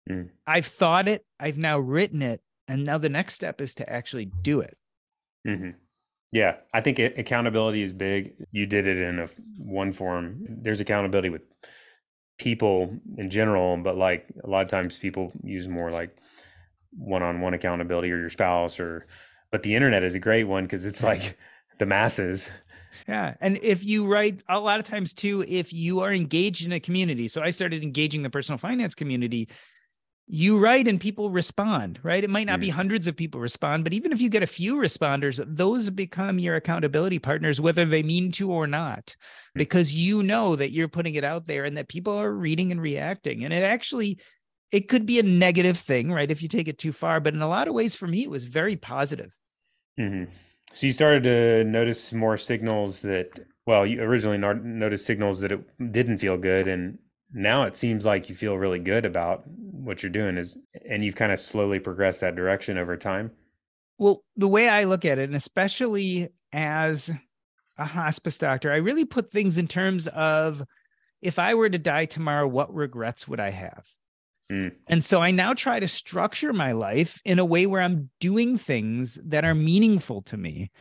mm. 0.09 0.29
I've 0.47 0.65
thought 0.65 1.07
it, 1.07 1.23
I've 1.39 1.57
now 1.57 1.77
written 1.77 2.23
it, 2.23 2.41
and 2.67 2.85
now 2.85 2.97
the 2.97 3.09
next 3.09 3.35
step 3.35 3.61
is 3.61 3.75
to 3.75 3.87
actually 3.87 4.25
do 4.25 4.61
it. 4.61 4.75
Mm-hmm. 5.47 5.71
Yeah, 6.31 6.55
I 6.73 6.81
think 6.81 6.99
it, 6.99 7.17
accountability 7.17 7.83
is 7.83 7.93
big. 7.93 8.33
You 8.51 8.65
did 8.65 8.85
it 8.85 8.97
in 8.97 9.19
a 9.19 9.27
one 9.57 9.93
form. 9.93 10.45
There's 10.49 10.79
accountability 10.79 11.29
with 11.29 11.41
people 12.37 12.93
in 13.17 13.29
general, 13.29 13.77
but 13.77 13.97
like 13.97 14.25
a 14.43 14.47
lot 14.47 14.61
of 14.61 14.67
times 14.67 14.97
people 14.97 15.31
use 15.43 15.67
more 15.67 15.91
like 15.91 16.15
one-on-one 16.91 17.53
accountability 17.53 18.11
or 18.11 18.19
your 18.19 18.29
spouse 18.29 18.79
or 18.79 19.07
but 19.51 19.63
the 19.63 19.75
internet 19.75 20.03
is 20.03 20.15
a 20.15 20.19
great 20.19 20.43
one 20.43 20.63
because 20.63 20.85
it's 20.85 21.01
like 21.01 21.37
the 21.79 21.85
masses. 21.85 22.49
Yeah. 23.07 23.35
And 23.39 23.57
if 23.61 23.83
you 23.83 24.05
write 24.05 24.41
a 24.49 24.59
lot 24.59 24.79
of 24.79 24.85
times 24.85 25.13
too, 25.13 25.45
if 25.47 25.71
you 25.71 26.01
are 26.01 26.11
engaged 26.11 26.65
in 26.65 26.73
a 26.73 26.79
community, 26.79 27.27
so 27.27 27.41
I 27.41 27.51
started 27.51 27.83
engaging 27.83 28.23
the 28.23 28.29
personal 28.29 28.57
finance 28.57 28.95
community 28.95 29.47
you 30.29 30.59
write 30.59 30.89
and 30.89 30.99
people 30.99 31.29
respond, 31.29 31.99
right? 32.03 32.23
It 32.23 32.29
might 32.29 32.47
not 32.47 32.59
be 32.59 32.67
mm. 32.67 32.73
hundreds 32.73 33.07
of 33.07 33.15
people 33.15 33.39
respond, 33.39 33.85
but 33.85 33.93
even 33.93 34.11
if 34.11 34.19
you 34.19 34.29
get 34.29 34.43
a 34.43 34.47
few 34.47 34.75
responders, 34.75 35.41
those 35.47 35.89
become 35.89 36.37
your 36.37 36.57
accountability 36.57 37.17
partners, 37.17 37.61
whether 37.61 37.85
they 37.85 38.03
mean 38.03 38.33
to 38.33 38.51
or 38.51 38.67
not, 38.67 39.05
mm. 39.07 39.15
because 39.55 39.93
you 39.93 40.23
know 40.23 40.57
that 40.57 40.71
you're 40.71 40.89
putting 40.89 41.15
it 41.15 41.23
out 41.23 41.45
there 41.45 41.63
and 41.63 41.77
that 41.77 41.87
people 41.87 42.13
are 42.13 42.31
reading 42.31 42.73
and 42.73 42.81
reacting. 42.81 43.45
And 43.45 43.53
it 43.53 43.63
actually, 43.63 44.19
it 44.69 44.89
could 44.89 45.05
be 45.05 45.17
a 45.17 45.23
negative 45.23 45.77
thing, 45.77 46.11
right? 46.11 46.29
If 46.29 46.41
you 46.41 46.49
take 46.49 46.67
it 46.67 46.77
too 46.77 46.91
far, 46.91 47.21
but 47.21 47.33
in 47.33 47.41
a 47.41 47.47
lot 47.47 47.69
of 47.69 47.73
ways, 47.73 47.95
for 47.95 48.07
me, 48.07 48.23
it 48.23 48.29
was 48.29 48.43
very 48.43 48.75
positive. 48.75 49.33
Mm-hmm. 49.97 50.29
So 50.73 50.87
you 50.87 50.91
started 50.91 51.23
to 51.23 51.63
notice 51.63 52.11
more 52.11 52.37
signals 52.37 52.99
that, 53.01 53.39
well, 53.65 53.85
you 53.85 54.01
originally 54.01 54.37
noticed 54.37 55.05
signals 55.05 55.39
that 55.39 55.53
it 55.53 55.91
didn't 55.91 56.17
feel 56.17 56.37
good, 56.37 56.67
and 56.67 56.99
now 57.33 57.63
it 57.63 57.77
seems 57.77 58.05
like 58.05 58.29
you 58.29 58.35
feel 58.35 58.57
really 58.57 58.79
good 58.79 59.05
about 59.05 59.43
what 59.47 60.01
you're 60.01 60.11
doing 60.11 60.37
is 60.37 60.57
and 60.89 61.03
you've 61.03 61.15
kind 61.15 61.31
of 61.31 61.39
slowly 61.39 61.79
progressed 61.79 62.21
that 62.21 62.35
direction 62.35 62.77
over 62.77 62.97
time. 62.97 63.31
Well 63.97 64.23
the 64.35 64.47
way 64.47 64.69
i 64.69 64.83
look 64.83 65.05
at 65.05 65.19
it 65.19 65.23
and 65.23 65.35
especially 65.35 66.29
as 66.53 67.09
a 67.77 67.85
hospice 67.85 68.37
doctor 68.37 68.71
i 68.71 68.77
really 68.77 69.05
put 69.05 69.31
things 69.31 69.57
in 69.57 69.67
terms 69.67 70.07
of 70.07 70.63
if 71.21 71.39
i 71.39 71.53
were 71.53 71.69
to 71.69 71.77
die 71.77 72.05
tomorrow 72.05 72.47
what 72.47 72.73
regrets 72.73 73.27
would 73.27 73.39
i 73.39 73.49
have? 73.49 73.85
Mm. 74.51 74.71
and 74.87 75.03
so 75.03 75.21
i 75.21 75.31
now 75.31 75.53
try 75.53 75.77
to 75.77 75.89
structure 75.89 76.53
my 76.53 76.71
life 76.71 77.21
in 77.25 77.37
a 77.37 77.43
way 77.43 77.65
where 77.65 77.81
i'm 77.81 78.09
doing 78.21 78.57
things 78.57 79.19
that 79.25 79.43
are 79.43 79.53
meaningful 79.53 80.21
to 80.21 80.37
me 80.37 80.71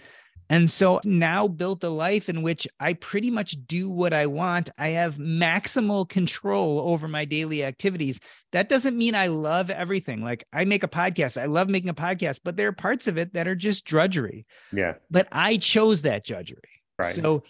and 0.48 0.70
so 0.70 1.00
now 1.04 1.48
built 1.48 1.82
a 1.82 1.88
life 1.88 2.28
in 2.28 2.42
which 2.42 2.68
I 2.78 2.94
pretty 2.94 3.30
much 3.30 3.56
do 3.66 3.90
what 3.90 4.12
I 4.12 4.26
want. 4.26 4.70
I 4.78 4.88
have 4.90 5.16
maximal 5.16 6.08
control 6.08 6.80
over 6.80 7.08
my 7.08 7.24
daily 7.24 7.64
activities. 7.64 8.20
That 8.52 8.68
doesn't 8.68 8.96
mean 8.96 9.14
I 9.14 9.26
love 9.26 9.70
everything. 9.70 10.22
Like 10.22 10.46
I 10.52 10.64
make 10.64 10.82
a 10.84 10.88
podcast, 10.88 11.40
I 11.40 11.46
love 11.46 11.68
making 11.68 11.90
a 11.90 11.94
podcast, 11.94 12.40
but 12.44 12.56
there 12.56 12.68
are 12.68 12.72
parts 12.72 13.06
of 13.06 13.18
it 13.18 13.34
that 13.34 13.48
are 13.48 13.56
just 13.56 13.84
drudgery. 13.84 14.46
Yeah. 14.72 14.94
But 15.10 15.28
I 15.32 15.56
chose 15.56 16.02
that 16.02 16.24
drudgery. 16.24 16.60
Right. 16.98 17.14
So 17.14 17.42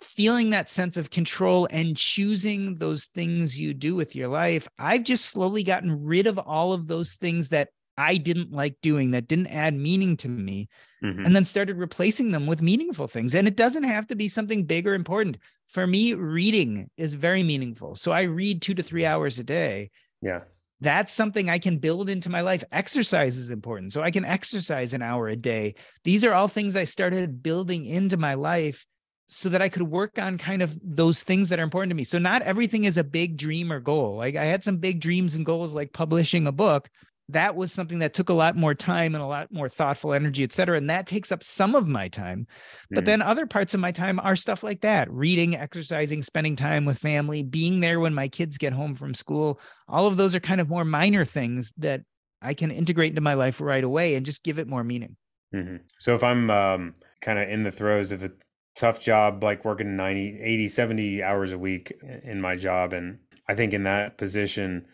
feeling 0.00 0.50
that 0.50 0.70
sense 0.70 0.96
of 0.96 1.10
control 1.10 1.66
and 1.70 1.96
choosing 1.96 2.76
those 2.76 3.06
things 3.06 3.58
you 3.58 3.74
do 3.74 3.94
with 3.94 4.14
your 4.14 4.28
life, 4.28 4.68
I've 4.78 5.04
just 5.04 5.26
slowly 5.26 5.64
gotten 5.64 6.04
rid 6.04 6.26
of 6.26 6.38
all 6.38 6.72
of 6.72 6.86
those 6.86 7.14
things 7.14 7.48
that 7.48 7.70
I 7.96 8.16
didn't 8.16 8.52
like 8.52 8.76
doing 8.82 9.10
that 9.10 9.28
didn't 9.28 9.48
add 9.48 9.74
meaning 9.74 10.16
to 10.18 10.28
me 10.28 10.68
mm-hmm. 11.02 11.24
and 11.24 11.36
then 11.36 11.44
started 11.44 11.76
replacing 11.76 12.30
them 12.30 12.46
with 12.46 12.62
meaningful 12.62 13.06
things. 13.06 13.34
And 13.34 13.46
it 13.46 13.56
doesn't 13.56 13.84
have 13.84 14.06
to 14.08 14.16
be 14.16 14.28
something 14.28 14.64
big 14.64 14.86
or 14.86 14.94
important. 14.94 15.38
For 15.66 15.86
me, 15.86 16.14
reading 16.14 16.90
is 16.96 17.14
very 17.14 17.42
meaningful. 17.42 17.94
So 17.94 18.12
I 18.12 18.22
read 18.22 18.62
two 18.62 18.74
to 18.74 18.82
three 18.82 19.06
hours 19.06 19.38
a 19.38 19.44
day. 19.44 19.90
Yeah. 20.20 20.40
That's 20.80 21.12
something 21.12 21.48
I 21.48 21.58
can 21.58 21.78
build 21.78 22.10
into 22.10 22.28
my 22.28 22.40
life. 22.40 22.64
Exercise 22.72 23.36
is 23.36 23.50
important. 23.50 23.92
So 23.92 24.02
I 24.02 24.10
can 24.10 24.24
exercise 24.24 24.94
an 24.94 25.02
hour 25.02 25.28
a 25.28 25.36
day. 25.36 25.76
These 26.02 26.24
are 26.24 26.34
all 26.34 26.48
things 26.48 26.74
I 26.74 26.84
started 26.84 27.42
building 27.42 27.86
into 27.86 28.16
my 28.16 28.34
life 28.34 28.84
so 29.28 29.48
that 29.48 29.62
I 29.62 29.68
could 29.68 29.82
work 29.82 30.18
on 30.18 30.36
kind 30.36 30.60
of 30.60 30.78
those 30.82 31.22
things 31.22 31.48
that 31.48 31.58
are 31.58 31.62
important 31.62 31.90
to 31.90 31.94
me. 31.94 32.04
So 32.04 32.18
not 32.18 32.42
everything 32.42 32.84
is 32.84 32.98
a 32.98 33.04
big 33.04 33.36
dream 33.36 33.72
or 33.72 33.80
goal. 33.80 34.16
Like 34.16 34.36
I 34.36 34.44
had 34.44 34.62
some 34.62 34.76
big 34.76 35.00
dreams 35.00 35.34
and 35.34 35.46
goals 35.46 35.72
like 35.72 35.92
publishing 35.92 36.46
a 36.46 36.52
book, 36.52 36.90
that 37.28 37.54
was 37.56 37.72
something 37.72 38.00
that 38.00 38.14
took 38.14 38.28
a 38.28 38.34
lot 38.34 38.56
more 38.56 38.74
time 38.74 39.14
and 39.14 39.22
a 39.22 39.26
lot 39.26 39.52
more 39.52 39.68
thoughtful 39.68 40.12
energy, 40.12 40.42
et 40.42 40.52
cetera. 40.52 40.76
And 40.76 40.90
that 40.90 41.06
takes 41.06 41.32
up 41.32 41.42
some 41.42 41.74
of 41.74 41.86
my 41.86 42.08
time. 42.08 42.46
But 42.90 43.04
mm. 43.04 43.06
then 43.06 43.22
other 43.22 43.46
parts 43.46 43.74
of 43.74 43.80
my 43.80 43.92
time 43.92 44.20
are 44.20 44.36
stuff 44.36 44.62
like 44.62 44.82
that 44.82 45.10
reading, 45.10 45.56
exercising, 45.56 46.22
spending 46.22 46.56
time 46.56 46.84
with 46.84 46.98
family, 46.98 47.42
being 47.42 47.80
there 47.80 48.00
when 48.00 48.14
my 48.14 48.28
kids 48.28 48.58
get 48.58 48.72
home 48.72 48.94
from 48.94 49.14
school. 49.14 49.60
All 49.88 50.06
of 50.06 50.16
those 50.16 50.34
are 50.34 50.40
kind 50.40 50.60
of 50.60 50.68
more 50.68 50.84
minor 50.84 51.24
things 51.24 51.72
that 51.78 52.02
I 52.42 52.54
can 52.54 52.70
integrate 52.70 53.10
into 53.10 53.20
my 53.20 53.34
life 53.34 53.60
right 53.60 53.84
away 53.84 54.14
and 54.14 54.26
just 54.26 54.42
give 54.42 54.58
it 54.58 54.68
more 54.68 54.84
meaning. 54.84 55.16
Mm-hmm. 55.54 55.76
So 55.98 56.14
if 56.14 56.22
I'm 56.22 56.50
um, 56.50 56.94
kind 57.20 57.38
of 57.38 57.48
in 57.48 57.62
the 57.62 57.72
throes 57.72 58.10
of 58.10 58.22
a 58.22 58.30
tough 58.74 59.00
job, 59.00 59.42
like 59.44 59.64
working 59.64 59.96
90, 59.96 60.40
80, 60.42 60.68
70 60.68 61.22
hours 61.22 61.52
a 61.52 61.58
week 61.58 61.92
in 62.24 62.40
my 62.40 62.56
job, 62.56 62.92
and 62.92 63.18
I 63.48 63.54
think 63.54 63.72
in 63.74 63.84
that 63.84 64.18
position, 64.18 64.86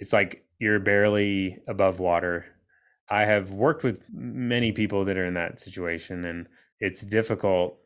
it's 0.00 0.12
like 0.12 0.44
you're 0.58 0.80
barely 0.80 1.58
above 1.68 2.00
water. 2.00 2.46
I 3.08 3.24
have 3.24 3.52
worked 3.52 3.84
with 3.84 4.02
many 4.12 4.72
people 4.72 5.04
that 5.04 5.16
are 5.16 5.26
in 5.26 5.34
that 5.34 5.60
situation 5.60 6.24
and 6.24 6.48
it's 6.80 7.02
difficult 7.02 7.76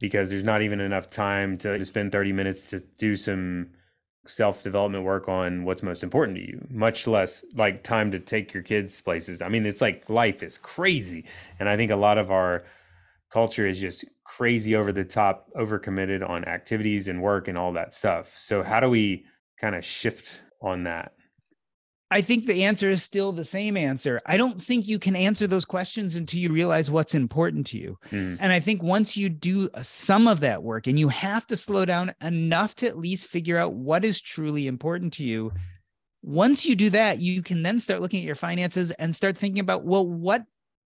because 0.00 0.30
there's 0.30 0.44
not 0.44 0.62
even 0.62 0.80
enough 0.80 1.10
time 1.10 1.58
to, 1.58 1.84
spend 1.84 2.12
30 2.12 2.32
minutes 2.32 2.70
to 2.70 2.80
do 2.98 3.16
some 3.16 3.70
self 4.26 4.62
development 4.62 5.04
work 5.04 5.28
on 5.28 5.64
what's 5.64 5.82
most 5.82 6.02
important 6.02 6.36
to 6.38 6.42
you, 6.42 6.66
much 6.70 7.06
less 7.06 7.44
like 7.54 7.82
time 7.82 8.10
to 8.10 8.18
take 8.18 8.54
your 8.54 8.62
kids 8.62 9.00
places. 9.00 9.42
I 9.42 9.48
mean, 9.48 9.66
it's 9.66 9.80
like 9.80 10.08
life 10.08 10.42
is 10.42 10.58
crazy. 10.58 11.24
And 11.58 11.68
I 11.68 11.76
think 11.76 11.90
a 11.90 11.96
lot 11.96 12.18
of 12.18 12.30
our 12.30 12.64
culture 13.32 13.66
is 13.66 13.78
just 13.78 14.04
crazy 14.24 14.76
over 14.76 14.92
the 14.92 15.04
top, 15.04 15.48
overcommitted 15.56 16.28
on 16.28 16.44
activities 16.44 17.08
and 17.08 17.22
work 17.22 17.48
and 17.48 17.58
all 17.58 17.72
that 17.72 17.94
stuff. 17.94 18.32
So, 18.38 18.62
how 18.62 18.80
do 18.80 18.88
we 18.88 19.24
kind 19.60 19.74
of 19.74 19.84
shift 19.84 20.40
on 20.60 20.84
that? 20.84 21.12
I 22.14 22.20
think 22.20 22.46
the 22.46 22.62
answer 22.62 22.90
is 22.90 23.02
still 23.02 23.32
the 23.32 23.44
same 23.44 23.76
answer. 23.76 24.20
I 24.24 24.36
don't 24.36 24.62
think 24.62 24.86
you 24.86 25.00
can 25.00 25.16
answer 25.16 25.48
those 25.48 25.64
questions 25.64 26.14
until 26.14 26.38
you 26.38 26.52
realize 26.52 26.88
what's 26.88 27.12
important 27.12 27.66
to 27.68 27.78
you. 27.78 27.98
Mm. 28.12 28.36
And 28.38 28.52
I 28.52 28.60
think 28.60 28.84
once 28.84 29.16
you 29.16 29.28
do 29.28 29.68
some 29.82 30.28
of 30.28 30.38
that 30.38 30.62
work 30.62 30.86
and 30.86 30.96
you 30.96 31.08
have 31.08 31.44
to 31.48 31.56
slow 31.56 31.84
down 31.84 32.14
enough 32.20 32.76
to 32.76 32.86
at 32.86 32.96
least 32.96 33.26
figure 33.26 33.58
out 33.58 33.72
what 33.72 34.04
is 34.04 34.20
truly 34.20 34.68
important 34.68 35.12
to 35.14 35.24
you, 35.24 35.50
once 36.22 36.64
you 36.64 36.76
do 36.76 36.88
that, 36.90 37.18
you 37.18 37.42
can 37.42 37.64
then 37.64 37.80
start 37.80 38.00
looking 38.00 38.20
at 38.20 38.26
your 38.26 38.36
finances 38.36 38.92
and 38.92 39.12
start 39.12 39.36
thinking 39.36 39.58
about, 39.58 39.84
well, 39.84 40.06
what, 40.06 40.44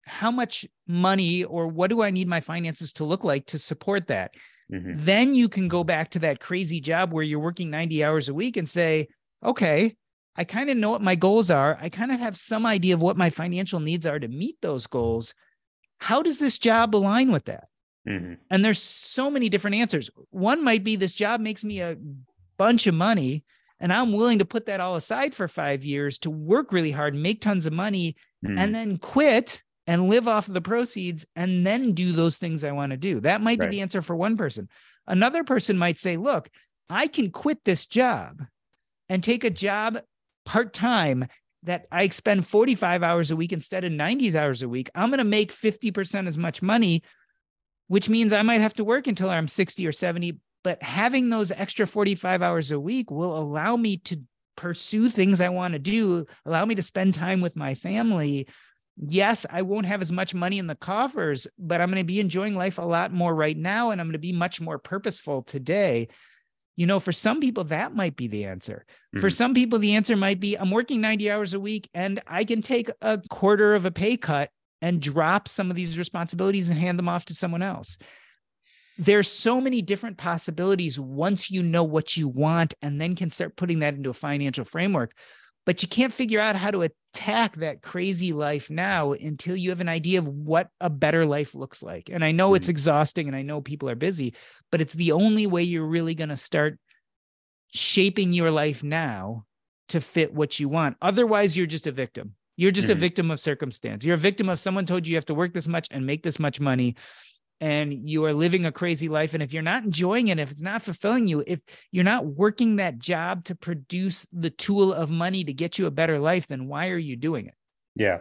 how 0.06 0.32
much 0.32 0.66
money 0.88 1.44
or 1.44 1.68
what 1.68 1.90
do 1.90 2.02
I 2.02 2.10
need 2.10 2.26
my 2.26 2.40
finances 2.40 2.92
to 2.94 3.04
look 3.04 3.22
like 3.22 3.46
to 3.46 3.58
support 3.60 4.08
that? 4.08 4.34
Mm-hmm. 4.72 5.04
Then 5.04 5.36
you 5.36 5.48
can 5.48 5.68
go 5.68 5.84
back 5.84 6.10
to 6.10 6.18
that 6.18 6.40
crazy 6.40 6.80
job 6.80 7.12
where 7.12 7.22
you're 7.22 7.38
working 7.38 7.70
90 7.70 8.02
hours 8.02 8.28
a 8.28 8.34
week 8.34 8.56
and 8.56 8.68
say, 8.68 9.06
okay, 9.44 9.94
I 10.36 10.44
kind 10.44 10.70
of 10.70 10.76
know 10.76 10.90
what 10.90 11.02
my 11.02 11.14
goals 11.14 11.50
are. 11.50 11.78
I 11.80 11.88
kind 11.88 12.10
of 12.10 12.18
have 12.18 12.36
some 12.36 12.66
idea 12.66 12.94
of 12.94 13.02
what 13.02 13.16
my 13.16 13.30
financial 13.30 13.80
needs 13.80 14.04
are 14.06 14.18
to 14.18 14.28
meet 14.28 14.56
those 14.60 14.86
goals. 14.86 15.34
How 15.98 16.22
does 16.22 16.38
this 16.38 16.58
job 16.58 16.94
align 16.94 17.30
with 17.30 17.44
that? 17.44 17.68
Mm-hmm. 18.08 18.34
And 18.50 18.64
there's 18.64 18.82
so 18.82 19.30
many 19.30 19.48
different 19.48 19.76
answers. 19.76 20.10
One 20.30 20.62
might 20.62 20.84
be 20.84 20.96
this 20.96 21.14
job 21.14 21.40
makes 21.40 21.64
me 21.64 21.80
a 21.80 21.96
bunch 22.56 22.86
of 22.86 22.94
money, 22.94 23.44
and 23.80 23.92
I'm 23.92 24.12
willing 24.12 24.40
to 24.40 24.44
put 24.44 24.66
that 24.66 24.80
all 24.80 24.96
aside 24.96 25.34
for 25.34 25.48
five 25.48 25.84
years 25.84 26.18
to 26.20 26.30
work 26.30 26.72
really 26.72 26.90
hard, 26.90 27.14
make 27.14 27.40
tons 27.40 27.66
of 27.66 27.72
money, 27.72 28.16
mm-hmm. 28.44 28.58
and 28.58 28.74
then 28.74 28.98
quit 28.98 29.62
and 29.86 30.08
live 30.08 30.28
off 30.28 30.48
of 30.48 30.54
the 30.54 30.60
proceeds 30.60 31.26
and 31.36 31.66
then 31.66 31.92
do 31.92 32.12
those 32.12 32.38
things 32.38 32.64
I 32.64 32.72
want 32.72 32.90
to 32.90 32.96
do. 32.96 33.20
That 33.20 33.40
might 33.40 33.58
right. 33.58 33.70
be 33.70 33.76
the 33.76 33.82
answer 33.82 34.02
for 34.02 34.16
one 34.16 34.36
person. 34.36 34.68
Another 35.06 35.44
person 35.44 35.76
might 35.76 35.98
say, 35.98 36.16
look, 36.16 36.48
I 36.88 37.06
can 37.06 37.30
quit 37.30 37.64
this 37.64 37.86
job 37.86 38.42
and 39.08 39.22
take 39.22 39.44
a 39.44 39.50
job 39.50 40.00
part 40.44 40.72
time 40.72 41.26
that 41.64 41.86
I 41.90 42.08
spend 42.08 42.46
45 42.46 43.02
hours 43.02 43.30
a 43.30 43.36
week 43.36 43.52
instead 43.52 43.84
of 43.84 43.92
90 43.92 44.36
hours 44.38 44.62
a 44.62 44.68
week, 44.68 44.90
I'm 44.94 45.08
going 45.08 45.18
to 45.18 45.24
make 45.24 45.52
50% 45.52 46.26
as 46.26 46.36
much 46.36 46.62
money, 46.62 47.02
which 47.88 48.08
means 48.08 48.32
I 48.32 48.42
might 48.42 48.60
have 48.60 48.74
to 48.74 48.84
work 48.84 49.06
until 49.06 49.30
I'm 49.30 49.48
60 49.48 49.86
or 49.86 49.92
70. 49.92 50.38
But 50.62 50.82
having 50.82 51.28
those 51.28 51.50
extra 51.50 51.86
45 51.86 52.42
hours 52.42 52.70
a 52.70 52.80
week 52.80 53.10
will 53.10 53.36
allow 53.36 53.76
me 53.76 53.98
to 53.98 54.20
pursue 54.56 55.08
things 55.08 55.40
I 55.40 55.48
want 55.48 55.72
to 55.72 55.78
do, 55.78 56.26
allow 56.46 56.64
me 56.64 56.74
to 56.74 56.82
spend 56.82 57.14
time 57.14 57.40
with 57.40 57.56
my 57.56 57.74
family. 57.74 58.46
Yes, 58.96 59.44
I 59.50 59.62
won't 59.62 59.86
have 59.86 60.00
as 60.00 60.12
much 60.12 60.34
money 60.34 60.58
in 60.58 60.66
the 60.66 60.76
coffers, 60.76 61.46
but 61.58 61.80
I'm 61.80 61.90
going 61.90 62.00
to 62.00 62.04
be 62.04 62.20
enjoying 62.20 62.54
life 62.54 62.78
a 62.78 62.82
lot 62.82 63.12
more 63.12 63.34
right 63.34 63.56
now. 63.56 63.90
And 63.90 64.00
I'm 64.00 64.06
going 64.06 64.12
to 64.12 64.18
be 64.18 64.32
much 64.32 64.60
more 64.60 64.78
purposeful 64.78 65.42
today 65.42 66.08
you 66.76 66.86
know, 66.86 66.98
for 67.00 67.12
some 67.12 67.40
people, 67.40 67.64
that 67.64 67.94
might 67.94 68.16
be 68.16 68.26
the 68.26 68.46
answer. 68.46 68.84
Mm-hmm. 69.14 69.20
For 69.20 69.30
some 69.30 69.54
people, 69.54 69.78
the 69.78 69.94
answer 69.94 70.16
might 70.16 70.40
be 70.40 70.56
I'm 70.56 70.70
working 70.70 71.00
90 71.00 71.30
hours 71.30 71.54
a 71.54 71.60
week 71.60 71.88
and 71.94 72.20
I 72.26 72.44
can 72.44 72.62
take 72.62 72.90
a 73.00 73.20
quarter 73.30 73.74
of 73.74 73.86
a 73.86 73.90
pay 73.90 74.16
cut 74.16 74.50
and 74.82 75.00
drop 75.00 75.48
some 75.48 75.70
of 75.70 75.76
these 75.76 75.98
responsibilities 75.98 76.68
and 76.68 76.78
hand 76.78 76.98
them 76.98 77.08
off 77.08 77.24
to 77.26 77.34
someone 77.34 77.62
else. 77.62 77.96
There's 78.98 79.30
so 79.30 79.60
many 79.60 79.82
different 79.82 80.18
possibilities 80.18 81.00
once 81.00 81.50
you 81.50 81.62
know 81.62 81.82
what 81.82 82.16
you 82.16 82.28
want 82.28 82.74
and 82.82 83.00
then 83.00 83.16
can 83.16 83.30
start 83.30 83.56
putting 83.56 83.80
that 83.80 83.94
into 83.94 84.10
a 84.10 84.14
financial 84.14 84.64
framework 84.64 85.14
but 85.66 85.82
you 85.82 85.88
can't 85.88 86.12
figure 86.12 86.40
out 86.40 86.56
how 86.56 86.70
to 86.70 86.82
attack 86.82 87.56
that 87.56 87.82
crazy 87.82 88.32
life 88.32 88.68
now 88.70 89.12
until 89.12 89.56
you 89.56 89.70
have 89.70 89.80
an 89.80 89.88
idea 89.88 90.18
of 90.18 90.28
what 90.28 90.68
a 90.80 90.90
better 90.90 91.24
life 91.24 91.54
looks 91.54 91.82
like. 91.82 92.10
And 92.10 92.24
I 92.24 92.32
know 92.32 92.48
mm-hmm. 92.48 92.56
it's 92.56 92.68
exhausting 92.68 93.28
and 93.28 93.36
I 93.36 93.42
know 93.42 93.60
people 93.60 93.88
are 93.88 93.94
busy, 93.94 94.34
but 94.70 94.80
it's 94.80 94.94
the 94.94 95.12
only 95.12 95.46
way 95.46 95.62
you're 95.62 95.86
really 95.86 96.14
going 96.14 96.28
to 96.28 96.36
start 96.36 96.78
shaping 97.74 98.32
your 98.32 98.50
life 98.50 98.82
now 98.82 99.44
to 99.88 100.00
fit 100.00 100.32
what 100.32 100.58
you 100.58 100.68
want. 100.68 100.96
Otherwise, 101.02 101.56
you're 101.56 101.66
just 101.66 101.86
a 101.86 101.92
victim. 101.92 102.34
You're 102.56 102.70
just 102.70 102.88
mm-hmm. 102.88 102.98
a 102.98 103.00
victim 103.00 103.30
of 103.30 103.40
circumstance. 103.40 104.04
You're 104.04 104.14
a 104.14 104.18
victim 104.18 104.48
of 104.48 104.60
someone 104.60 104.86
told 104.86 105.06
you 105.06 105.10
you 105.10 105.16
have 105.16 105.26
to 105.26 105.34
work 105.34 105.52
this 105.52 105.66
much 105.66 105.88
and 105.90 106.06
make 106.06 106.22
this 106.22 106.38
much 106.38 106.60
money 106.60 106.94
and 107.60 108.08
you 108.08 108.24
are 108.24 108.34
living 108.34 108.66
a 108.66 108.72
crazy 108.72 109.08
life 109.08 109.32
and 109.32 109.42
if 109.42 109.52
you're 109.52 109.62
not 109.62 109.84
enjoying 109.84 110.28
it 110.28 110.38
if 110.38 110.50
it's 110.50 110.62
not 110.62 110.82
fulfilling 110.82 111.26
you 111.26 111.42
if 111.46 111.60
you're 111.92 112.04
not 112.04 112.26
working 112.26 112.76
that 112.76 112.98
job 112.98 113.44
to 113.44 113.54
produce 113.54 114.26
the 114.32 114.50
tool 114.50 114.92
of 114.92 115.10
money 115.10 115.44
to 115.44 115.52
get 115.52 115.78
you 115.78 115.86
a 115.86 115.90
better 115.90 116.18
life 116.18 116.46
then 116.46 116.66
why 116.66 116.88
are 116.88 116.98
you 116.98 117.16
doing 117.16 117.46
it 117.46 117.54
yeah 117.94 118.18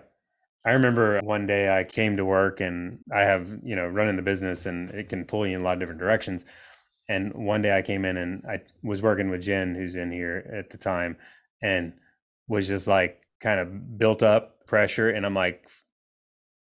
i 0.65 0.71
remember 0.71 1.19
one 1.21 1.47
day 1.47 1.75
i 1.75 1.83
came 1.83 2.15
to 2.15 2.25
work 2.25 2.61
and 2.61 2.99
i 3.13 3.21
have 3.21 3.47
you 3.63 3.75
know 3.75 3.87
running 3.87 4.15
the 4.15 4.21
business 4.21 4.65
and 4.65 4.91
it 4.91 5.09
can 5.09 5.25
pull 5.25 5.47
you 5.47 5.55
in 5.55 5.61
a 5.61 5.63
lot 5.63 5.73
of 5.73 5.79
different 5.79 5.99
directions 5.99 6.43
and 7.09 7.33
one 7.33 7.61
day 7.61 7.75
i 7.75 7.81
came 7.81 8.05
in 8.05 8.17
and 8.17 8.43
i 8.47 8.61
was 8.83 9.01
working 9.01 9.29
with 9.29 9.41
jen 9.41 9.75
who's 9.75 9.95
in 9.95 10.11
here 10.11 10.49
at 10.57 10.69
the 10.69 10.77
time 10.77 11.15
and 11.61 11.93
was 12.47 12.67
just 12.67 12.87
like 12.87 13.21
kind 13.41 13.59
of 13.59 13.97
built 13.97 14.23
up 14.23 14.65
pressure 14.65 15.09
and 15.09 15.25
i'm 15.25 15.33
like 15.33 15.67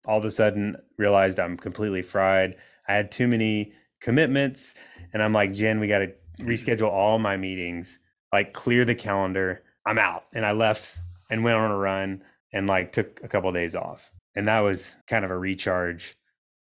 all 0.06 0.18
of 0.18 0.24
a 0.24 0.30
sudden 0.30 0.76
realized 0.98 1.38
I'm 1.38 1.56
completely 1.56 2.02
fried. 2.02 2.56
I 2.88 2.94
had 2.94 3.12
too 3.12 3.28
many 3.28 3.72
commitments 4.00 4.74
and 5.12 5.22
I'm 5.22 5.32
like, 5.32 5.52
Jen, 5.52 5.80
we 5.80 5.88
got 5.88 5.98
to 5.98 6.12
reschedule 6.40 6.88
all 6.88 7.18
my 7.18 7.36
meetings, 7.36 7.98
like 8.32 8.52
clear 8.52 8.84
the 8.84 8.94
calendar. 8.94 9.62
I'm 9.86 9.98
out. 9.98 10.24
And 10.34 10.44
I 10.44 10.52
left 10.52 10.96
and 11.30 11.44
went 11.44 11.56
on 11.56 11.70
a 11.70 11.76
run 11.76 12.22
and 12.52 12.66
like 12.66 12.92
took 12.92 13.20
a 13.22 13.28
couple 13.28 13.48
of 13.48 13.54
days 13.54 13.74
off. 13.74 14.10
And 14.34 14.48
that 14.48 14.60
was 14.60 14.94
kind 15.06 15.24
of 15.24 15.30
a 15.30 15.38
recharge 15.38 16.16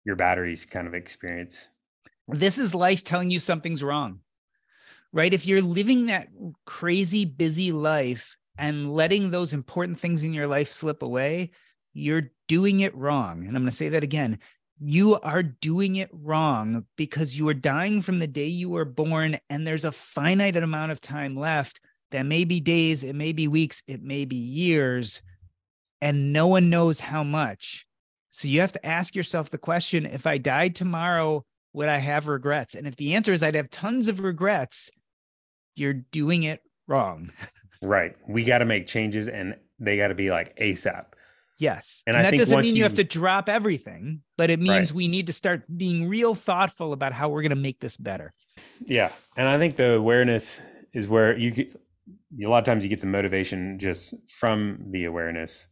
your 0.05 0.15
batteries 0.15 0.65
kind 0.65 0.87
of 0.87 0.93
experience. 0.93 1.67
This 2.33 2.57
is 2.57 2.75
life 2.75 3.03
telling 3.03 3.31
you 3.31 3.39
something's 3.39 3.83
wrong. 3.83 4.19
Right? 5.11 5.33
If 5.33 5.47
you're 5.47 5.61
living 5.61 6.05
that 6.05 6.27
crazy 6.65 7.25
busy 7.25 7.71
life 7.71 8.37
and 8.57 8.93
letting 8.93 9.31
those 9.31 9.53
important 9.53 9.99
things 9.99 10.23
in 10.23 10.33
your 10.33 10.47
life 10.47 10.69
slip 10.69 11.01
away, 11.01 11.51
you're 11.93 12.31
doing 12.47 12.81
it 12.81 12.95
wrong. 12.95 13.39
And 13.39 13.55
I'm 13.55 13.63
going 13.63 13.71
to 13.71 13.75
say 13.75 13.89
that 13.89 14.03
again. 14.03 14.39
You 14.79 15.19
are 15.19 15.43
doing 15.43 15.97
it 15.97 16.09
wrong 16.13 16.85
because 16.95 17.37
you 17.37 17.49
are 17.49 17.53
dying 17.53 18.01
from 18.01 18.19
the 18.19 18.27
day 18.27 18.47
you 18.47 18.69
were 18.69 18.85
born, 18.85 19.37
and 19.49 19.67
there's 19.67 19.83
a 19.83 19.91
finite 19.91 20.55
amount 20.55 20.91
of 20.91 21.01
time 21.01 21.35
left. 21.35 21.81
That 22.11 22.25
may 22.25 22.43
be 22.43 22.59
days, 22.59 23.03
it 23.03 23.13
may 23.13 23.33
be 23.33 23.47
weeks, 23.47 23.83
it 23.87 24.01
may 24.01 24.25
be 24.25 24.37
years, 24.37 25.21
and 26.01 26.33
no 26.33 26.47
one 26.47 26.69
knows 26.69 26.99
how 26.99 27.23
much. 27.23 27.85
So 28.31 28.47
you 28.47 28.61
have 28.61 28.71
to 28.71 28.85
ask 28.85 29.15
yourself 29.15 29.49
the 29.49 29.57
question 29.57 30.05
if 30.05 30.25
I 30.25 30.37
died 30.37 30.75
tomorrow, 30.75 31.45
would 31.73 31.89
I 31.89 31.97
have 31.97 32.27
regrets? 32.27 32.75
And 32.75 32.87
if 32.87 32.95
the 32.95 33.15
answer 33.15 33.33
is 33.33 33.43
I'd 33.43 33.55
have 33.55 33.69
tons 33.69 34.07
of 34.07 34.19
regrets, 34.21 34.89
you're 35.75 35.93
doing 35.93 36.43
it 36.43 36.61
wrong. 36.87 37.31
right. 37.81 38.15
We 38.27 38.43
got 38.43 38.59
to 38.59 38.65
make 38.65 38.87
changes 38.87 39.27
and 39.27 39.55
they 39.79 39.97
got 39.97 40.07
to 40.07 40.15
be 40.15 40.31
like 40.31 40.57
ASAP. 40.57 41.05
Yes. 41.59 42.03
And, 42.07 42.15
and 42.15 42.25
that 42.25 42.37
doesn't 42.37 42.61
mean 42.61 42.75
you, 42.75 42.79
you, 42.79 42.83
have 42.83 42.93
to 42.95 43.03
drop 43.03 43.49
everything, 43.49 44.21
but 44.37 44.49
it 44.49 44.59
means 44.59 44.91
right. 44.91 44.93
we 44.93 45.07
need 45.09 45.27
to 45.27 45.33
start 45.33 45.63
being 45.77 46.07
real 46.07 46.33
thoughtful 46.33 46.93
about 46.93 47.11
how 47.11 47.27
we're 47.29 47.41
going 47.41 47.49
to 47.49 47.57
make 47.57 47.81
this 47.81 47.97
better. 47.97 48.33
Yeah. 48.85 49.11
And 49.35 49.47
I 49.47 49.57
think 49.57 49.75
the 49.75 49.93
awareness 49.93 50.57
is 50.93 51.09
where 51.09 51.37
you 51.37 51.51
get, 51.51 51.75
a 52.41 52.47
lot 52.47 52.59
of 52.59 52.63
times 52.63 52.83
you 52.83 52.89
get 52.89 53.01
the 53.01 53.07
motivation 53.07 53.77
just 53.77 54.13
from 54.29 54.85
the 54.91 55.03
awareness 55.03 55.65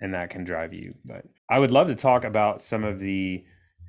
and 0.00 0.14
that 0.14 0.30
can 0.30 0.44
drive 0.44 0.72
you. 0.72 0.94
But 1.04 1.24
I 1.50 1.58
would 1.58 1.72
love 1.72 1.88
to 1.88 1.94
talk 1.96 2.24
about 2.24 2.62
some 2.62 2.84
of 2.84 3.00
the 3.00 3.44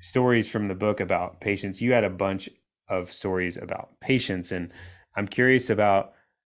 stories 0.06 0.48
from 0.48 0.68
the 0.68 0.74
book 0.74 1.00
about 1.00 1.40
patients. 1.40 1.82
You 1.82 1.92
had 1.92 2.04
a 2.04 2.10
bunch 2.10 2.48
of 2.88 3.10
stories 3.10 3.56
about 3.56 3.98
patients, 4.00 4.52
and 4.52 4.70
I'm 5.16 5.26
curious 5.26 5.68
about 5.70 6.12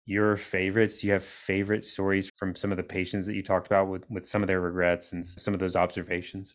your 0.05 0.37
favorites? 0.37 1.01
Do 1.01 1.07
you 1.07 1.13
have 1.13 1.23
favorite 1.23 1.85
stories 1.85 2.31
from 2.37 2.55
some 2.55 2.71
of 2.71 2.77
the 2.77 2.83
patients 2.83 3.25
that 3.27 3.35
you 3.35 3.43
talked 3.43 3.67
about 3.67 3.87
with, 3.89 4.09
with 4.09 4.25
some 4.25 4.41
of 4.41 4.47
their 4.47 4.61
regrets 4.61 5.11
and 5.11 5.25
some 5.25 5.53
of 5.53 5.59
those 5.59 5.75
observations? 5.75 6.53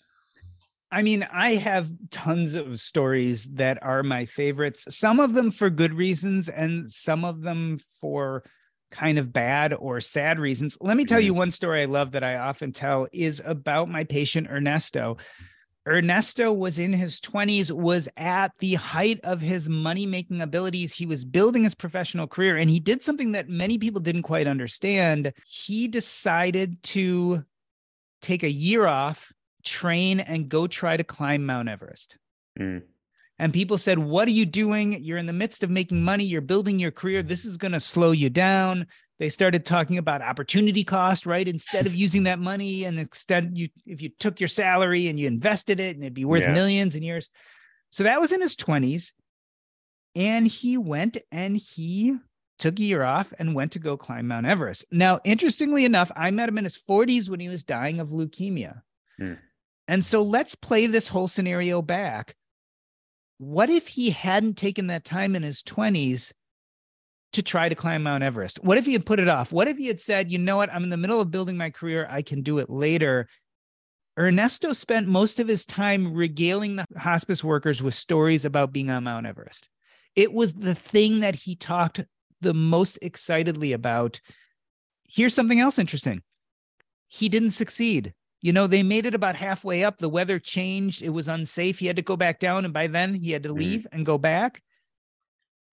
I 0.90 1.00
mean, 1.02 1.26
I 1.32 1.54
have 1.54 1.88
tons 2.10 2.54
of 2.54 2.78
stories 2.78 3.44
that 3.54 3.82
are 3.82 4.02
my 4.02 4.26
favorites, 4.26 4.84
some 4.88 5.20
of 5.20 5.32
them 5.32 5.50
for 5.50 5.70
good 5.70 5.94
reasons 5.94 6.50
and 6.50 6.92
some 6.92 7.24
of 7.24 7.42
them 7.42 7.80
for 8.00 8.42
kind 8.90 9.18
of 9.18 9.32
bad 9.32 9.72
or 9.72 10.02
sad 10.02 10.38
reasons. 10.38 10.76
Let 10.80 10.98
me 10.98 11.06
tell 11.06 11.20
you 11.20 11.32
mm-hmm. 11.32 11.38
one 11.38 11.50
story 11.50 11.82
I 11.82 11.86
love 11.86 12.12
that 12.12 12.24
I 12.24 12.36
often 12.36 12.72
tell 12.72 13.06
is 13.12 13.40
about 13.42 13.88
my 13.88 14.04
patient 14.04 14.48
Ernesto. 14.50 15.16
Ernesto 15.86 16.52
was 16.52 16.78
in 16.78 16.92
his 16.92 17.20
20s, 17.20 17.72
was 17.72 18.08
at 18.16 18.52
the 18.58 18.74
height 18.74 19.18
of 19.24 19.40
his 19.40 19.68
money 19.68 20.06
making 20.06 20.40
abilities. 20.40 20.94
He 20.94 21.06
was 21.06 21.24
building 21.24 21.64
his 21.64 21.74
professional 21.74 22.28
career, 22.28 22.56
and 22.56 22.70
he 22.70 22.78
did 22.78 23.02
something 23.02 23.32
that 23.32 23.48
many 23.48 23.78
people 23.78 24.00
didn't 24.00 24.22
quite 24.22 24.46
understand. 24.46 25.32
He 25.44 25.88
decided 25.88 26.82
to 26.84 27.44
take 28.20 28.44
a 28.44 28.50
year 28.50 28.86
off, 28.86 29.32
train, 29.64 30.20
and 30.20 30.48
go 30.48 30.68
try 30.68 30.96
to 30.96 31.04
climb 31.04 31.44
Mount 31.44 31.68
Everest. 31.68 32.16
Mm. 32.58 32.82
And 33.38 33.52
people 33.52 33.76
said, 33.76 33.98
What 33.98 34.28
are 34.28 34.32
you 34.32 34.46
doing? 34.46 35.02
You're 35.02 35.18
in 35.18 35.26
the 35.26 35.32
midst 35.32 35.64
of 35.64 35.70
making 35.70 36.02
money. 36.02 36.22
You're 36.22 36.40
building 36.40 36.78
your 36.78 36.92
career. 36.92 37.24
This 37.24 37.44
is 37.44 37.56
going 37.56 37.72
to 37.72 37.80
slow 37.80 38.12
you 38.12 38.30
down. 38.30 38.86
They 39.22 39.28
started 39.28 39.64
talking 39.64 39.98
about 39.98 40.20
opportunity 40.20 40.82
cost, 40.82 41.26
right? 41.26 41.46
Instead 41.46 41.86
of 41.86 41.94
using 41.94 42.24
that 42.24 42.40
money 42.40 42.82
and 42.82 42.98
instead 42.98 43.52
you 43.56 43.68
if 43.86 44.02
you 44.02 44.08
took 44.08 44.40
your 44.40 44.48
salary 44.48 45.06
and 45.06 45.16
you 45.16 45.28
invested 45.28 45.78
it 45.78 45.94
and 45.94 46.02
it'd 46.02 46.12
be 46.12 46.24
worth 46.24 46.40
Yeah. 46.40 46.52
millions 46.52 46.96
in 46.96 47.04
years. 47.04 47.28
So 47.90 48.02
that 48.02 48.20
was 48.20 48.32
in 48.32 48.40
his 48.40 48.56
20s. 48.56 49.12
And 50.16 50.48
he 50.48 50.76
went 50.76 51.18
and 51.30 51.56
he 51.56 52.16
took 52.58 52.80
a 52.80 52.82
year 52.82 53.04
off 53.04 53.32
and 53.38 53.54
went 53.54 53.70
to 53.72 53.78
go 53.78 53.96
climb 53.96 54.26
Mount 54.26 54.44
Everest. 54.44 54.86
Now, 54.90 55.20
interestingly 55.22 55.84
enough, 55.84 56.10
I 56.16 56.32
met 56.32 56.48
him 56.48 56.58
in 56.58 56.64
his 56.64 56.76
40s 56.76 57.30
when 57.30 57.38
he 57.38 57.48
was 57.48 57.62
dying 57.62 58.00
of 58.00 58.08
leukemia. 58.08 58.82
Hmm. 59.20 59.34
And 59.86 60.04
so 60.04 60.22
let's 60.22 60.56
play 60.56 60.88
this 60.88 61.06
whole 61.06 61.28
scenario 61.28 61.80
back. 61.80 62.34
What 63.38 63.70
if 63.70 63.86
he 63.86 64.10
hadn't 64.10 64.56
taken 64.56 64.88
that 64.88 65.04
time 65.04 65.36
in 65.36 65.44
his 65.44 65.62
20s 65.62 66.32
to 67.32 67.42
try 67.42 67.68
to 67.68 67.74
climb 67.74 68.02
Mount 68.02 68.22
Everest? 68.22 68.62
What 68.62 68.78
if 68.78 68.86
he 68.86 68.92
had 68.92 69.06
put 69.06 69.20
it 69.20 69.28
off? 69.28 69.52
What 69.52 69.68
if 69.68 69.76
he 69.76 69.86
had 69.86 70.00
said, 70.00 70.30
you 70.30 70.38
know 70.38 70.56
what, 70.56 70.72
I'm 70.72 70.84
in 70.84 70.90
the 70.90 70.96
middle 70.96 71.20
of 71.20 71.30
building 71.30 71.56
my 71.56 71.70
career, 71.70 72.06
I 72.10 72.22
can 72.22 72.42
do 72.42 72.58
it 72.58 72.68
later? 72.70 73.28
Ernesto 74.18 74.74
spent 74.74 75.08
most 75.08 75.40
of 75.40 75.48
his 75.48 75.64
time 75.64 76.12
regaling 76.12 76.76
the 76.76 76.84
hospice 76.98 77.42
workers 77.42 77.82
with 77.82 77.94
stories 77.94 78.44
about 78.44 78.72
being 78.72 78.90
on 78.90 79.04
Mount 79.04 79.26
Everest. 79.26 79.68
It 80.14 80.32
was 80.32 80.52
the 80.52 80.74
thing 80.74 81.20
that 81.20 81.34
he 81.34 81.56
talked 81.56 82.00
the 82.42 82.52
most 82.52 82.98
excitedly 83.00 83.72
about. 83.72 84.20
Here's 85.08 85.34
something 85.34 85.60
else 85.60 85.78
interesting 85.78 86.22
he 87.08 87.28
didn't 87.28 87.50
succeed. 87.50 88.14
You 88.40 88.52
know, 88.52 88.66
they 88.66 88.82
made 88.82 89.06
it 89.06 89.14
about 89.14 89.36
halfway 89.36 89.84
up. 89.84 89.98
The 89.98 90.08
weather 90.08 90.38
changed. 90.38 91.02
It 91.02 91.10
was 91.10 91.28
unsafe. 91.28 91.78
He 91.78 91.86
had 91.86 91.96
to 91.96 92.02
go 92.02 92.16
back 92.16 92.40
down. 92.40 92.64
And 92.64 92.72
by 92.72 92.86
then, 92.86 93.14
he 93.14 93.30
had 93.30 93.42
to 93.42 93.50
Mhm. 93.50 93.58
leave 93.58 93.86
and 93.92 94.04
go 94.06 94.16
back. 94.18 94.62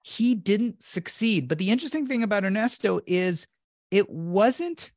He 0.02 0.36
didn't 0.36 0.84
succeed. 0.84 1.48
But 1.48 1.58
the 1.58 1.72
interesting 1.72 2.06
thing 2.06 2.24
about 2.24 2.46
Ernesto 2.46 3.00
is 3.06 3.48
it 3.92 4.10
wasn't 4.10 4.92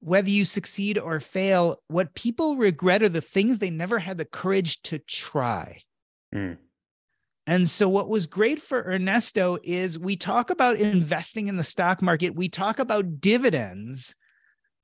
whether 0.00 0.30
you 0.30 0.44
succeed 0.44 0.98
or 0.98 1.20
fail. 1.20 1.80
What 1.88 2.14
people 2.14 2.56
regret 2.56 3.02
are 3.02 3.08
the 3.08 3.20
things 3.20 3.58
they 3.58 3.70
never 3.70 3.98
had 3.98 4.18
the 4.18 4.24
courage 4.24 4.82
to 4.82 4.98
try. 4.98 5.82
Mm. 6.34 6.58
And 7.46 7.68
so, 7.68 7.88
what 7.88 8.08
was 8.08 8.26
great 8.26 8.62
for 8.62 8.82
Ernesto 8.82 9.58
is 9.64 9.98
we 9.98 10.16
talk 10.16 10.50
about 10.50 10.76
investing 10.76 11.48
in 11.48 11.56
the 11.56 11.64
stock 11.64 12.00
market, 12.00 12.36
we 12.36 12.48
talk 12.48 12.78
about 12.78 13.20
dividends 13.20 14.14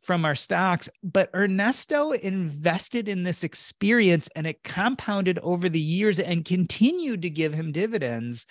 from 0.00 0.24
our 0.24 0.34
stocks, 0.34 0.88
but 1.02 1.30
Ernesto 1.34 2.12
invested 2.12 3.08
in 3.08 3.22
this 3.22 3.44
experience 3.44 4.28
and 4.34 4.46
it 4.46 4.62
compounded 4.64 5.38
over 5.40 5.68
the 5.68 5.80
years 5.80 6.18
and 6.18 6.44
continued 6.44 7.22
to 7.22 7.30
give 7.30 7.52
him 7.52 7.72
dividends 7.72 8.46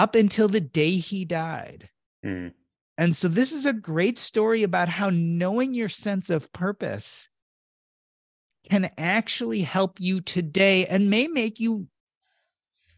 up 0.00 0.14
until 0.14 0.48
the 0.48 0.62
day 0.62 0.92
he 0.92 1.26
died. 1.26 1.90
Mm. 2.24 2.54
And 2.96 3.14
so, 3.14 3.28
this 3.28 3.52
is 3.52 3.66
a 3.66 3.72
great 3.74 4.18
story 4.18 4.62
about 4.62 4.88
how 4.88 5.10
knowing 5.10 5.74
your 5.74 5.90
sense 5.90 6.30
of 6.30 6.50
purpose 6.54 7.28
can 8.70 8.90
actually 8.96 9.60
help 9.60 10.00
you 10.00 10.22
today 10.22 10.86
and 10.86 11.10
may 11.10 11.28
make 11.28 11.60
you 11.60 11.86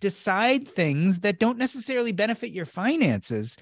decide 0.01 0.69
things 0.69 1.21
that 1.21 1.41
don't 1.41 1.59
necessarily 1.59 2.13
benefit 2.13 2.51
your 2.51 2.67
finances, 2.67 3.57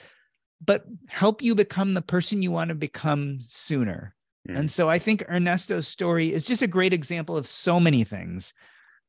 but 0.62 0.84
help 1.08 1.40
you 1.40 1.54
become 1.54 1.94
the 1.94 2.02
person 2.02 2.42
you 2.42 2.50
want 2.50 2.68
to 2.68 2.74
become 2.74 3.38
sooner. 3.48 4.14
Mm. 4.48 4.58
And 4.58 4.70
so 4.70 4.90
I 4.90 4.98
think 4.98 5.24
Ernesto's 5.30 5.88
story 5.88 6.32
is 6.32 6.44
just 6.44 6.62
a 6.62 6.66
great 6.66 6.92
example 6.92 7.38
of 7.38 7.46
so 7.46 7.80
many 7.80 8.04
things. 8.04 8.52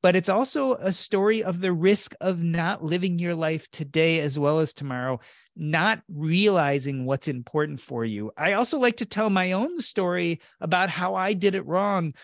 But 0.03 0.15
it's 0.15 0.29
also 0.29 0.75
a 0.75 0.91
story 0.91 1.43
of 1.43 1.61
the 1.61 1.71
risk 1.71 2.15
of 2.19 2.41
not 2.41 2.83
living 2.83 3.19
your 3.19 3.35
life 3.35 3.69
today 3.69 4.19
as 4.19 4.39
well 4.39 4.59
as 4.59 4.73
tomorrow, 4.73 5.19
not 5.55 6.01
realizing 6.09 7.05
what's 7.05 7.27
important 7.27 7.79
for 7.79 8.03
you. 8.03 8.31
I 8.35 8.53
also 8.53 8.79
like 8.79 8.97
to 8.97 9.05
tell 9.05 9.29
my 9.29 9.51
own 9.51 9.79
story 9.79 10.41
about 10.59 10.89
how 10.89 11.13
I 11.15 11.33
did 11.33 11.53
it 11.53 11.67
wrong. 11.67 12.15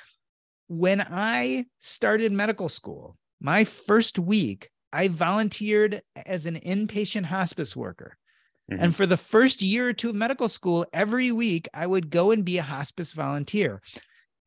When 0.68 1.02
I 1.02 1.66
started 1.80 2.32
medical 2.32 2.68
school, 2.68 3.16
my 3.40 3.64
first 3.64 4.18
week, 4.18 4.72
I 4.92 5.10
volunteered 5.10 6.02
as 6.16 6.46
an 6.46 6.56
inpatient 6.56 7.26
hospice 7.26 7.76
worker. 7.76 8.18
Mhm. 8.72 8.78
And 8.80 8.96
for 8.96 9.06
the 9.06 9.18
first 9.18 9.62
year 9.62 9.90
or 9.90 9.94
two 9.94 10.10
of 10.10 10.16
medical 10.16 10.48
school, 10.48 10.86
every 10.92 11.32
week 11.32 11.68
I 11.74 11.86
would 11.86 12.10
go 12.10 12.32
and 12.32 12.44
be 12.44 12.58
a 12.58 12.64
hospice 12.64 13.12
volunteer. 13.12 13.82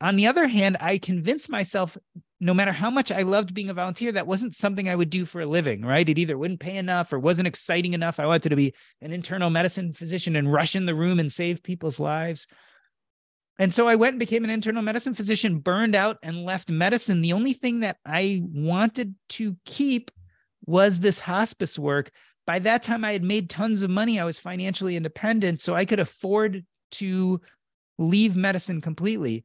On 0.00 0.16
the 0.16 0.26
other 0.26 0.48
hand, 0.48 0.76
I 0.80 0.98
convinced 0.98 1.48
myself, 1.48 1.96
no 2.40 2.54
matter 2.54 2.72
how 2.72 2.90
much 2.90 3.12
I 3.12 3.22
loved 3.22 3.52
being 3.52 3.68
a 3.68 3.74
volunteer, 3.74 4.12
that 4.12 4.26
wasn't 4.26 4.56
something 4.56 4.88
I 4.88 4.96
would 4.96 5.10
do 5.10 5.26
for 5.26 5.42
a 5.42 5.46
living, 5.46 5.82
right? 5.82 6.08
It 6.08 6.18
either 6.18 6.38
wouldn't 6.38 6.60
pay 6.60 6.76
enough 6.76 7.12
or 7.12 7.18
wasn't 7.18 7.48
exciting 7.48 7.92
enough. 7.92 8.18
I 8.18 8.26
wanted 8.26 8.48
to 8.48 8.56
be 8.56 8.74
an 9.02 9.12
internal 9.12 9.50
medicine 9.50 9.92
physician 9.92 10.36
and 10.36 10.50
rush 10.50 10.74
in 10.74 10.86
the 10.86 10.94
room 10.94 11.20
and 11.20 11.30
save 11.30 11.62
people's 11.62 12.00
lives. 12.00 12.46
And 13.58 13.74
so 13.74 13.88
I 13.88 13.96
went 13.96 14.14
and 14.14 14.20
became 14.20 14.42
an 14.42 14.50
internal 14.50 14.80
medicine 14.80 15.12
physician, 15.12 15.58
burned 15.58 15.94
out 15.94 16.16
and 16.22 16.46
left 16.46 16.70
medicine. 16.70 17.20
The 17.20 17.34
only 17.34 17.52
thing 17.52 17.80
that 17.80 17.98
I 18.06 18.40
wanted 18.42 19.14
to 19.30 19.54
keep 19.66 20.10
was 20.64 21.00
this 21.00 21.18
hospice 21.18 21.78
work. 21.78 22.10
By 22.46 22.60
that 22.60 22.82
time, 22.82 23.04
I 23.04 23.12
had 23.12 23.22
made 23.22 23.50
tons 23.50 23.82
of 23.82 23.90
money. 23.90 24.18
I 24.18 24.24
was 24.24 24.40
financially 24.40 24.96
independent, 24.96 25.60
so 25.60 25.74
I 25.74 25.84
could 25.84 26.00
afford 26.00 26.64
to 26.92 27.42
leave 27.98 28.34
medicine 28.34 28.80
completely. 28.80 29.44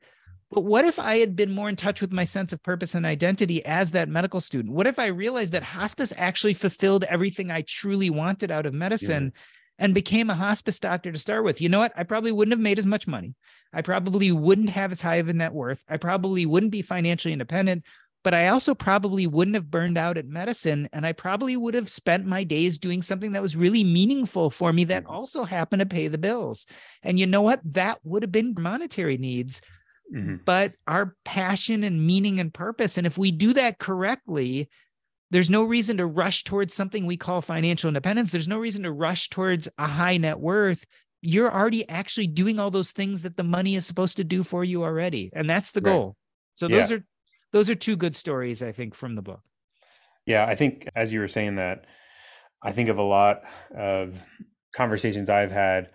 But 0.55 0.63
what 0.63 0.85
if 0.85 0.99
I 0.99 1.17
had 1.17 1.35
been 1.35 1.51
more 1.51 1.67
in 1.67 1.75
touch 1.75 1.99
with 1.99 2.13
my 2.13 2.23
sense 2.23 2.53
of 2.53 2.63
purpose 2.63 2.95
and 2.95 3.05
identity 3.05 3.63
as 3.65 3.91
that 3.91 4.07
medical 4.07 4.39
student? 4.39 4.73
What 4.73 4.87
if 4.87 4.97
I 4.97 5.07
realized 5.07 5.51
that 5.51 5.63
hospice 5.63 6.13
actually 6.15 6.53
fulfilled 6.53 7.03
everything 7.03 7.51
I 7.51 7.65
truly 7.67 8.09
wanted 8.09 8.51
out 8.51 8.65
of 8.65 8.73
medicine 8.73 9.33
and 9.77 9.93
became 9.93 10.29
a 10.29 10.35
hospice 10.35 10.79
doctor 10.79 11.11
to 11.11 11.19
start 11.19 11.43
with? 11.43 11.59
You 11.59 11.67
know 11.67 11.79
what? 11.79 11.91
I 11.97 12.03
probably 12.03 12.31
wouldn't 12.31 12.53
have 12.53 12.61
made 12.61 12.79
as 12.79 12.85
much 12.85 13.05
money. 13.05 13.35
I 13.73 13.81
probably 13.81 14.31
wouldn't 14.31 14.69
have 14.69 14.93
as 14.93 15.01
high 15.01 15.17
of 15.17 15.27
a 15.27 15.33
net 15.33 15.51
worth. 15.51 15.83
I 15.89 15.97
probably 15.97 16.45
wouldn't 16.45 16.71
be 16.71 16.81
financially 16.81 17.33
independent, 17.33 17.83
but 18.23 18.33
I 18.33 18.47
also 18.47 18.73
probably 18.73 19.27
wouldn't 19.27 19.55
have 19.55 19.69
burned 19.69 19.97
out 19.97 20.17
at 20.17 20.25
medicine. 20.25 20.87
And 20.93 21.05
I 21.05 21.11
probably 21.11 21.57
would 21.57 21.73
have 21.73 21.89
spent 21.89 22.25
my 22.25 22.45
days 22.45 22.79
doing 22.79 23.01
something 23.01 23.33
that 23.33 23.41
was 23.41 23.57
really 23.57 23.83
meaningful 23.83 24.49
for 24.49 24.71
me 24.71 24.85
that 24.85 25.03
Mhm. 25.03 25.09
also 25.09 25.43
happened 25.43 25.81
to 25.81 25.85
pay 25.85 26.07
the 26.07 26.17
bills. 26.17 26.65
And 27.03 27.19
you 27.19 27.27
know 27.27 27.41
what? 27.41 27.59
That 27.65 27.99
would 28.05 28.23
have 28.23 28.31
been 28.31 28.55
monetary 28.57 29.17
needs 29.17 29.59
Mhm. 30.13 30.43
but 30.45 30.73
our 30.87 31.15
passion 31.25 31.83
and 31.83 32.05
meaning 32.05 32.39
and 32.39 32.53
purpose. 32.53 32.97
And 32.97 33.07
if 33.07 33.17
we 33.17 33.31
do 33.31 33.53
that 33.53 33.79
correctly, 33.79 34.69
there's 35.31 35.49
no 35.49 35.63
reason 35.63 35.97
to 35.97 36.05
rush 36.05 36.43
towards 36.43 36.73
something 36.73 37.05
we 37.05 37.17
call 37.17 37.41
financial 37.41 37.87
independence. 37.87 38.31
There's 38.31 38.47
no 38.47 38.59
reason 38.59 38.83
to 38.83 38.91
rush 38.91 39.29
towards 39.29 39.67
a 39.77 39.87
high 39.87 40.17
net 40.17 40.39
worth. 40.39 40.85
You're 41.21 41.51
already 41.51 41.87
actually 41.89 42.27
doing 42.27 42.59
all 42.59 42.69
those 42.69 42.91
things 42.91 43.23
that 43.23 43.35
the 43.35 43.43
money 43.43 43.75
is 43.75 43.85
supposed 43.87 44.17
to 44.17 44.23
do 44.23 44.43
for 44.43 44.63
you 44.63 44.83
already. 44.83 45.31
And 45.33 45.49
that's 45.49 45.71
the 45.71 45.81
Right. 45.81 45.91
goal. 45.91 46.17
So 46.53 46.67
those 46.67 46.91
are 46.91 47.03
those 47.51 47.69
are 47.69 47.75
two 47.75 47.95
good 47.95 48.15
stories, 48.15 48.61
I 48.61 48.71
think, 48.73 48.93
from 48.93 49.15
the 49.15 49.21
book. 49.21 49.41
Yeah, 50.25 50.45
I 50.45 50.55
think 50.55 50.87
as 50.95 51.13
you 51.13 51.19
were 51.21 51.27
saying 51.27 51.55
that, 51.55 51.85
I 52.61 52.71
think 52.73 52.89
of 52.89 52.97
a 52.97 53.03
lot 53.03 53.43
of 53.75 54.19
conversations 54.75 55.29
I've 55.29 55.51
had 55.51 55.89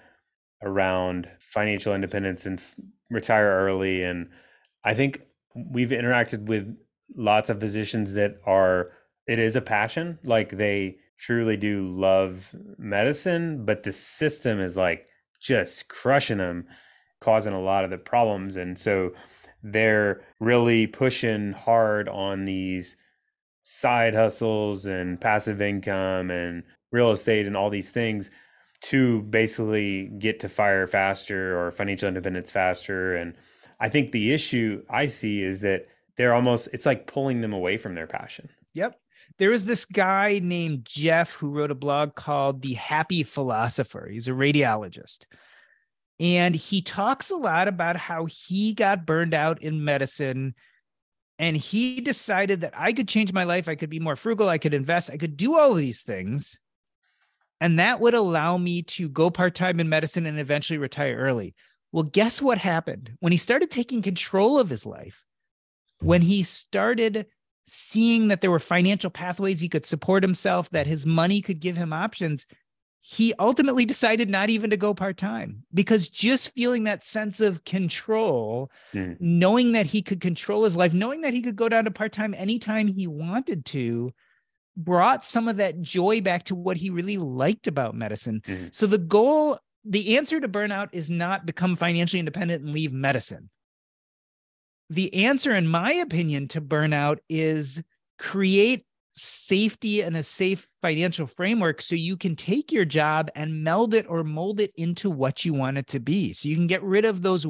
around 0.63 1.29
financial 1.39 1.95
independence 1.95 2.47
and 2.47 2.61
retire 3.11 3.67
early. 3.67 4.03
And 4.03 4.29
I 4.85 4.95
think 4.95 5.23
we've 5.55 5.91
interacted 5.91 6.47
with 6.47 6.77
lots 7.17 7.51
of 7.51 7.61
physicians 7.61 8.13
that 8.15 8.37
are, 8.47 8.89
it 9.27 9.39
is 9.39 9.57
a 9.57 9.61
passion. 9.61 10.19
Like 10.25 10.57
they 10.57 10.97
truly 11.19 11.57
do 11.57 11.89
love 11.89 12.55
medicine, 12.79 13.65
but 13.65 13.83
the 13.83 13.93
system 13.93 14.61
is 14.61 14.77
like 14.77 15.07
just 15.41 15.89
crushing 15.89 16.39
them, 16.39 16.67
causing 17.21 17.53
a 17.53 17.61
lot 17.61 17.85
of 17.85 17.91
the 17.91 17.99
problems. 17.99 18.57
And 18.57 18.79
so 18.79 19.11
they're 19.63 20.23
really 20.39 20.87
pushing 20.87 21.53
hard 21.53 22.09
on 22.09 22.45
these 22.45 22.97
side 23.63 24.15
hustles 24.15 24.87
and 24.87 25.21
passive 25.21 25.61
income 25.61 26.31
and 26.31 26.63
real 26.93 27.11
estate 27.11 27.47
and 27.47 27.57
all 27.57 27.71
these 27.71 27.91
things 27.91 28.31
to 28.81 29.23
basically 29.23 30.07
get 30.19 30.41
to 30.41 30.49
fire 30.49 30.87
faster 30.87 31.59
or 31.59 31.71
financial 31.71 32.09
independence 32.09 32.51
faster 32.51 33.15
and 33.15 33.35
i 33.81 33.89
think 33.89 34.13
the 34.13 34.33
issue 34.33 34.83
i 34.89 35.07
see 35.07 35.43
is 35.43 35.61
that 35.61 35.87
they're 36.17 36.35
almost 36.35 36.69
it's 36.73 36.87
like 36.87 37.07
pulling 37.07 37.41
them 37.41 37.53
away 37.53 37.77
from 37.77 37.95
their 37.95 38.07
passion 38.07 38.49
Yep. 38.75 38.99
There 39.39 39.51
was 39.51 39.65
this 39.65 39.85
guy 39.85 40.41
named 40.43 40.85
Jeff 40.85 41.33
who 41.33 41.51
wrote 41.51 41.71
a 41.71 41.77
blog 41.77 42.15
called 42.15 42.63
The 42.63 42.75
Happy 42.75 43.23
Philosopher. 43.23 44.09
He's 44.11 44.29
a 44.29 44.33
radiologist. 44.33 45.27
And 46.19 46.55
he 46.55 46.83
talks 46.83 47.31
a 47.31 47.37
lot 47.37 47.67
about 47.67 47.97
how 47.97 48.27
he 48.27 48.75
got 48.75 49.07
burned 49.07 49.35
out 49.35 49.63
in 49.63 49.85
medicine 49.85 50.55
and 51.39 51.57
he 51.57 52.03
decided 52.03 52.61
that 52.61 52.75
I 52.77 52.93
could 52.93 53.09
change 53.09 53.33
my 53.33 53.45
life. 53.45 53.67
I 53.67 53.75
could 53.75 53.89
be 53.89 53.99
more 53.99 54.17
frugal. 54.17 54.51
I 54.51 54.59
could 54.59 54.75
invest. 54.75 55.11
I 55.11 55.17
could 55.17 55.39
do 55.39 55.57
all 55.57 55.71
of 55.71 55.79
these 55.79 56.03
things. 56.03 56.59
And 57.61 57.79
that 57.79 58.01
would 58.01 58.15
allow 58.15 58.57
me 58.57 58.83
to 58.83 59.09
go 59.09 59.31
part 59.31 59.55
time 59.55 59.81
in 59.81 59.89
medicine 59.89 60.27
and 60.27 60.41
eventually 60.41 60.79
retire 60.79 61.17
early. 61.17 61.55
Well, 61.93 62.05
guess 62.05 62.41
what 62.41 62.59
happened? 62.59 63.13
When 63.21 63.33
he 63.33 63.39
started 63.39 63.71
taking 63.71 64.01
control 64.01 64.59
of 64.59 64.71
his 64.71 64.87
life, 64.87 65.25
when 66.01 66.23
he 66.23 66.43
started 66.43 67.27
seeing 67.65 68.29
that 68.29 68.41
there 68.41 68.51
were 68.51 68.59
financial 68.59 69.11
pathways 69.11 69.61
he 69.61 69.69
could 69.69 69.87
support 69.87 70.23
himself, 70.23 70.71
that 70.71 70.87
his 70.87 71.05
money 71.05 71.41
could 71.43 71.61
give 71.61 71.77
him 71.77 71.93
options, 71.93 72.47
he 73.03 73.33
ultimately 73.39 73.85
decided 73.85 74.29
not 74.29 74.51
even 74.51 74.71
to 74.71 74.77
go 74.77 74.93
part 74.93 75.17
time 75.17 75.65
because 75.73 76.09
just 76.09 76.53
feeling 76.55 76.85
that 76.85 77.05
sense 77.05 77.41
of 77.41 77.65
control, 77.65 78.71
mm. 78.93 79.17
knowing 79.21 79.73
that 79.73 79.87
he 79.87 80.03
could 80.03 80.21
control 80.21 80.65
his 80.65 80.77
life, 80.77 80.93
knowing 80.93 81.23
that 81.23 81.33
he 81.33 81.41
could 81.41 81.57
go 81.57 81.69
down 81.69 81.85
to 81.85 81.91
part 81.91 82.13
time 82.13 82.35
anytime 82.35 82.87
he 82.87 83.07
wanted 83.07 83.65
to, 83.67 84.11
brought 84.85 85.25
some 85.25 85.49
of 85.49 85.57
that 85.57 85.81
joy 85.81 86.21
back 86.21 86.45
to 86.45 86.55
what 86.55 86.77
he 86.77 86.91
really 86.91 87.19
liked 87.19 87.67
about 87.67 87.95
medicine. 87.95 88.43
Mm. 88.47 88.75
So 88.75 88.87
the 88.87 88.99
goal, 88.99 89.59
the 89.85 90.17
answer 90.17 90.41
to 90.41 90.49
burnout 90.49 90.89
is 90.93 91.11
not 91.11 91.47
become 91.47 91.77
financially 91.77 92.21
independent 92.21 92.63
and 92.63 92.73
leave 92.73 92.93
medicine. 92.93 93.51
The 94.89 95.27
answer, 95.27 95.55
in 95.55 95.69
my 95.69 95.93
opinion, 95.93 96.49
to 96.49 96.61
burnout 96.61 97.19
is 97.29 97.83
create 98.19 98.85
safety 99.15 100.01
and 100.03 100.17
a 100.17 100.23
safe 100.23 100.69
financial 100.83 101.27
framework 101.27 101.83
so 101.83 101.95
you 101.95 102.17
can 102.17 102.37
take 102.37 102.73
your 102.73 102.85
job 102.85 103.31
and 103.35 103.63
meld 103.63 103.95
it 103.95 104.07
or 104.09 104.25
mold 104.25 104.61
it 104.61 104.73
into 104.77 105.11
what 105.11 105.45
you 105.45 105.53
want 105.53 105.79
it 105.79 105.87
to 105.89 106.01
be. 106.01 106.33
So 106.33 106.49
you 106.49 106.57
can 106.57 106.67
get 106.67 106.83
rid 106.83 107.05
of 107.05 107.23
those 107.23 107.47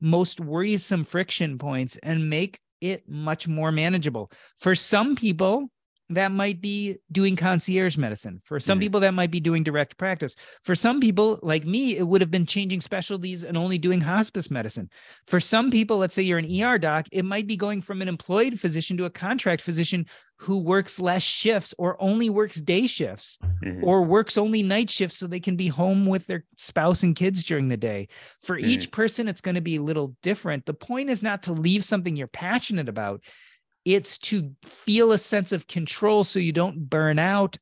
most 0.00 0.40
worrisome 0.40 1.04
friction 1.04 1.58
points 1.58 1.96
and 2.02 2.30
make 2.30 2.60
it 2.80 3.08
much 3.08 3.48
more 3.48 3.72
manageable. 3.72 4.30
For 4.58 4.74
some 4.74 5.16
people, 5.16 5.70
that 6.10 6.32
might 6.32 6.60
be 6.60 6.96
doing 7.12 7.36
concierge 7.36 7.98
medicine. 7.98 8.40
For 8.44 8.58
some 8.58 8.76
mm-hmm. 8.76 8.84
people, 8.84 9.00
that 9.00 9.14
might 9.14 9.30
be 9.30 9.40
doing 9.40 9.62
direct 9.62 9.98
practice. 9.98 10.34
For 10.62 10.74
some 10.74 11.00
people, 11.00 11.38
like 11.42 11.66
me, 11.66 11.96
it 11.96 12.06
would 12.06 12.22
have 12.22 12.30
been 12.30 12.46
changing 12.46 12.80
specialties 12.80 13.44
and 13.44 13.56
only 13.56 13.76
doing 13.76 14.00
hospice 14.00 14.50
medicine. 14.50 14.88
For 15.26 15.38
some 15.38 15.70
people, 15.70 15.98
let's 15.98 16.14
say 16.14 16.22
you're 16.22 16.38
an 16.38 16.62
ER 16.62 16.78
doc, 16.78 17.06
it 17.12 17.24
might 17.24 17.46
be 17.46 17.56
going 17.56 17.82
from 17.82 18.00
an 18.00 18.08
employed 18.08 18.58
physician 18.58 18.96
to 18.96 19.04
a 19.04 19.10
contract 19.10 19.60
physician 19.60 20.06
who 20.40 20.58
works 20.58 21.00
less 21.00 21.22
shifts 21.22 21.74
or 21.78 22.00
only 22.00 22.30
works 22.30 22.60
day 22.60 22.86
shifts 22.86 23.38
mm-hmm. 23.62 23.84
or 23.84 24.04
works 24.04 24.38
only 24.38 24.62
night 24.62 24.88
shifts 24.88 25.18
so 25.18 25.26
they 25.26 25.40
can 25.40 25.56
be 25.56 25.66
home 25.66 26.06
with 26.06 26.26
their 26.26 26.44
spouse 26.56 27.02
and 27.02 27.16
kids 27.16 27.42
during 27.42 27.68
the 27.68 27.76
day. 27.76 28.08
For 28.42 28.56
mm-hmm. 28.56 28.68
each 28.68 28.92
person, 28.92 29.28
it's 29.28 29.40
going 29.40 29.56
to 29.56 29.60
be 29.60 29.76
a 29.76 29.82
little 29.82 30.14
different. 30.22 30.64
The 30.64 30.74
point 30.74 31.10
is 31.10 31.22
not 31.22 31.42
to 31.44 31.52
leave 31.52 31.84
something 31.84 32.16
you're 32.16 32.28
passionate 32.28 32.88
about 32.88 33.20
it's 33.94 34.18
to 34.18 34.54
feel 34.64 35.12
a 35.12 35.18
sense 35.18 35.50
of 35.50 35.66
control 35.66 36.22
so 36.22 36.38
you 36.38 36.52
don't 36.52 36.90
burn 36.90 37.18
out 37.18 37.56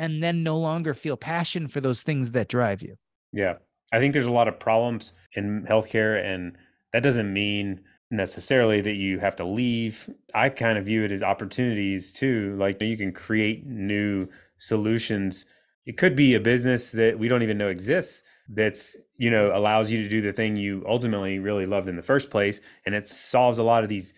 and 0.00 0.22
then 0.22 0.42
no 0.42 0.58
longer 0.58 0.94
feel 0.94 1.16
passion 1.16 1.68
for 1.68 1.80
those 1.80 2.02
things 2.02 2.32
that 2.32 2.48
drive 2.48 2.82
you. 2.82 2.96
Yeah. 3.32 3.54
I 3.92 4.00
think 4.00 4.12
there's 4.12 4.26
a 4.26 4.32
lot 4.32 4.48
of 4.48 4.58
problems 4.58 5.12
in 5.34 5.64
healthcare, 5.70 6.24
and 6.24 6.56
that 6.92 7.04
doesn't 7.04 7.32
mean 7.32 7.80
necessarily 8.10 8.80
that 8.80 8.94
you 8.94 9.20
have 9.20 9.36
to 9.36 9.44
leave. 9.44 10.10
I 10.34 10.48
kind 10.48 10.76
of 10.76 10.86
view 10.86 11.04
it 11.04 11.12
as 11.12 11.22
opportunities 11.22 12.12
too. 12.12 12.56
Like 12.58 12.82
you 12.82 12.96
can 12.96 13.12
create 13.12 13.64
new 13.64 14.28
solutions. 14.58 15.44
It 15.86 15.96
could 15.96 16.16
be 16.16 16.34
a 16.34 16.40
business 16.40 16.90
that 16.90 17.16
we 17.16 17.28
don't 17.28 17.44
even 17.44 17.58
know 17.58 17.68
exists 17.68 18.22
that's, 18.48 18.96
you 19.16 19.30
know, 19.30 19.56
allows 19.56 19.90
you 19.90 20.02
to 20.02 20.08
do 20.08 20.20
the 20.20 20.32
thing 20.32 20.56
you 20.56 20.84
ultimately 20.88 21.38
really 21.38 21.66
loved 21.66 21.88
in 21.88 21.96
the 21.96 22.02
first 22.02 22.30
place. 22.30 22.60
And 22.86 22.94
it 22.94 23.06
solves 23.06 23.58
a 23.58 23.62
lot 23.62 23.84
of 23.84 23.88
these 23.88 24.12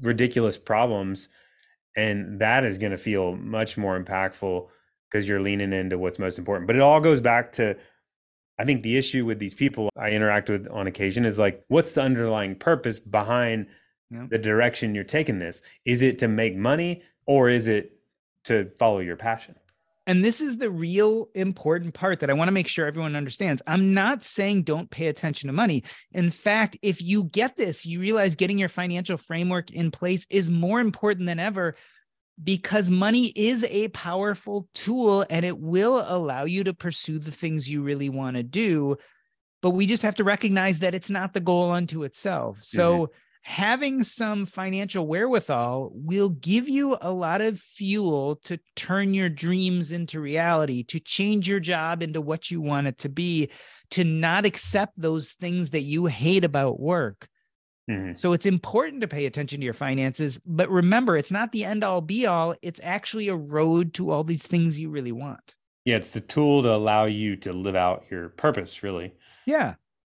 ridiculous 0.00 0.56
problems 0.56 1.28
and 1.96 2.40
that 2.40 2.64
is 2.64 2.78
going 2.78 2.92
to 2.92 2.98
feel 2.98 3.36
much 3.36 3.78
more 3.78 3.98
impactful 3.98 4.68
because 5.10 5.26
you're 5.26 5.40
leaning 5.40 5.72
into 5.72 5.96
what's 5.96 6.18
most 6.18 6.38
important. 6.38 6.66
But 6.66 6.76
it 6.76 6.82
all 6.82 7.00
goes 7.00 7.20
back 7.20 7.52
to 7.54 7.76
i 8.58 8.64
think 8.64 8.82
the 8.82 8.96
issue 8.96 9.26
with 9.26 9.38
these 9.38 9.52
people 9.52 9.90
i 9.98 10.08
interact 10.08 10.48
with 10.48 10.66
on 10.68 10.86
occasion 10.86 11.26
is 11.26 11.38
like 11.38 11.62
what's 11.68 11.92
the 11.92 12.00
underlying 12.00 12.54
purpose 12.54 12.98
behind 12.98 13.66
yeah. 14.10 14.26
the 14.30 14.38
direction 14.38 14.94
you're 14.94 15.04
taking 15.04 15.38
this? 15.38 15.62
Is 15.84 16.02
it 16.02 16.18
to 16.20 16.28
make 16.28 16.56
money 16.56 17.02
or 17.26 17.48
is 17.48 17.66
it 17.66 17.98
to 18.44 18.70
follow 18.78 19.00
your 19.00 19.16
passion 19.16 19.56
and 20.06 20.24
this 20.24 20.40
is 20.40 20.58
the 20.58 20.70
real 20.70 21.28
important 21.34 21.94
part 21.94 22.20
that 22.20 22.30
I 22.30 22.34
want 22.34 22.48
to 22.48 22.52
make 22.52 22.68
sure 22.68 22.86
everyone 22.86 23.16
understands. 23.16 23.60
I'm 23.66 23.92
not 23.92 24.22
saying 24.22 24.62
don't 24.62 24.90
pay 24.90 25.08
attention 25.08 25.48
to 25.48 25.52
money. 25.52 25.82
In 26.12 26.30
fact, 26.30 26.78
if 26.80 27.02
you 27.02 27.24
get 27.24 27.56
this, 27.56 27.84
you 27.84 27.98
realize 27.98 28.36
getting 28.36 28.58
your 28.58 28.68
financial 28.68 29.16
framework 29.16 29.72
in 29.72 29.90
place 29.90 30.24
is 30.30 30.50
more 30.50 30.80
important 30.80 31.26
than 31.26 31.40
ever 31.40 31.74
because 32.42 32.90
money 32.90 33.32
is 33.34 33.64
a 33.64 33.88
powerful 33.88 34.68
tool 34.74 35.24
and 35.28 35.44
it 35.44 35.58
will 35.58 36.04
allow 36.06 36.44
you 36.44 36.62
to 36.64 36.74
pursue 36.74 37.18
the 37.18 37.32
things 37.32 37.68
you 37.68 37.82
really 37.82 38.08
want 38.08 38.36
to 38.36 38.44
do. 38.44 38.96
But 39.60 39.70
we 39.70 39.86
just 39.86 40.04
have 40.04 40.16
to 40.16 40.24
recognize 40.24 40.80
that 40.80 40.94
it's 40.94 41.10
not 41.10 41.32
the 41.32 41.40
goal 41.40 41.72
unto 41.72 42.04
itself. 42.04 42.58
So, 42.62 43.06
mm-hmm 43.06 43.14
having 43.46 44.02
some 44.02 44.44
financial 44.44 45.06
wherewithal 45.06 45.92
will 45.94 46.30
give 46.30 46.68
you 46.68 46.96
a 47.00 47.12
lot 47.12 47.40
of 47.40 47.60
fuel 47.60 48.34
to 48.42 48.58
turn 48.74 49.14
your 49.14 49.28
dreams 49.28 49.92
into 49.92 50.18
reality, 50.18 50.82
to 50.82 50.98
change 50.98 51.48
your 51.48 51.60
job 51.60 52.02
into 52.02 52.20
what 52.20 52.50
you 52.50 52.60
want 52.60 52.88
it 52.88 52.98
to 52.98 53.08
be, 53.08 53.48
to 53.88 54.02
not 54.02 54.44
accept 54.44 54.94
those 54.96 55.30
things 55.30 55.70
that 55.70 55.82
you 55.82 56.06
hate 56.06 56.44
about 56.44 56.80
work. 56.80 57.28
Mm-hmm. 57.88 58.14
So 58.14 58.32
it's 58.32 58.46
important 58.46 59.02
to 59.02 59.08
pay 59.08 59.26
attention 59.26 59.60
to 59.60 59.64
your 59.64 59.74
finances, 59.74 60.40
but 60.44 60.68
remember, 60.68 61.16
it's 61.16 61.30
not 61.30 61.52
the 61.52 61.64
end 61.64 61.84
all 61.84 62.00
be 62.00 62.26
all. 62.26 62.56
It's 62.62 62.80
actually 62.82 63.28
a 63.28 63.36
road 63.36 63.94
to 63.94 64.10
all 64.10 64.24
these 64.24 64.42
things 64.42 64.80
you 64.80 64.90
really 64.90 65.12
want. 65.12 65.54
Yeah, 65.84 65.98
it's 65.98 66.10
the 66.10 66.20
tool 66.20 66.64
to 66.64 66.74
allow 66.74 67.04
you 67.04 67.36
to 67.36 67.52
live 67.52 67.76
out 67.76 68.06
your 68.10 68.30
purpose, 68.30 68.82
really. 68.82 69.14
Yeah. 69.46 69.74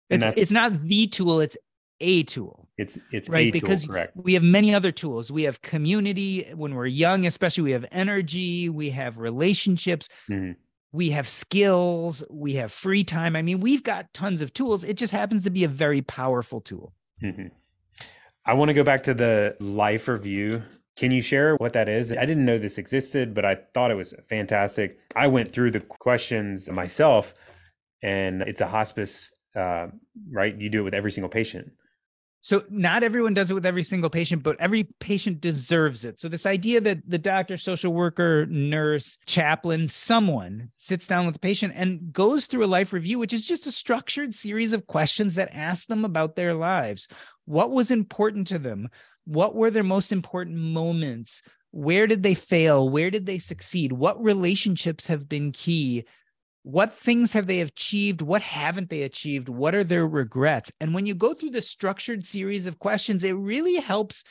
It's 0.09 0.26
it's 0.37 0.51
not 0.51 0.83
the 0.83 1.07
tool, 1.07 1.41
it's 1.41 1.57
a 2.01 2.24
tool. 2.24 2.68
It's 2.81 2.99
it's 3.12 3.28
right 3.28 3.53
because 3.53 3.85
tool, 3.85 4.07
we 4.14 4.33
have 4.33 4.43
many 4.43 4.74
other 4.74 4.91
tools. 4.91 5.31
We 5.31 5.43
have 5.43 5.61
community 5.61 6.51
when 6.55 6.74
we're 6.74 6.87
young, 6.87 7.26
especially. 7.26 7.64
We 7.64 7.72
have 7.72 7.85
energy. 7.93 8.70
We 8.70 8.89
have 8.91 9.18
relationships. 9.18 10.09
Mm-hmm. 10.31 10.53
We 10.91 11.11
have 11.11 11.28
skills. 11.28 12.24
We 12.31 12.55
have 12.55 12.72
free 12.72 13.05
time. 13.05 13.37
I 13.37 13.43
mean, 13.43 13.61
we've 13.61 13.83
got 13.83 14.14
tons 14.14 14.41
of 14.41 14.55
tools. 14.55 14.83
It 14.83 14.95
just 14.95 15.12
happens 15.12 15.45
to 15.45 15.51
be 15.51 15.62
a 15.62 15.68
very 15.68 16.01
powerful 16.01 16.62
tool. 16.62 16.95
Mm-hmm. 17.22 17.49
I 18.47 18.55
want 18.55 18.70
to 18.70 18.74
go 18.74 18.83
back 18.83 19.03
to 19.03 19.12
the 19.12 19.57
life 19.61 20.09
review. 20.09 20.62
Can 20.97 21.11
you 21.11 21.20
share 21.20 21.57
what 21.57 21.74
that 21.74 21.87
is? 21.87 22.12
I 22.12 22.24
didn't 22.24 22.47
know 22.47 22.59
this 22.59 22.78
existed, 22.78 23.35
but 23.35 23.45
I 23.45 23.59
thought 23.74 23.91
it 23.91 23.95
was 23.95 24.14
fantastic. 24.31 24.99
I 25.14 25.26
went 25.26 25.53
through 25.53 25.72
the 25.72 25.81
questions 25.81 26.68
myself, 26.70 27.35
and 28.03 28.41
it's 28.41 28.62
a 28.62 28.66
hospice, 28.66 29.31
uh, 29.55 29.89
right? 30.33 30.59
You 30.59 30.70
do 30.70 30.81
it 30.81 30.85
with 30.85 30.95
every 30.95 31.12
single 31.12 31.28
patient. 31.28 31.72
So 32.43 32.64
not 32.70 33.03
everyone 33.03 33.34
does 33.34 33.51
it 33.51 33.55
with 33.55 33.66
every 33.66 33.82
single 33.82 34.09
patient, 34.09 34.43
but 34.43 34.59
every 34.59 34.84
patient 34.99 35.41
deserves 35.41 36.07
it. 36.07 36.18
So 36.18 36.28
this 36.28 36.47
idea 36.47 36.80
that 36.80 36.99
the 37.07 37.18
doctor, 37.18 37.59
social 37.59 37.93
worker, 37.93 38.47
nurse, 38.47 39.18
chaplain, 39.26 39.88
someone 39.88 40.70
sits 40.78 41.07
down 41.07 41.26
with 41.26 41.34
the 41.34 41.41
patient 41.41 41.74
and 41.76 42.12
goes 42.12 42.47
through 42.47 42.64
a 42.64 42.66
life 42.66 42.95
review, 42.95 43.18
which 43.18 43.34
is 43.34 43.45
just 43.45 43.66
a 43.66 43.72
structured 43.72 44.34
series 44.34 44.72
of 44.72 44.86
questions 44.86 45.34
that 45.34 45.55
ask 45.55 45.86
them 45.86 46.05
about 46.05 46.34
their 46.34 46.55
lives. 46.55 47.09
What 47.45 47.72
was 47.72 47.91
important 47.91 48.47
to 48.49 48.59
them? 48.59 48.88
What 49.26 49.55
were 49.55 49.70
their 49.70 49.84
most 49.84 50.11
important 50.11 50.57
moments? 50.57 51.43
Where 51.72 52.07
did 52.07 52.22
they 52.22 52.34
fail? 52.34 52.88
Where 52.88 53.11
did 53.11 53.26
they 53.26 53.38
succeed? 53.38 53.93
What 53.93 54.22
relationships 54.22 55.07
have 55.09 55.28
been 55.28 55.53
key? 55.53 56.05
What 56.63 56.93
things 56.93 57.33
have 57.33 57.47
they 57.47 57.61
achieved? 57.61 58.21
What 58.21 58.43
haven't 58.43 58.91
they 58.91 59.03
achieved? 59.03 59.49
What 59.49 59.75
are 59.75 59.85
their 59.85 60.07
regrets? 60.07 60.71
And 60.81 60.93
when 60.93 61.07
you 61.07 61.15
go 61.15 61.33
through 61.33 61.51
the 61.51 61.63
structured 61.63 62.25
series 62.25 62.67
of 62.67 62.79
questions 62.79 63.25
it 63.25 63.33
really 63.33 63.77
helps 63.77 64.25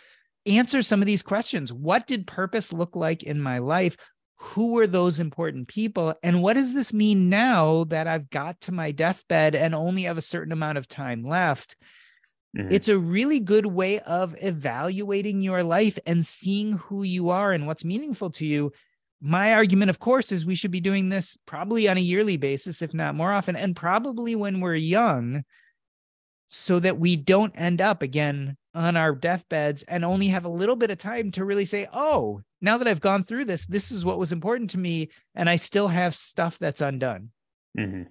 answer 0.45 0.81
some 0.81 1.01
of 1.01 1.05
these 1.05 1.23
questions. 1.23 1.73
What 1.73 2.07
did 2.07 2.27
purpose 2.27 2.71
look 2.71 2.95
like 2.95 3.23
in 3.23 3.41
my 3.41 3.57
life? 3.57 3.97
Who 4.37 4.73
were 4.73 4.87
those 4.87 5.19
important 5.19 5.67
people? 5.67 6.15
And 6.23 6.41
what 6.41 6.53
does 6.53 6.73
this 6.73 6.93
mean 6.93 7.29
now 7.29 7.83
that 7.85 8.07
i've 8.07 8.29
got 8.29 8.61
to 8.61 8.71
my 8.71 8.91
deathbed 8.91 9.55
and 9.55 9.75
only 9.75 10.03
have 10.03 10.17
a 10.17 10.21
certain 10.21 10.53
amount 10.53 10.77
of 10.77 10.87
time 10.87 11.23
left? 11.23 11.75
Mm-hmm. 12.57 12.71
it's 12.71 12.87
a 12.87 12.97
really 12.97 13.39
good 13.39 13.67
way 13.67 13.99
of 13.99 14.35
evaluating 14.41 15.43
your 15.43 15.61
life 15.61 15.99
and 16.07 16.25
seeing 16.25 16.71
who 16.71 17.03
you 17.03 17.29
are 17.29 17.51
and 17.51 17.67
what's 17.67 17.85
meaningful 17.85 18.31
to 18.31 18.45
you 18.45 18.71
my 19.21 19.53
argument, 19.53 19.89
of 19.89 19.99
course, 19.99 20.31
is 20.31 20.45
we 20.45 20.55
should 20.55 20.71
be 20.71 20.79
doing 20.79 21.09
this 21.09 21.37
probably 21.45 21.87
on 21.87 21.97
a 21.97 22.01
yearly 22.01 22.37
basis, 22.37 22.81
if 22.81 22.93
not 22.93 23.15
more 23.15 23.33
often, 23.33 23.55
and 23.55 23.75
probably 23.75 24.35
when 24.35 24.61
we're 24.61 24.75
young, 24.75 25.43
so 26.47 26.79
that 26.79 26.97
we 26.97 27.15
don't 27.15 27.53
end 27.55 27.81
up 27.81 28.01
again 28.01 28.57
on 28.73 28.95
our 28.95 29.13
deathbeds 29.13 29.83
and 29.83 30.03
only 30.05 30.27
have 30.27 30.45
a 30.45 30.49
little 30.49 30.75
bit 30.75 30.89
of 30.89 30.97
time 30.97 31.31
to 31.31 31.45
really 31.45 31.65
say, 31.65 31.87
oh, 31.93 32.41
now 32.61 32.77
that 32.77 32.87
I've 32.87 33.01
gone 33.01 33.23
through 33.23 33.45
this, 33.45 33.65
this 33.65 33.91
is 33.91 34.05
what 34.05 34.17
was 34.17 34.31
important 34.31 34.71
to 34.71 34.77
me. 34.77 35.09
And 35.35 35.49
I 35.49 35.57
still 35.57 35.87
have 35.89 36.15
stuff 36.15 36.57
that's 36.57 36.81
undone. 36.81 37.31
Mm-hmm 37.77 38.03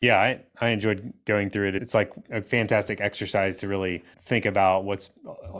yeah 0.00 0.18
I, 0.18 0.40
I 0.60 0.68
enjoyed 0.70 1.12
going 1.26 1.50
through 1.50 1.68
it. 1.68 1.74
It's 1.76 1.94
like 1.94 2.12
a 2.30 2.42
fantastic 2.42 3.00
exercise 3.00 3.56
to 3.58 3.68
really 3.68 4.02
think 4.24 4.46
about 4.46 4.84
what's 4.84 5.10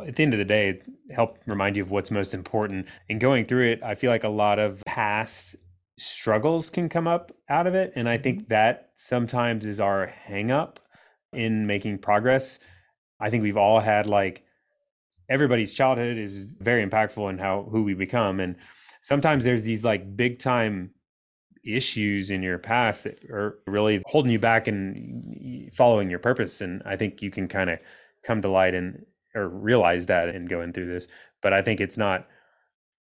at 0.07 0.17
the 0.17 0.23
end 0.23 0.35
of 0.35 0.39
the 0.39 0.45
day 0.45 0.81
help 1.11 1.39
remind 1.47 1.77
you 1.77 1.83
of 1.83 1.91
what's 1.91 2.11
most 2.11 2.35
important. 2.35 2.87
And 3.09 3.21
going 3.21 3.47
through 3.47 3.73
it 3.73 3.83
i 3.83 3.95
feel 3.95 4.11
like 4.11 4.25
a 4.25 4.29
lot 4.29 4.59
of 4.59 4.83
past 4.87 5.57
struggles 5.99 6.71
can 6.71 6.89
come 6.89 7.07
up 7.07 7.31
out 7.51 7.67
of 7.67 7.75
it 7.75 7.93
and 7.95 8.09
i 8.09 8.17
think 8.17 8.39
mm-hmm. 8.39 8.53
that 8.55 8.91
sometimes 8.95 9.67
is 9.67 9.81
our 9.81 10.07
hang 10.07 10.51
up 10.51 10.81
in 11.33 11.67
making 11.67 11.99
progress. 11.99 12.59
I 13.21 13.31
think 13.31 13.43
we've 13.43 13.57
all 13.57 13.81
had 13.81 14.07
like 14.07 14.45
everybody's 15.29 15.73
childhood 15.73 16.19
is 16.19 16.45
very 16.59 16.87
impactful 16.87 17.29
in 17.31 17.39
how 17.39 17.69
who 17.71 17.83
we 17.83 17.95
become 17.95 18.41
and 18.41 18.57
sometimes 19.03 19.45
there's 19.45 19.63
these 19.63 19.85
like 19.85 20.17
big 20.17 20.39
time 20.39 20.91
issues 21.65 22.31
in 22.31 22.43
your 22.43 22.59
past 22.59 23.05
that 23.05 23.23
are 23.31 23.59
really 23.67 24.03
holding 24.07 24.33
you 24.33 24.39
back 24.39 24.67
and 24.67 25.71
following 25.75 26.09
your 26.09 26.19
purpose 26.19 26.61
and 26.61 26.83
i 26.87 26.97
think 26.97 27.21
you 27.21 27.31
can 27.31 27.49
kind 27.49 27.69
of 27.69 27.79
come 28.25 28.41
to 28.41 28.49
light 28.49 28.75
and 28.75 29.05
or 29.35 29.49
realize 29.49 30.07
that 30.07 30.29
and 30.29 30.49
going 30.49 30.73
through 30.73 30.87
this 30.87 31.07
but 31.43 31.53
i 31.53 31.61
think 31.61 31.81
it's 31.81 31.99
not 31.99 32.27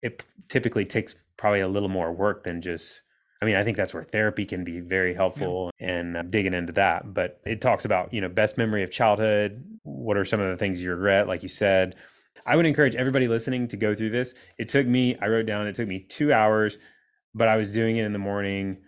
it 0.03 0.25
typically 0.49 0.85
takes 0.85 1.15
probably 1.37 1.61
a 1.61 1.69
little 1.69 1.89
more 1.89 2.13
work 2.13 2.45
than 2.45 2.61
just 2.61 3.01
I 3.43 3.47
mean, 3.47 3.57
I 3.57 3.65
think 3.65 3.77
that's 3.77 3.95
where 3.95 4.05
therapy 4.05 4.45
can 4.45 4.65
be 4.65 4.81
very 4.81 5.15
helpful 5.15 5.71
yeah. 5.81 5.89
and 5.89 6.17
uh, 6.17 6.23
digging 6.23 6.53
into 6.53 6.75
that. 6.75 7.15
But 7.15 7.41
it 7.47 7.63
talks 7.63 7.87
about, 7.87 8.13
you 8.13 8.21
know, 8.21 8.29
best 8.29 8.59
memory 8.59 8.83
of 8.83 8.91
childhood. 8.91 9.65
What 9.83 10.19
are 10.19 10.27
some 10.27 10.41
of 10.41 10.51
the 10.51 10.59
things 10.59 10.83
you 10.83 10.91
regret? 10.91 11.27
Like 11.27 11.43
you 11.43 11.49
said, 11.49 11.97
I 12.45 12.57
would 12.57 12.67
encourage 12.67 12.95
everybody 12.95 13.29
listening 13.29 13.69
to 13.69 13.79
go 13.79 13.95
through 13.95 14.11
this. 14.11 14.35
It 14.59 14.69
took 14.69 14.87
me, 14.87 15.17
I 15.23 15.29
wrote 15.29 15.47
down, 15.47 15.67
it 15.67 15.75
took 15.75 15.89
me 15.89 16.01
two 16.01 16.35
hours, 16.35 16.77
but 17.35 17.49
I 17.49 17.57
was 17.57 17.72
doing 17.72 17.97
it 17.97 18.05
in 18.05 18.12
the 18.12 18.18
morning 18.18 18.78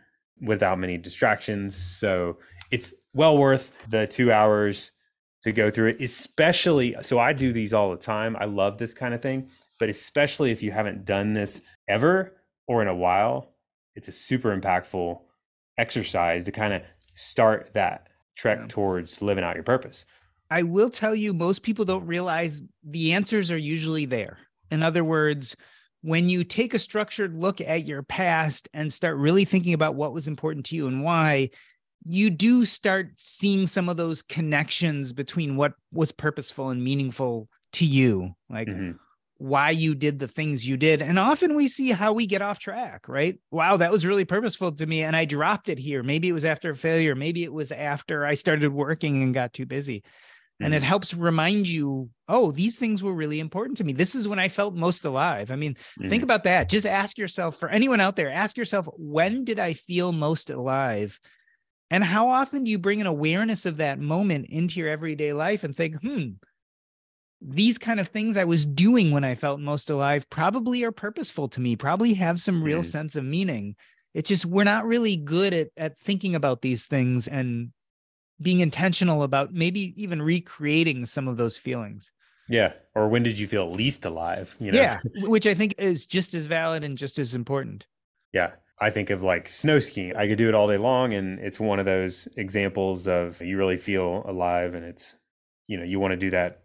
without 0.40 0.78
many 0.78 0.98
distractions. 0.98 1.76
So 1.76 2.38
it's 2.70 2.94
well 3.14 3.36
worth 3.36 3.72
the 3.88 4.06
two 4.06 4.32
hours 4.32 4.90
to 5.42 5.52
go 5.52 5.70
through 5.70 5.90
it, 5.90 6.00
especially. 6.00 6.96
So 7.02 7.18
I 7.18 7.32
do 7.32 7.52
these 7.52 7.72
all 7.72 7.90
the 7.90 7.96
time. 7.96 8.36
I 8.38 8.44
love 8.44 8.78
this 8.78 8.94
kind 8.94 9.14
of 9.14 9.22
thing, 9.22 9.48
but 9.78 9.88
especially 9.88 10.50
if 10.50 10.62
you 10.62 10.72
haven't 10.72 11.04
done 11.04 11.34
this 11.34 11.60
ever 11.88 12.36
or 12.66 12.82
in 12.82 12.88
a 12.88 12.94
while, 12.94 13.54
it's 13.94 14.08
a 14.08 14.12
super 14.12 14.56
impactful 14.56 15.20
exercise 15.78 16.44
to 16.44 16.52
kind 16.52 16.72
of 16.72 16.82
start 17.14 17.70
that 17.74 18.08
trek 18.36 18.58
yeah. 18.60 18.66
towards 18.68 19.20
living 19.20 19.44
out 19.44 19.54
your 19.56 19.64
purpose. 19.64 20.04
I 20.50 20.62
will 20.62 20.90
tell 20.90 21.14
you, 21.14 21.32
most 21.32 21.62
people 21.62 21.84
don't 21.84 22.06
realize 22.06 22.62
the 22.84 23.12
answers 23.12 23.50
are 23.50 23.58
usually 23.58 24.04
there. 24.04 24.38
In 24.70 24.82
other 24.82 25.04
words, 25.04 25.56
when 26.02 26.28
you 26.28 26.44
take 26.44 26.74
a 26.74 26.78
structured 26.78 27.34
look 27.34 27.60
at 27.60 27.86
your 27.86 28.02
past 28.02 28.68
and 28.74 28.92
start 28.92 29.16
really 29.16 29.44
thinking 29.44 29.74
about 29.74 29.94
what 29.94 30.12
was 30.12 30.28
important 30.28 30.66
to 30.66 30.76
you 30.76 30.86
and 30.86 31.02
why, 31.02 31.50
you 32.04 32.30
do 32.30 32.64
start 32.64 33.12
seeing 33.16 33.66
some 33.66 33.88
of 33.88 33.96
those 33.96 34.22
connections 34.22 35.12
between 35.12 35.56
what 35.56 35.74
was 35.92 36.12
purposeful 36.12 36.70
and 36.70 36.82
meaningful 36.82 37.48
to 37.72 37.84
you. 37.84 38.34
Like, 38.50 38.68
mm-hmm 38.68 38.92
why 39.42 39.70
you 39.70 39.92
did 39.96 40.20
the 40.20 40.28
things 40.28 40.66
you 40.66 40.76
did. 40.76 41.02
And 41.02 41.18
often 41.18 41.56
we 41.56 41.66
see 41.66 41.90
how 41.90 42.12
we 42.12 42.26
get 42.26 42.42
off 42.42 42.60
track, 42.60 43.08
right? 43.08 43.40
Wow, 43.50 43.76
that 43.76 43.90
was 43.90 44.06
really 44.06 44.24
purposeful 44.24 44.70
to 44.70 44.86
me. 44.86 45.02
And 45.02 45.16
I 45.16 45.24
dropped 45.24 45.68
it 45.68 45.80
here. 45.80 46.04
Maybe 46.04 46.28
it 46.28 46.32
was 46.32 46.44
after 46.44 46.70
a 46.70 46.76
failure. 46.76 47.16
Maybe 47.16 47.42
it 47.42 47.52
was 47.52 47.72
after 47.72 48.24
I 48.24 48.34
started 48.34 48.72
working 48.72 49.20
and 49.20 49.34
got 49.34 49.52
too 49.52 49.66
busy. 49.66 50.04
Mm-hmm. 50.60 50.64
And 50.64 50.74
it 50.74 50.78
mm-hmm. 50.78 50.86
helps 50.86 51.14
remind 51.14 51.68
you, 51.68 52.10
oh, 52.28 52.52
these 52.52 52.76
things 52.76 53.02
were 53.02 53.12
really 53.12 53.40
important 53.40 53.78
to 53.78 53.84
me. 53.84 53.92
This 53.92 54.14
is 54.14 54.28
when 54.28 54.38
I 54.38 54.48
felt 54.48 54.74
most 54.74 55.04
alive. 55.04 55.50
I 55.50 55.56
mean, 55.56 55.74
mm-hmm. 55.74 56.08
think 56.08 56.22
about 56.22 56.44
that. 56.44 56.68
Just 56.68 56.86
ask 56.86 57.18
yourself, 57.18 57.58
for 57.58 57.68
anyone 57.68 58.00
out 58.00 58.16
there, 58.16 58.30
ask 58.30 58.56
yourself, 58.56 58.86
when 58.96 59.44
did 59.44 59.58
I 59.58 59.74
feel 59.74 60.12
most 60.12 60.50
alive? 60.50 61.18
And 61.90 62.02
how 62.02 62.28
often 62.28 62.64
do 62.64 62.70
you 62.70 62.78
bring 62.78 63.00
an 63.00 63.06
awareness 63.06 63.66
of 63.66 63.78
that 63.78 63.98
moment 63.98 64.46
into 64.48 64.80
your 64.80 64.88
everyday 64.88 65.32
life 65.32 65.62
and 65.62 65.76
think, 65.76 66.00
hmm, 66.00 66.30
these 67.46 67.78
kind 67.78 68.00
of 68.00 68.08
things 68.08 68.36
I 68.36 68.44
was 68.44 68.64
doing 68.64 69.10
when 69.10 69.24
I 69.24 69.34
felt 69.34 69.60
most 69.60 69.90
alive 69.90 70.28
probably 70.30 70.84
are 70.84 70.92
purposeful 70.92 71.48
to 71.48 71.60
me, 71.60 71.76
probably 71.76 72.14
have 72.14 72.40
some 72.40 72.62
real 72.62 72.82
mm. 72.82 72.86
sense 72.86 73.16
of 73.16 73.24
meaning. 73.24 73.74
It's 74.14 74.28
just 74.28 74.46
we're 74.46 74.64
not 74.64 74.86
really 74.86 75.16
good 75.16 75.52
at 75.52 75.68
at 75.76 75.98
thinking 75.98 76.34
about 76.34 76.62
these 76.62 76.86
things 76.86 77.28
and 77.28 77.72
being 78.42 78.60
intentional 78.60 79.22
about 79.22 79.52
maybe 79.52 79.94
even 80.02 80.20
recreating 80.22 81.06
some 81.06 81.28
of 81.28 81.36
those 81.36 81.56
feelings. 81.56 82.12
Yeah. 82.48 82.72
Or 82.94 83.08
when 83.08 83.22
did 83.22 83.38
you 83.38 83.46
feel 83.46 83.70
least 83.70 84.04
alive? 84.04 84.54
You 84.58 84.72
know? 84.72 84.80
Yeah. 84.80 85.00
Which 85.22 85.46
I 85.46 85.54
think 85.54 85.74
is 85.78 86.04
just 86.04 86.34
as 86.34 86.46
valid 86.46 86.84
and 86.84 86.98
just 86.98 87.18
as 87.18 87.34
important. 87.34 87.86
Yeah. 88.32 88.50
I 88.80 88.90
think 88.90 89.10
of 89.10 89.22
like 89.22 89.48
snow 89.48 89.78
skiing. 89.78 90.16
I 90.16 90.26
could 90.26 90.38
do 90.38 90.48
it 90.48 90.54
all 90.54 90.68
day 90.68 90.76
long. 90.76 91.14
And 91.14 91.38
it's 91.38 91.60
one 91.60 91.78
of 91.78 91.86
those 91.86 92.26
examples 92.36 93.06
of 93.06 93.40
you 93.40 93.56
really 93.56 93.76
feel 93.76 94.24
alive 94.26 94.74
and 94.74 94.84
it's, 94.84 95.14
you 95.68 95.78
know, 95.78 95.84
you 95.84 96.00
want 96.00 96.12
to 96.12 96.16
do 96.16 96.30
that 96.30 96.62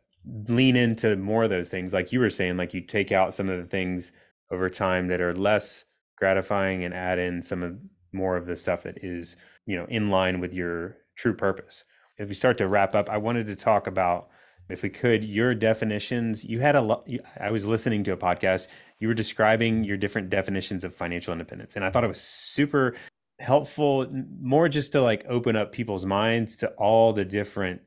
lean 0.47 0.75
into 0.75 1.15
more 1.15 1.43
of 1.43 1.49
those 1.49 1.69
things 1.69 1.93
like 1.93 2.11
you 2.11 2.19
were 2.19 2.29
saying 2.29 2.57
like 2.57 2.73
you 2.73 2.81
take 2.81 3.11
out 3.11 3.33
some 3.33 3.49
of 3.49 3.57
the 3.59 3.69
things 3.69 4.11
over 4.51 4.69
time 4.69 5.07
that 5.07 5.21
are 5.21 5.35
less 5.35 5.85
gratifying 6.17 6.83
and 6.83 6.93
add 6.93 7.19
in 7.19 7.41
some 7.41 7.63
of 7.63 7.77
more 8.11 8.35
of 8.35 8.45
the 8.45 8.55
stuff 8.55 8.83
that 8.83 9.03
is 9.03 9.35
you 9.65 9.75
know 9.75 9.85
in 9.89 10.09
line 10.09 10.39
with 10.39 10.53
your 10.53 10.97
true 11.17 11.33
purpose. 11.33 11.83
If 12.17 12.29
we 12.29 12.33
start 12.33 12.57
to 12.59 12.67
wrap 12.67 12.95
up 12.95 13.09
i 13.09 13.17
wanted 13.17 13.47
to 13.47 13.55
talk 13.55 13.87
about 13.87 14.29
if 14.69 14.81
we 14.81 14.89
could 14.89 15.23
your 15.23 15.53
definitions. 15.55 16.43
You 16.43 16.59
had 16.59 16.75
a 16.75 16.81
lot 16.81 17.07
i 17.39 17.51
was 17.51 17.65
listening 17.65 18.03
to 18.05 18.13
a 18.13 18.17
podcast. 18.17 18.67
You 18.99 19.07
were 19.07 19.13
describing 19.13 19.83
your 19.83 19.97
different 19.97 20.29
definitions 20.29 20.83
of 20.83 20.95
financial 20.95 21.33
independence 21.33 21.75
and 21.75 21.83
i 21.83 21.89
thought 21.89 22.03
it 22.03 22.07
was 22.07 22.21
super 22.21 22.95
helpful 23.39 24.07
more 24.41 24.67
just 24.67 24.91
to 24.93 25.01
like 25.01 25.25
open 25.29 25.55
up 25.55 25.71
people's 25.71 26.05
minds 26.05 26.57
to 26.57 26.67
all 26.71 27.13
the 27.13 27.25
different 27.25 27.81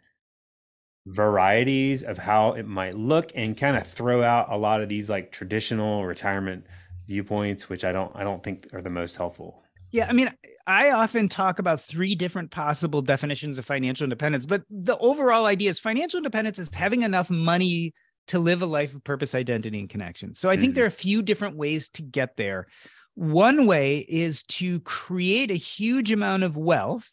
varieties 1.06 2.02
of 2.04 2.18
how 2.18 2.52
it 2.52 2.66
might 2.66 2.96
look 2.96 3.32
and 3.34 3.56
kind 3.56 3.76
of 3.76 3.84
throw 3.86 4.22
out 4.22 4.52
a 4.52 4.56
lot 4.56 4.80
of 4.80 4.88
these 4.88 5.08
like 5.08 5.32
traditional 5.32 6.04
retirement 6.04 6.64
viewpoints 7.08 7.68
which 7.68 7.84
i 7.84 7.90
don't 7.90 8.14
i 8.14 8.22
don't 8.22 8.44
think 8.44 8.68
are 8.72 8.82
the 8.82 8.90
most 8.90 9.16
helpful 9.16 9.64
yeah 9.90 10.06
i 10.08 10.12
mean 10.12 10.32
i 10.66 10.90
often 10.90 11.28
talk 11.28 11.58
about 11.58 11.80
three 11.80 12.14
different 12.14 12.50
possible 12.50 13.02
definitions 13.02 13.58
of 13.58 13.64
financial 13.64 14.04
independence 14.04 14.46
but 14.46 14.62
the 14.70 14.96
overall 14.98 15.46
idea 15.46 15.70
is 15.70 15.78
financial 15.78 16.18
independence 16.18 16.58
is 16.58 16.72
having 16.74 17.02
enough 17.02 17.30
money 17.30 17.92
to 18.26 18.38
live 18.38 18.62
a 18.62 18.66
life 18.66 18.94
of 18.94 19.02
purpose 19.02 19.34
identity 19.34 19.78
and 19.78 19.90
connection 19.90 20.34
so 20.34 20.48
i 20.48 20.56
think 20.56 20.70
mm-hmm. 20.70 20.76
there 20.76 20.84
are 20.84 20.88
a 20.88 20.90
few 20.90 21.22
different 21.22 21.56
ways 21.56 21.88
to 21.88 22.02
get 22.02 22.36
there 22.36 22.66
one 23.14 23.66
way 23.66 23.98
is 23.98 24.44
to 24.44 24.80
create 24.80 25.50
a 25.50 25.54
huge 25.54 26.12
amount 26.12 26.42
of 26.42 26.56
wealth 26.56 27.10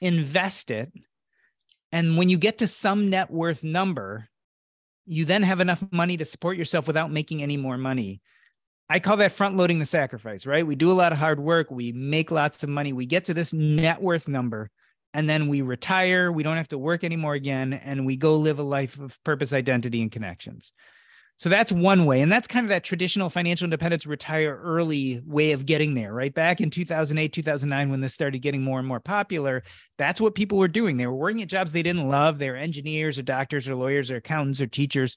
invest 0.00 0.70
it 0.70 0.92
and 1.92 2.16
when 2.16 2.28
you 2.28 2.38
get 2.38 2.58
to 2.58 2.66
some 2.66 3.10
net 3.10 3.30
worth 3.30 3.64
number, 3.64 4.28
you 5.06 5.24
then 5.24 5.42
have 5.42 5.60
enough 5.60 5.82
money 5.90 6.16
to 6.16 6.24
support 6.24 6.56
yourself 6.56 6.86
without 6.86 7.12
making 7.12 7.42
any 7.42 7.56
more 7.56 7.78
money. 7.78 8.20
I 8.88 9.00
call 9.00 9.16
that 9.16 9.32
front 9.32 9.56
loading 9.56 9.78
the 9.80 9.86
sacrifice, 9.86 10.46
right? 10.46 10.66
We 10.66 10.76
do 10.76 10.90
a 10.90 10.94
lot 10.94 11.12
of 11.12 11.18
hard 11.18 11.40
work, 11.40 11.70
we 11.70 11.92
make 11.92 12.30
lots 12.30 12.62
of 12.62 12.68
money, 12.68 12.92
we 12.92 13.06
get 13.06 13.24
to 13.26 13.34
this 13.34 13.52
net 13.52 14.00
worth 14.00 14.28
number, 14.28 14.70
and 15.12 15.28
then 15.28 15.48
we 15.48 15.62
retire. 15.62 16.30
We 16.30 16.42
don't 16.42 16.58
have 16.58 16.68
to 16.68 16.78
work 16.78 17.02
anymore 17.02 17.34
again, 17.34 17.72
and 17.72 18.04
we 18.04 18.16
go 18.16 18.36
live 18.36 18.58
a 18.58 18.62
life 18.62 18.98
of 18.98 19.18
purpose, 19.24 19.52
identity, 19.52 20.02
and 20.02 20.12
connections. 20.12 20.72
So 21.38 21.48
that's 21.50 21.70
one 21.70 22.06
way. 22.06 22.22
And 22.22 22.32
that's 22.32 22.48
kind 22.48 22.64
of 22.64 22.70
that 22.70 22.84
traditional 22.84 23.28
financial 23.28 23.66
independence 23.66 24.06
retire 24.06 24.58
early 24.62 25.20
way 25.26 25.52
of 25.52 25.66
getting 25.66 25.94
there, 25.94 26.12
right? 26.12 26.34
Back 26.34 26.62
in 26.62 26.70
2008, 26.70 27.32
2009, 27.32 27.90
when 27.90 28.00
this 28.00 28.14
started 28.14 28.38
getting 28.38 28.62
more 28.62 28.78
and 28.78 28.88
more 28.88 29.00
popular, 29.00 29.62
that's 29.98 30.20
what 30.20 30.34
people 30.34 30.56
were 30.56 30.68
doing. 30.68 30.96
They 30.96 31.06
were 31.06 31.14
working 31.14 31.42
at 31.42 31.48
jobs 31.48 31.72
they 31.72 31.82
didn't 31.82 32.08
love. 32.08 32.38
They 32.38 32.48
were 32.48 32.56
engineers 32.56 33.18
or 33.18 33.22
doctors 33.22 33.68
or 33.68 33.74
lawyers 33.74 34.10
or 34.10 34.16
accountants 34.16 34.62
or 34.62 34.66
teachers. 34.66 35.16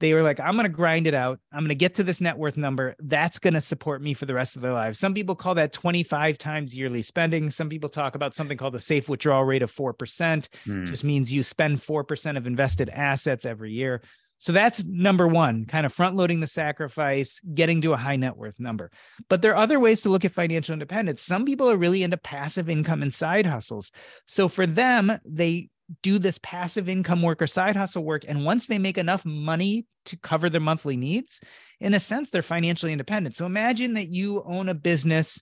They 0.00 0.12
were 0.12 0.22
like, 0.22 0.40
I'm 0.40 0.54
going 0.54 0.64
to 0.64 0.70
grind 0.70 1.06
it 1.06 1.14
out. 1.14 1.40
I'm 1.52 1.60
going 1.60 1.68
to 1.68 1.74
get 1.74 1.94
to 1.94 2.04
this 2.04 2.20
net 2.20 2.36
worth 2.36 2.56
number. 2.56 2.94
That's 2.98 3.38
going 3.38 3.54
to 3.54 3.60
support 3.60 4.02
me 4.02 4.14
for 4.14 4.26
the 4.26 4.34
rest 4.34 4.56
of 4.56 4.62
their 4.62 4.72
lives. 4.72 4.98
Some 4.98 5.14
people 5.14 5.34
call 5.34 5.54
that 5.54 5.72
25 5.72 6.36
times 6.38 6.76
yearly 6.76 7.02
spending. 7.02 7.50
Some 7.50 7.68
people 7.68 7.88
talk 7.88 8.14
about 8.14 8.34
something 8.34 8.58
called 8.58 8.74
the 8.74 8.80
safe 8.80 9.08
withdrawal 9.08 9.44
rate 9.44 9.62
of 9.62 9.74
4%. 9.74 10.48
Hmm. 10.64 10.84
Just 10.84 11.04
means 11.04 11.32
you 11.32 11.42
spend 11.42 11.82
4% 11.82 12.36
of 12.36 12.46
invested 12.46 12.90
assets 12.90 13.46
every 13.46 13.72
year. 13.72 14.02
So 14.38 14.52
that's 14.52 14.84
number 14.84 15.26
one, 15.26 15.64
kind 15.64 15.86
of 15.86 15.92
front 15.92 16.16
loading 16.16 16.40
the 16.40 16.46
sacrifice, 16.46 17.40
getting 17.54 17.80
to 17.82 17.94
a 17.94 17.96
high 17.96 18.16
net 18.16 18.36
worth 18.36 18.60
number. 18.60 18.90
But 19.28 19.40
there 19.40 19.52
are 19.52 19.62
other 19.62 19.80
ways 19.80 20.02
to 20.02 20.10
look 20.10 20.24
at 20.24 20.32
financial 20.32 20.74
independence. 20.74 21.22
Some 21.22 21.46
people 21.46 21.70
are 21.70 21.76
really 21.76 22.02
into 22.02 22.18
passive 22.18 22.68
income 22.68 23.02
and 23.02 23.12
side 23.12 23.46
hustles. 23.46 23.90
So 24.26 24.48
for 24.48 24.66
them, 24.66 25.18
they 25.24 25.70
do 26.02 26.18
this 26.18 26.38
passive 26.42 26.88
income 26.88 27.22
work 27.22 27.40
or 27.40 27.46
side 27.46 27.76
hustle 27.76 28.04
work. 28.04 28.24
And 28.26 28.44
once 28.44 28.66
they 28.66 28.78
make 28.78 28.98
enough 28.98 29.24
money 29.24 29.86
to 30.06 30.16
cover 30.16 30.50
their 30.50 30.60
monthly 30.60 30.96
needs, 30.96 31.40
in 31.80 31.94
a 31.94 32.00
sense, 32.00 32.30
they're 32.30 32.42
financially 32.42 32.92
independent. 32.92 33.36
So 33.36 33.46
imagine 33.46 33.94
that 33.94 34.08
you 34.08 34.42
own 34.44 34.68
a 34.68 34.74
business 34.74 35.40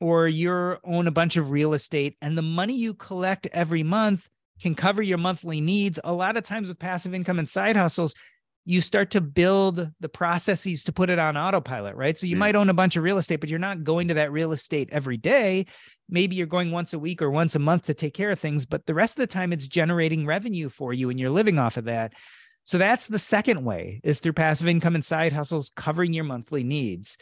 or 0.00 0.28
you 0.28 0.76
own 0.84 1.06
a 1.06 1.12
bunch 1.12 1.36
of 1.36 1.50
real 1.50 1.74
estate 1.74 2.16
and 2.20 2.36
the 2.36 2.42
money 2.42 2.74
you 2.74 2.94
collect 2.94 3.46
every 3.52 3.82
month 3.82 4.28
can 4.60 4.74
cover 4.74 5.02
your 5.02 5.18
monthly 5.18 5.60
needs. 5.60 5.98
A 6.04 6.12
lot 6.12 6.36
of 6.36 6.44
times 6.44 6.68
with 6.68 6.78
passive 6.78 7.14
income 7.14 7.38
and 7.38 7.48
side 7.48 7.76
hustles, 7.76 8.14
you 8.64 8.80
start 8.80 9.10
to 9.10 9.20
build 9.20 9.90
the 9.98 10.08
processes 10.08 10.84
to 10.84 10.92
put 10.92 11.10
it 11.10 11.18
on 11.18 11.36
autopilot, 11.36 11.96
right? 11.96 12.16
So 12.16 12.26
you 12.26 12.36
mm. 12.36 12.40
might 12.40 12.54
own 12.54 12.68
a 12.68 12.74
bunch 12.74 12.96
of 12.96 13.02
real 13.02 13.18
estate, 13.18 13.40
but 13.40 13.48
you're 13.48 13.58
not 13.58 13.82
going 13.82 14.08
to 14.08 14.14
that 14.14 14.30
real 14.30 14.52
estate 14.52 14.88
every 14.92 15.16
day. 15.16 15.66
Maybe 16.12 16.36
you're 16.36 16.46
going 16.46 16.70
once 16.70 16.92
a 16.92 16.98
week 16.98 17.22
or 17.22 17.30
once 17.30 17.56
a 17.56 17.58
month 17.58 17.86
to 17.86 17.94
take 17.94 18.12
care 18.12 18.30
of 18.30 18.38
things, 18.38 18.66
but 18.66 18.86
the 18.86 18.94
rest 18.94 19.18
of 19.18 19.22
the 19.22 19.26
time 19.26 19.52
it's 19.52 19.66
generating 19.66 20.26
revenue 20.26 20.68
for 20.68 20.92
you 20.92 21.08
and 21.10 21.18
you're 21.18 21.30
living 21.30 21.58
off 21.58 21.78
of 21.78 21.86
that. 21.86 22.12
So 22.64 22.78
that's 22.78 23.06
the 23.06 23.18
second 23.18 23.64
way 23.64 24.00
is 24.04 24.20
through 24.20 24.34
passive 24.34 24.68
income 24.68 24.94
and 24.94 25.04
side 25.04 25.32
hustles 25.32 25.72
covering 25.74 26.12
your 26.12 26.24
monthly 26.24 26.62
needs. 26.62 27.16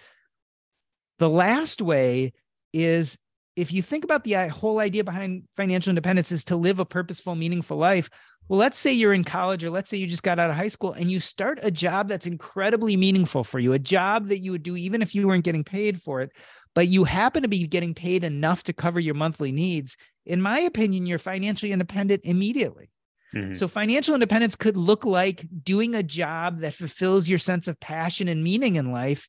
The 1.19 1.31
last 1.31 1.81
way 1.81 2.33
is 2.73 3.17
if 3.57 3.73
you 3.73 3.83
think 3.83 4.05
about 4.05 4.25
the 4.25 4.37
uh, 4.37 4.49
whole 4.49 4.81
idea 4.81 5.05
behind 5.05 5.45
financial 5.57 5.91
independence 5.91 6.33
is 6.33 6.45
to 6.45 6.57
live 6.57 6.79
a 6.79 6.85
purposeful, 6.85 7.35
meaningful 7.35 7.77
life. 7.77 8.09
Well, 8.49 8.59
let's 8.59 8.79
say 8.79 8.93
you're 8.93 9.13
in 9.13 9.23
college 9.23 9.65
or 9.65 9.71
let's 9.71 9.89
say 9.89 9.97
you 9.97 10.07
just 10.07 10.23
got 10.23 10.39
out 10.39 10.51
of 10.51 10.57
high 10.57 10.69
school 10.69 10.93
and 10.93 11.11
you 11.11 11.21
start 11.21 11.61
a 11.63 11.71
job 11.71 12.09
that's 12.09 12.27
incredibly 12.27 12.97
meaningful 12.97 13.45
for 13.45 13.59
you, 13.59 13.73
a 13.73 13.79
job 13.79 14.29
that 14.29 14.41
you 14.41 14.51
would 14.51 14.63
do 14.63 14.77
even 14.77 15.03
if 15.03 15.15
you 15.15 15.29
weren't 15.29 15.45
getting 15.45 15.63
paid 15.63 16.03
for 16.03 16.21
it, 16.21 16.31
but 16.75 16.89
you 16.89 17.05
happen 17.05 17.43
to 17.43 17.49
be 17.49 17.67
getting 17.67 17.95
paid 17.95 18.25
enough 18.25 18.63
to 18.65 18.73
cover 18.73 19.01
your 19.01 19.15
monthly 19.15 19.53
needs. 19.53 19.97
In 20.27 20.41
my 20.41 20.61
opinion, 20.61 21.07
you're 21.07 21.19
financially 21.19 21.73
independent 21.73 22.23
immediately. 22.25 22.91
Mm-hmm. 23.35 23.55
So, 23.55 23.69
financial 23.69 24.15
independence 24.15 24.57
could 24.57 24.77
look 24.77 25.05
like 25.05 25.47
doing 25.63 25.95
a 25.95 26.03
job 26.03 26.61
that 26.61 26.75
fulfills 26.75 27.29
your 27.29 27.39
sense 27.39 27.69
of 27.69 27.79
passion 27.79 28.27
and 28.27 28.43
meaning 28.43 28.77
in 28.77 28.91
life 28.91 29.29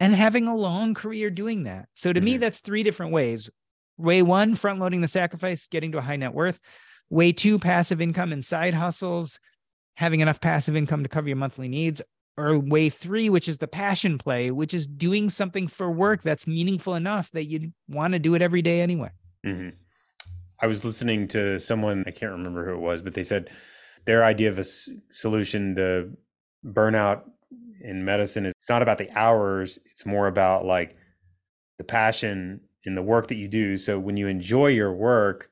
and 0.00 0.14
having 0.14 0.46
a 0.46 0.56
long 0.56 0.94
career 0.94 1.30
doing 1.30 1.64
that. 1.64 1.88
So 1.94 2.12
to 2.12 2.20
mm-hmm. 2.20 2.24
me, 2.24 2.36
that's 2.36 2.60
three 2.60 2.82
different 2.82 3.12
ways. 3.12 3.50
Way 3.96 4.22
one, 4.22 4.54
front 4.54 4.78
loading 4.78 5.00
the 5.00 5.08
sacrifice, 5.08 5.66
getting 5.66 5.92
to 5.92 5.98
a 5.98 6.02
high 6.02 6.16
net 6.16 6.34
worth. 6.34 6.60
Way 7.10 7.32
two, 7.32 7.58
passive 7.58 8.00
income 8.00 8.32
and 8.32 8.44
side 8.44 8.74
hustles, 8.74 9.40
having 9.94 10.20
enough 10.20 10.40
passive 10.40 10.76
income 10.76 11.02
to 11.02 11.08
cover 11.08 11.26
your 11.26 11.36
monthly 11.36 11.68
needs. 11.68 12.02
Or 12.38 12.58
way 12.58 12.88
three, 12.88 13.28
which 13.28 13.48
is 13.48 13.58
the 13.58 13.68
passion 13.68 14.16
play, 14.16 14.50
which 14.50 14.72
is 14.72 14.86
doing 14.86 15.28
something 15.28 15.66
for 15.66 15.90
work 15.90 16.22
that's 16.22 16.46
meaningful 16.46 16.94
enough 16.94 17.30
that 17.32 17.46
you 17.46 17.72
want 17.88 18.12
to 18.12 18.18
do 18.18 18.34
it 18.34 18.42
every 18.42 18.62
day 18.62 18.80
anyway. 18.80 19.10
Mm-hmm. 19.44 19.70
I 20.60 20.66
was 20.66 20.84
listening 20.84 21.28
to 21.28 21.58
someone, 21.58 22.04
I 22.06 22.10
can't 22.10 22.32
remember 22.32 22.64
who 22.64 22.74
it 22.74 22.80
was, 22.80 23.02
but 23.02 23.14
they 23.14 23.22
said 23.22 23.50
their 24.06 24.24
idea 24.24 24.48
of 24.48 24.58
a 24.58 24.62
s- 24.62 24.88
solution 25.10 25.74
to 25.76 26.10
burnout 26.64 27.22
in 27.80 28.04
medicine 28.04 28.46
is 28.46 28.52
it's 28.56 28.68
not 28.68 28.82
about 28.82 28.98
the 28.98 29.10
hours 29.16 29.78
it's 29.92 30.04
more 30.04 30.26
about 30.26 30.64
like 30.64 30.96
the 31.78 31.84
passion 31.84 32.60
in 32.84 32.94
the 32.94 33.02
work 33.02 33.28
that 33.28 33.36
you 33.36 33.48
do 33.48 33.76
so 33.76 33.98
when 33.98 34.16
you 34.16 34.26
enjoy 34.26 34.66
your 34.66 34.92
work 34.92 35.50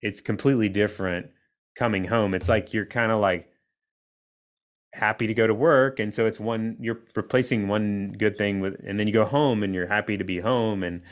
it's 0.00 0.20
completely 0.20 0.68
different 0.68 1.26
coming 1.76 2.04
home 2.04 2.34
it's 2.34 2.48
like 2.48 2.72
you're 2.72 2.86
kind 2.86 3.12
of 3.12 3.20
like 3.20 3.48
happy 4.96 5.26
to 5.26 5.34
go 5.34 5.46
to 5.46 5.54
work 5.54 5.98
and 5.98 6.14
so 6.14 6.26
it's 6.26 6.40
one 6.40 6.76
you're 6.80 7.00
replacing 7.14 7.68
one 7.68 8.14
good 8.18 8.36
thing 8.36 8.60
with 8.60 8.74
and 8.86 8.98
then 8.98 9.06
you 9.06 9.12
go 9.12 9.24
home 9.24 9.62
and 9.62 9.74
you're 9.74 9.86
happy 9.86 10.16
to 10.16 10.24
be 10.24 10.40
home 10.40 10.82
and 10.82 11.02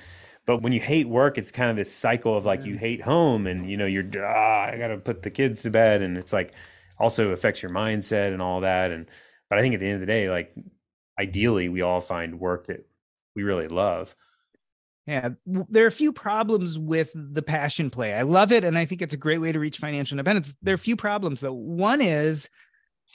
but 0.46 0.62
when 0.62 0.72
you 0.72 0.80
hate 0.80 1.08
work 1.08 1.38
it's 1.38 1.50
kind 1.50 1.70
of 1.70 1.76
this 1.76 1.92
cycle 1.92 2.36
of 2.36 2.44
like 2.44 2.64
you 2.64 2.76
hate 2.76 3.02
home 3.02 3.46
and 3.46 3.70
you 3.70 3.76
know 3.76 3.86
you're 3.86 4.04
ah, 4.24 4.70
i 4.72 4.76
gotta 4.78 4.96
put 4.96 5.22
the 5.22 5.30
kids 5.30 5.62
to 5.62 5.70
bed 5.70 6.02
and 6.02 6.16
it's 6.16 6.32
like 6.32 6.52
also 6.98 7.30
affects 7.30 7.62
your 7.62 7.70
mindset 7.70 8.32
and 8.32 8.40
all 8.40 8.60
that 8.60 8.90
and 8.90 9.06
but 9.54 9.58
I 9.58 9.62
think 9.62 9.74
at 9.74 9.80
the 9.80 9.86
end 9.86 9.94
of 9.94 10.00
the 10.00 10.06
day, 10.06 10.28
like 10.28 10.52
ideally, 11.18 11.68
we 11.68 11.82
all 11.82 12.00
find 12.00 12.40
work 12.40 12.66
that 12.66 12.86
we 13.36 13.42
really 13.42 13.68
love. 13.68 14.14
Yeah, 15.06 15.30
there 15.46 15.84
are 15.84 15.88
a 15.88 15.92
few 15.92 16.12
problems 16.12 16.78
with 16.78 17.10
the 17.14 17.42
passion 17.42 17.90
play. 17.90 18.14
I 18.14 18.22
love 18.22 18.52
it, 18.52 18.64
and 18.64 18.78
I 18.78 18.86
think 18.86 19.02
it's 19.02 19.14
a 19.14 19.18
great 19.18 19.38
way 19.38 19.52
to 19.52 19.60
reach 19.60 19.78
financial 19.78 20.14
independence. 20.14 20.56
There 20.62 20.72
are 20.72 20.74
a 20.74 20.78
few 20.78 20.96
problems 20.96 21.40
though. 21.40 21.52
One 21.52 22.00
is 22.00 22.48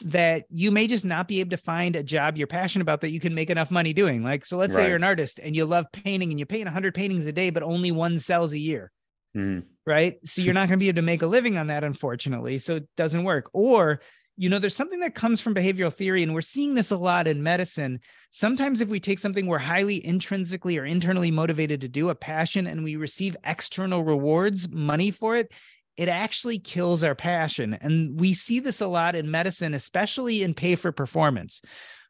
that 0.05 0.45
you 0.49 0.71
may 0.71 0.87
just 0.87 1.05
not 1.05 1.27
be 1.27 1.39
able 1.39 1.51
to 1.51 1.57
find 1.57 1.95
a 1.95 2.03
job 2.03 2.37
you're 2.37 2.47
passionate 2.47 2.83
about 2.83 3.01
that 3.01 3.11
you 3.11 3.19
can 3.19 3.35
make 3.35 3.49
enough 3.49 3.71
money 3.71 3.93
doing. 3.93 4.23
Like, 4.23 4.45
so 4.45 4.57
let's 4.57 4.75
right. 4.75 4.83
say 4.83 4.87
you're 4.87 4.97
an 4.97 5.03
artist 5.03 5.39
and 5.41 5.55
you 5.55 5.65
love 5.65 5.85
painting 5.91 6.29
and 6.31 6.39
you 6.39 6.45
paint 6.45 6.65
100 6.65 6.93
paintings 6.93 7.25
a 7.25 7.31
day, 7.31 7.49
but 7.49 7.63
only 7.63 7.91
one 7.91 8.19
sells 8.19 8.53
a 8.53 8.57
year. 8.57 8.91
Mm. 9.35 9.63
Right. 9.85 10.17
So 10.25 10.41
you're 10.41 10.53
not 10.55 10.67
going 10.67 10.79
to 10.79 10.83
be 10.83 10.89
able 10.89 10.97
to 10.97 11.01
make 11.03 11.21
a 11.21 11.27
living 11.27 11.57
on 11.57 11.67
that, 11.67 11.83
unfortunately. 11.83 12.59
So 12.59 12.77
it 12.77 12.89
doesn't 12.95 13.23
work. 13.23 13.49
Or 13.53 14.01
you 14.39 14.47
know, 14.47 14.57
there's 14.57 14.75
something 14.75 15.01
that 15.01 15.15
comes 15.15 15.41
from 15.41 15.53
behavioral 15.53 15.93
theory, 15.93 16.23
and 16.23 16.33
we're 16.33 16.39
seeing 16.39 16.73
this 16.73 16.91
a 16.91 16.97
lot 16.97 17.27
in 17.27 17.43
medicine. 17.43 17.99
Sometimes, 18.31 18.79
if 18.79 18.87
we 18.87 19.01
take 19.01 19.19
something 19.19 19.45
we're 19.45 19.57
highly 19.57 20.03
intrinsically 20.03 20.77
or 20.77 20.85
internally 20.85 21.29
motivated 21.29 21.81
to 21.81 21.89
do, 21.89 22.07
a 22.07 22.15
passion, 22.15 22.65
and 22.65 22.81
we 22.81 22.95
receive 22.95 23.35
external 23.43 24.01
rewards, 24.01 24.69
money 24.69 25.11
for 25.11 25.35
it, 25.35 25.51
it 25.99 26.09
actually 26.09 26.59
kills 26.59 27.03
our 27.03 27.15
passion. 27.15 27.77
And 27.79 28.19
we 28.19 28.33
see 28.33 28.59
this 28.59 28.81
a 28.81 28.87
lot 28.87 29.15
in 29.15 29.29
medicine, 29.29 29.73
especially 29.73 30.43
in 30.43 30.53
pay 30.53 30.75
for 30.75 30.91
performance, 30.91 31.61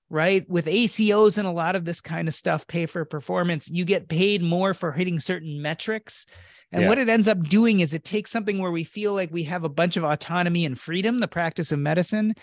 right? 0.10 0.48
With 0.50 0.68
ACOs 0.68 1.38
and 1.38 1.48
a 1.48 1.52
lot 1.52 1.76
of 1.76 1.86
this 1.86 2.00
kind 2.00 2.28
of 2.28 2.34
stuff, 2.34 2.68
pay 2.68 2.86
for 2.86 3.04
performance, 3.04 3.68
you 3.68 3.86
get 3.86 4.08
paid 4.08 4.44
more 4.44 4.74
for 4.74 4.92
hitting 4.92 5.20
certain 5.20 5.62
metrics 5.62 6.26
and 6.72 6.84
yeah. 6.84 6.90
what 6.90 7.00
it 7.00 7.10
ends 7.10 7.28
up 7.28 7.42
doing 7.42 7.80
is 7.80 7.94
it 7.94 8.04
takes 8.04 8.32
something 8.32 8.60
where 8.60 8.72
we 8.72 8.84
feel 8.84 9.14
like 9.14 9.32
we 9.32 9.44
have 9.44 9.64
a 9.64 9.70
bunch 9.70 9.98
of 9.98 10.04
autonomy 10.04 10.66
and 10.66 10.80
freedom, 10.80 11.20
the 11.20 11.28
practice 11.28 11.72
of 11.72 11.80
medicine, 11.80 12.36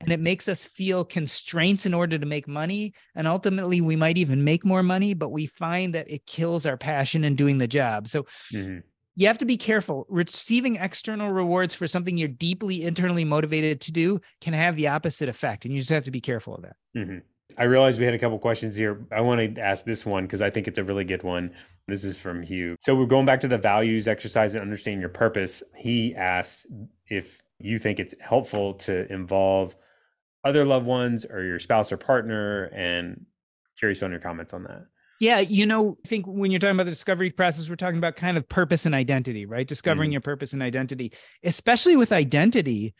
and 0.00 0.12
it 0.12 0.20
makes 0.20 0.48
us 0.48 0.64
feel 0.64 1.04
constraints 1.04 1.86
in 1.86 1.94
order 1.94 2.18
to 2.18 2.26
make 2.26 2.46
money. 2.46 2.92
And 3.14 3.26
ultimately, 3.26 3.80
we 3.80 3.96
might 3.96 4.18
even 4.18 4.44
make 4.44 4.64
more 4.64 4.82
money, 4.82 5.14
but 5.14 5.30
we 5.30 5.46
find 5.46 5.94
that 5.94 6.10
it 6.10 6.26
kills 6.26 6.66
our 6.66 6.76
passion 6.76 7.24
in 7.24 7.36
doing 7.36 7.58
the 7.58 7.68
job. 7.68 8.08
So, 8.08 8.24
mm-hmm. 8.52 8.80
You 9.16 9.26
have 9.26 9.38
to 9.38 9.44
be 9.44 9.56
careful. 9.56 10.06
Receiving 10.08 10.76
external 10.76 11.30
rewards 11.30 11.74
for 11.74 11.86
something 11.86 12.16
you're 12.16 12.28
deeply 12.28 12.84
internally 12.84 13.24
motivated 13.24 13.80
to 13.82 13.92
do 13.92 14.20
can 14.40 14.52
have 14.54 14.76
the 14.76 14.88
opposite 14.88 15.28
effect. 15.28 15.64
And 15.64 15.74
you 15.74 15.80
just 15.80 15.90
have 15.90 16.04
to 16.04 16.10
be 16.10 16.20
careful 16.20 16.54
of 16.54 16.62
that. 16.62 16.76
Mm-hmm. 16.96 17.18
I 17.58 17.64
realized 17.64 17.98
we 17.98 18.04
had 18.04 18.14
a 18.14 18.18
couple 18.18 18.38
questions 18.38 18.76
here. 18.76 19.06
I 19.12 19.20
want 19.20 19.56
to 19.56 19.60
ask 19.60 19.84
this 19.84 20.06
one 20.06 20.24
because 20.24 20.40
I 20.40 20.50
think 20.50 20.68
it's 20.68 20.78
a 20.78 20.84
really 20.84 21.04
good 21.04 21.22
one. 21.22 21.50
This 21.88 22.04
is 22.04 22.16
from 22.16 22.42
Hugh. 22.42 22.76
So 22.80 22.94
we're 22.94 23.06
going 23.06 23.26
back 23.26 23.40
to 23.40 23.48
the 23.48 23.58
values 23.58 24.06
exercise 24.06 24.54
and 24.54 24.62
understanding 24.62 25.00
your 25.00 25.08
purpose. 25.08 25.62
He 25.76 26.14
asked 26.14 26.66
if 27.08 27.42
you 27.58 27.78
think 27.78 27.98
it's 27.98 28.14
helpful 28.20 28.74
to 28.74 29.12
involve 29.12 29.74
other 30.44 30.64
loved 30.64 30.86
ones 30.86 31.26
or 31.26 31.42
your 31.42 31.58
spouse 31.60 31.92
or 31.92 31.96
partner 31.96 32.64
and 32.66 33.26
curious 33.78 34.02
on 34.02 34.10
your 34.10 34.20
comments 34.20 34.54
on 34.54 34.62
that. 34.62 34.86
Yeah, 35.20 35.40
you 35.40 35.66
know, 35.66 35.98
I 36.02 36.08
think 36.08 36.24
when 36.26 36.50
you're 36.50 36.58
talking 36.58 36.76
about 36.76 36.84
the 36.84 36.92
discovery 36.92 37.30
process, 37.30 37.68
we're 37.68 37.76
talking 37.76 37.98
about 37.98 38.16
kind 38.16 38.38
of 38.38 38.48
purpose 38.48 38.86
and 38.86 38.94
identity, 38.94 39.44
right? 39.44 39.68
Discovering 39.68 40.08
mm-hmm. 40.08 40.14
your 40.14 40.20
purpose 40.22 40.54
and 40.54 40.62
identity, 40.62 41.12
especially 41.44 41.96
with 41.96 42.10
identity 42.10 42.94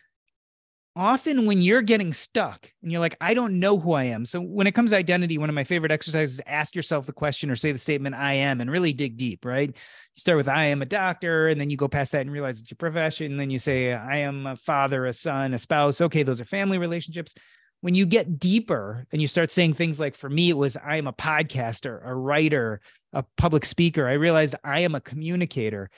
often 0.96 1.46
when 1.46 1.62
you're 1.62 1.80
getting 1.80 2.12
stuck 2.12 2.70
and 2.82 2.92
you're 2.92 3.00
like, 3.00 3.16
I 3.22 3.32
don't 3.32 3.58
know 3.58 3.78
who 3.78 3.94
I 3.94 4.04
am. 4.04 4.26
So 4.26 4.38
when 4.38 4.66
it 4.66 4.74
comes 4.74 4.90
to 4.90 4.98
identity, 4.98 5.38
one 5.38 5.48
of 5.48 5.54
my 5.54 5.64
favorite 5.64 5.92
exercises 5.92 6.34
is 6.34 6.40
ask 6.46 6.74
yourself 6.74 7.06
the 7.06 7.12
question 7.12 7.50
or 7.50 7.56
say 7.56 7.72
the 7.72 7.78
statement, 7.78 8.14
I 8.14 8.34
am, 8.34 8.60
and 8.60 8.70
really 8.70 8.92
dig 8.92 9.16
deep, 9.16 9.46
right? 9.46 9.68
You 9.68 9.74
start 10.20 10.36
with, 10.36 10.48
I 10.48 10.66
am 10.66 10.82
a 10.82 10.86
doctor, 10.86 11.48
and 11.48 11.58
then 11.58 11.70
you 11.70 11.78
go 11.78 11.88
past 11.88 12.12
that 12.12 12.22
and 12.22 12.32
realize 12.32 12.60
it's 12.60 12.70
your 12.70 12.76
profession. 12.76 13.30
And 13.30 13.40
then 13.40 13.48
you 13.48 13.58
say, 13.58 13.94
I 13.94 14.18
am 14.18 14.46
a 14.46 14.56
father, 14.56 15.06
a 15.06 15.14
son, 15.14 15.54
a 15.54 15.58
spouse. 15.58 16.02
Okay, 16.02 16.22
those 16.22 16.40
are 16.40 16.44
family 16.44 16.76
relationships. 16.76 17.32
When 17.80 17.94
you 17.94 18.04
get 18.04 18.38
deeper 18.38 19.06
and 19.10 19.22
you 19.22 19.28
start 19.28 19.50
saying 19.50 19.74
things 19.74 19.98
like, 19.98 20.14
for 20.14 20.28
me, 20.28 20.50
it 20.50 20.56
was, 20.56 20.76
I 20.76 20.96
am 20.96 21.06
a 21.06 21.12
podcaster, 21.12 22.00
a 22.06 22.14
writer, 22.14 22.80
a 23.12 23.24
public 23.36 23.64
speaker. 23.64 24.06
I 24.06 24.12
realized 24.12 24.54
I 24.62 24.80
am 24.80 24.94
a 24.94 25.00
communicator 25.00 25.90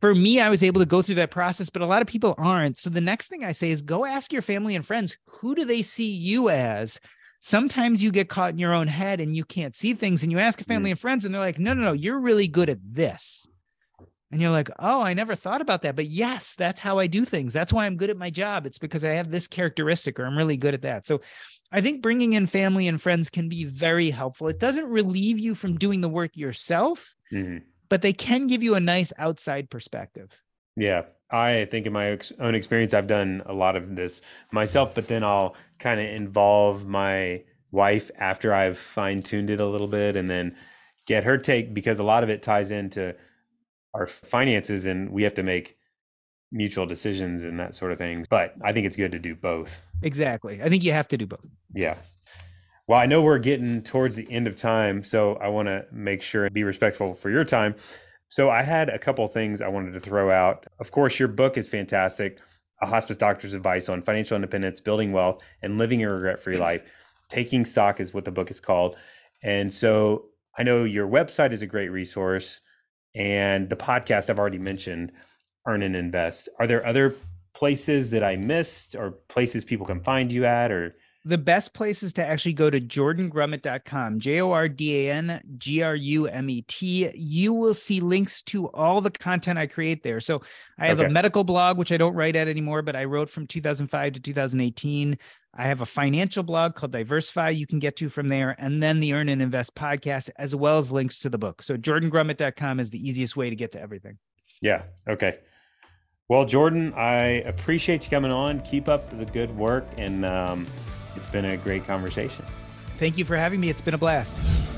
for 0.00 0.14
me, 0.14 0.40
I 0.40 0.50
was 0.50 0.62
able 0.62 0.80
to 0.80 0.86
go 0.86 1.02
through 1.02 1.16
that 1.16 1.30
process, 1.30 1.70
but 1.70 1.82
a 1.82 1.86
lot 1.86 2.02
of 2.02 2.08
people 2.08 2.34
aren't. 2.38 2.78
So 2.78 2.90
the 2.90 3.00
next 3.00 3.28
thing 3.28 3.44
I 3.44 3.52
say 3.52 3.70
is 3.70 3.82
go 3.82 4.04
ask 4.04 4.32
your 4.32 4.42
family 4.42 4.76
and 4.76 4.84
friends, 4.84 5.16
who 5.26 5.54
do 5.54 5.64
they 5.64 5.82
see 5.82 6.10
you 6.10 6.50
as? 6.50 7.00
Sometimes 7.40 8.02
you 8.02 8.10
get 8.10 8.28
caught 8.28 8.50
in 8.50 8.58
your 8.58 8.74
own 8.74 8.88
head 8.88 9.20
and 9.20 9.34
you 9.34 9.44
can't 9.44 9.74
see 9.74 9.94
things. 9.94 10.22
And 10.22 10.32
you 10.32 10.38
ask 10.38 10.60
a 10.60 10.64
family 10.64 10.88
mm. 10.88 10.92
and 10.92 11.00
friends, 11.00 11.24
and 11.24 11.34
they're 11.34 11.40
like, 11.40 11.58
no, 11.58 11.74
no, 11.74 11.82
no, 11.82 11.92
you're 11.92 12.20
really 12.20 12.48
good 12.48 12.68
at 12.68 12.78
this. 12.82 13.46
And 14.32 14.40
you're 14.40 14.50
like, 14.50 14.70
oh, 14.78 15.02
I 15.02 15.14
never 15.14 15.36
thought 15.36 15.60
about 15.60 15.82
that. 15.82 15.94
But 15.94 16.06
yes, 16.06 16.56
that's 16.56 16.80
how 16.80 16.98
I 16.98 17.06
do 17.06 17.24
things. 17.24 17.52
That's 17.52 17.72
why 17.72 17.86
I'm 17.86 17.96
good 17.96 18.10
at 18.10 18.16
my 18.16 18.30
job. 18.30 18.66
It's 18.66 18.78
because 18.78 19.04
I 19.04 19.12
have 19.12 19.30
this 19.30 19.46
characteristic 19.46 20.18
or 20.18 20.26
I'm 20.26 20.36
really 20.36 20.56
good 20.56 20.74
at 20.74 20.82
that. 20.82 21.06
So 21.06 21.20
I 21.70 21.80
think 21.80 22.02
bringing 22.02 22.32
in 22.32 22.48
family 22.48 22.88
and 22.88 23.00
friends 23.00 23.30
can 23.30 23.48
be 23.48 23.64
very 23.64 24.10
helpful. 24.10 24.48
It 24.48 24.58
doesn't 24.58 24.86
relieve 24.86 25.38
you 25.38 25.54
from 25.54 25.78
doing 25.78 26.00
the 26.00 26.08
work 26.08 26.36
yourself. 26.36 27.14
Mm-hmm 27.32 27.58
but 27.88 28.02
they 28.02 28.12
can 28.12 28.46
give 28.46 28.62
you 28.62 28.74
a 28.74 28.80
nice 28.80 29.12
outside 29.18 29.70
perspective. 29.70 30.30
Yeah. 30.76 31.02
I 31.30 31.66
think 31.70 31.86
in 31.86 31.92
my 31.92 32.18
own 32.38 32.54
experience, 32.54 32.94
I've 32.94 33.06
done 33.06 33.42
a 33.46 33.52
lot 33.52 33.76
of 33.76 33.96
this 33.96 34.20
myself, 34.52 34.94
but 34.94 35.08
then 35.08 35.24
I'll 35.24 35.56
kind 35.78 36.00
of 36.00 36.06
involve 36.06 36.86
my 36.86 37.42
wife 37.72 38.10
after 38.16 38.54
I've 38.54 38.78
fine 38.78 39.22
tuned 39.22 39.50
it 39.50 39.60
a 39.60 39.66
little 39.66 39.88
bit 39.88 40.16
and 40.16 40.30
then 40.30 40.54
get 41.06 41.24
her 41.24 41.38
take 41.38 41.74
because 41.74 41.98
a 41.98 42.04
lot 42.04 42.22
of 42.22 42.30
it 42.30 42.42
ties 42.42 42.70
into 42.70 43.14
our 43.96 44.06
finances 44.06 44.86
and 44.86 45.10
we 45.10 45.22
have 45.22 45.34
to 45.34 45.42
make 45.42 45.76
mutual 46.52 46.86
decisions 46.86 47.42
and 47.42 47.58
that 47.58 47.74
sort 47.74 47.92
of 47.92 47.98
thing. 47.98 48.26
But 48.28 48.54
I 48.62 48.72
think 48.72 48.86
it's 48.86 48.96
good 48.96 49.12
to 49.12 49.18
do 49.18 49.34
both. 49.34 49.80
Exactly. 50.02 50.62
I 50.62 50.68
think 50.68 50.84
you 50.84 50.92
have 50.92 51.08
to 51.08 51.16
do 51.16 51.26
both. 51.26 51.46
Yeah. 51.74 51.96
Well, 52.86 53.00
I 53.00 53.06
know 53.06 53.20
we're 53.22 53.38
getting 53.38 53.82
towards 53.82 54.14
the 54.14 54.30
end 54.30 54.46
of 54.46 54.54
time, 54.54 55.02
so 55.02 55.34
I 55.36 55.48
want 55.48 55.66
to 55.66 55.86
make 55.90 56.22
sure 56.22 56.44
and 56.44 56.54
be 56.54 56.62
respectful 56.62 57.14
for 57.14 57.30
your 57.30 57.44
time. 57.44 57.74
So 58.28 58.48
I 58.48 58.62
had 58.62 58.88
a 58.88 58.98
couple 58.98 59.26
things 59.28 59.60
I 59.60 59.68
wanted 59.68 59.92
to 59.94 60.00
throw 60.00 60.30
out. 60.30 60.66
Of 60.78 60.92
course, 60.92 61.18
your 61.18 61.28
book 61.28 61.56
is 61.56 61.68
fantastic. 61.68 62.38
A 62.82 62.86
hospice 62.86 63.16
doctor's 63.16 63.54
advice 63.54 63.88
on 63.88 64.02
financial 64.02 64.36
independence, 64.36 64.80
building 64.80 65.12
wealth, 65.12 65.42
and 65.62 65.78
living 65.78 66.04
a 66.04 66.10
regret-free 66.10 66.58
life. 66.58 66.82
Taking 67.28 67.64
stock 67.64 67.98
is 67.98 68.14
what 68.14 68.24
the 68.24 68.30
book 68.30 68.50
is 68.50 68.60
called. 68.60 68.96
And 69.42 69.72
so 69.72 70.26
I 70.56 70.62
know 70.62 70.84
your 70.84 71.08
website 71.08 71.52
is 71.52 71.62
a 71.62 71.66
great 71.66 71.88
resource, 71.88 72.60
and 73.16 73.68
the 73.68 73.76
podcast 73.76 74.28
I've 74.30 74.38
already 74.38 74.58
mentioned, 74.58 75.12
Earn 75.66 75.82
and 75.82 75.96
Invest. 75.96 76.48
Are 76.60 76.66
there 76.66 76.86
other 76.86 77.14
places 77.54 78.10
that 78.10 78.22
I 78.22 78.36
missed, 78.36 78.94
or 78.94 79.12
places 79.28 79.64
people 79.64 79.86
can 79.86 80.00
find 80.02 80.30
you 80.30 80.44
at, 80.44 80.70
or 80.70 80.94
the 81.26 81.36
best 81.36 81.74
place 81.74 82.04
is 82.04 82.12
to 82.12 82.24
actually 82.24 82.52
go 82.52 82.70
to 82.70 82.80
jordangrumet.com, 82.80 84.20
J 84.20 84.40
O 84.40 84.52
R 84.52 84.68
D 84.68 85.08
A 85.08 85.12
N 85.12 85.40
G 85.58 85.82
R 85.82 85.96
U 85.96 86.28
M 86.28 86.48
E 86.48 86.62
T. 86.62 87.10
You 87.14 87.52
will 87.52 87.74
see 87.74 88.00
links 88.00 88.42
to 88.42 88.68
all 88.68 89.00
the 89.00 89.10
content 89.10 89.58
I 89.58 89.66
create 89.66 90.04
there. 90.04 90.20
So 90.20 90.42
I 90.78 90.86
have 90.86 91.00
okay. 91.00 91.08
a 91.08 91.10
medical 91.10 91.42
blog, 91.42 91.78
which 91.78 91.90
I 91.90 91.96
don't 91.96 92.14
write 92.14 92.36
at 92.36 92.46
anymore, 92.46 92.80
but 92.82 92.94
I 92.94 93.04
wrote 93.04 93.28
from 93.28 93.48
2005 93.48 94.12
to 94.12 94.20
2018. 94.20 95.18
I 95.52 95.64
have 95.64 95.80
a 95.80 95.86
financial 95.86 96.44
blog 96.44 96.76
called 96.76 96.92
Diversify 96.92 97.50
you 97.50 97.66
can 97.66 97.80
get 97.80 97.96
to 97.96 98.08
from 98.08 98.28
there, 98.28 98.54
and 98.58 98.80
then 98.80 99.00
the 99.00 99.12
Earn 99.12 99.28
and 99.28 99.42
Invest 99.42 99.74
podcast, 99.74 100.30
as 100.36 100.54
well 100.54 100.78
as 100.78 100.92
links 100.92 101.18
to 101.20 101.28
the 101.28 101.38
book. 101.38 101.60
So 101.60 101.76
jordangrumet.com 101.76 102.78
is 102.78 102.90
the 102.90 103.04
easiest 103.04 103.36
way 103.36 103.50
to 103.50 103.56
get 103.56 103.72
to 103.72 103.80
everything. 103.80 104.18
Yeah. 104.62 104.82
Okay. 105.08 105.38
Well, 106.28 106.44
Jordan, 106.44 106.92
I 106.94 107.42
appreciate 107.46 108.04
you 108.04 108.10
coming 108.10 108.30
on. 108.30 108.60
Keep 108.62 108.88
up 108.88 109.16
the 109.16 109.24
good 109.24 109.56
work 109.56 109.86
and 109.96 110.24
um, 110.24 110.66
it's 111.16 111.28
been 111.28 111.44
a 111.44 111.56
great 111.56 111.86
conversation. 111.86 112.44
Thank 112.98 113.18
you 113.18 113.24
for 113.24 113.36
having 113.36 113.60
me. 113.60 113.68
It's 113.68 113.80
been 113.80 113.94
a 113.94 113.98
blast. 113.98 114.75